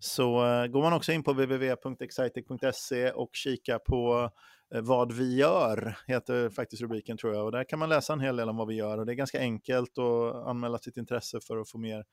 så 0.00 0.46
eh, 0.46 0.66
går 0.66 0.82
man 0.82 0.92
också 0.92 1.12
in 1.12 1.22
på 1.22 1.32
www.excitec.se 1.32 3.10
och 3.10 3.30
kika 3.32 3.78
på 3.78 4.30
Eh, 4.74 4.82
vad 4.82 5.12
vi 5.12 5.36
gör, 5.36 5.98
heter 6.06 6.50
faktiskt 6.50 6.82
rubriken 6.82 7.16
tror 7.16 7.34
jag. 7.34 7.44
Och 7.44 7.52
där 7.52 7.64
kan 7.64 7.78
man 7.78 7.88
läsa 7.88 8.12
en 8.12 8.20
hel 8.20 8.36
del 8.36 8.48
om 8.48 8.56
vad 8.56 8.68
vi 8.68 8.74
gör 8.74 8.98
och 8.98 9.06
det 9.06 9.12
är 9.12 9.14
ganska 9.14 9.40
enkelt 9.40 9.98
att 9.98 10.46
anmäla 10.46 10.78
sitt 10.78 10.96
intresse 10.96 11.40
för 11.40 11.58
att 11.58 11.70
få 11.70 11.78
mer 11.78 12.04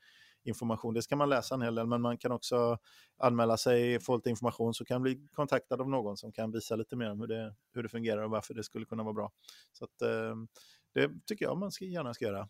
information. 0.44 0.94
Det 0.94 1.02
ska 1.02 1.16
man 1.16 1.28
läsa 1.28 1.54
en 1.54 1.62
hel 1.62 1.74
del, 1.74 1.86
men 1.86 2.02
man 2.02 2.18
kan 2.18 2.32
också 2.32 2.78
anmäla 3.16 3.56
sig, 3.56 4.00
få 4.00 4.16
lite 4.16 4.30
information, 4.30 4.74
så 4.74 4.84
kan 4.84 5.02
bli 5.02 5.28
kontaktad 5.32 5.80
av 5.80 5.88
någon 5.88 6.16
som 6.16 6.32
kan 6.32 6.50
visa 6.50 6.76
lite 6.76 6.96
mer 6.96 7.10
om 7.10 7.20
hur 7.20 7.26
det, 7.26 7.54
hur 7.74 7.82
det 7.82 7.88
fungerar 7.88 8.22
och 8.22 8.30
varför 8.30 8.54
det 8.54 8.64
skulle 8.64 8.84
kunna 8.84 9.02
vara 9.02 9.14
bra. 9.14 9.32
Så 9.72 9.84
att, 9.84 10.02
eh, 10.02 10.36
det 10.94 11.10
tycker 11.26 11.44
jag 11.44 11.58
man 11.58 11.72
ska, 11.72 11.84
gärna 11.84 12.14
ska 12.14 12.24
göra. 12.24 12.48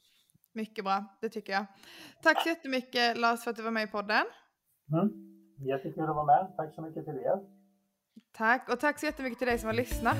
Mycket 0.52 0.84
bra, 0.84 1.18
det 1.20 1.28
tycker 1.28 1.52
jag. 1.52 1.66
Tack 2.22 2.42
så 2.42 2.48
jättemycket 2.48 3.18
Lars 3.18 3.44
för 3.44 3.50
att 3.50 3.56
du 3.56 3.62
var 3.62 3.70
med 3.70 3.82
i 3.82 3.86
podden. 3.86 4.24
Mm. 4.92 5.08
Jättekul 5.66 6.02
att 6.02 6.16
vara 6.16 6.26
med. 6.26 6.56
Tack 6.56 6.74
så 6.74 6.82
mycket 6.82 7.04
till 7.04 7.14
er. 7.14 7.38
Tack 8.32 8.68
och 8.72 8.80
tack 8.80 9.00
så 9.00 9.06
jättemycket 9.06 9.38
till 9.38 9.48
dig 9.48 9.58
som 9.58 9.66
har 9.66 9.74
lyssnat. 9.74 10.16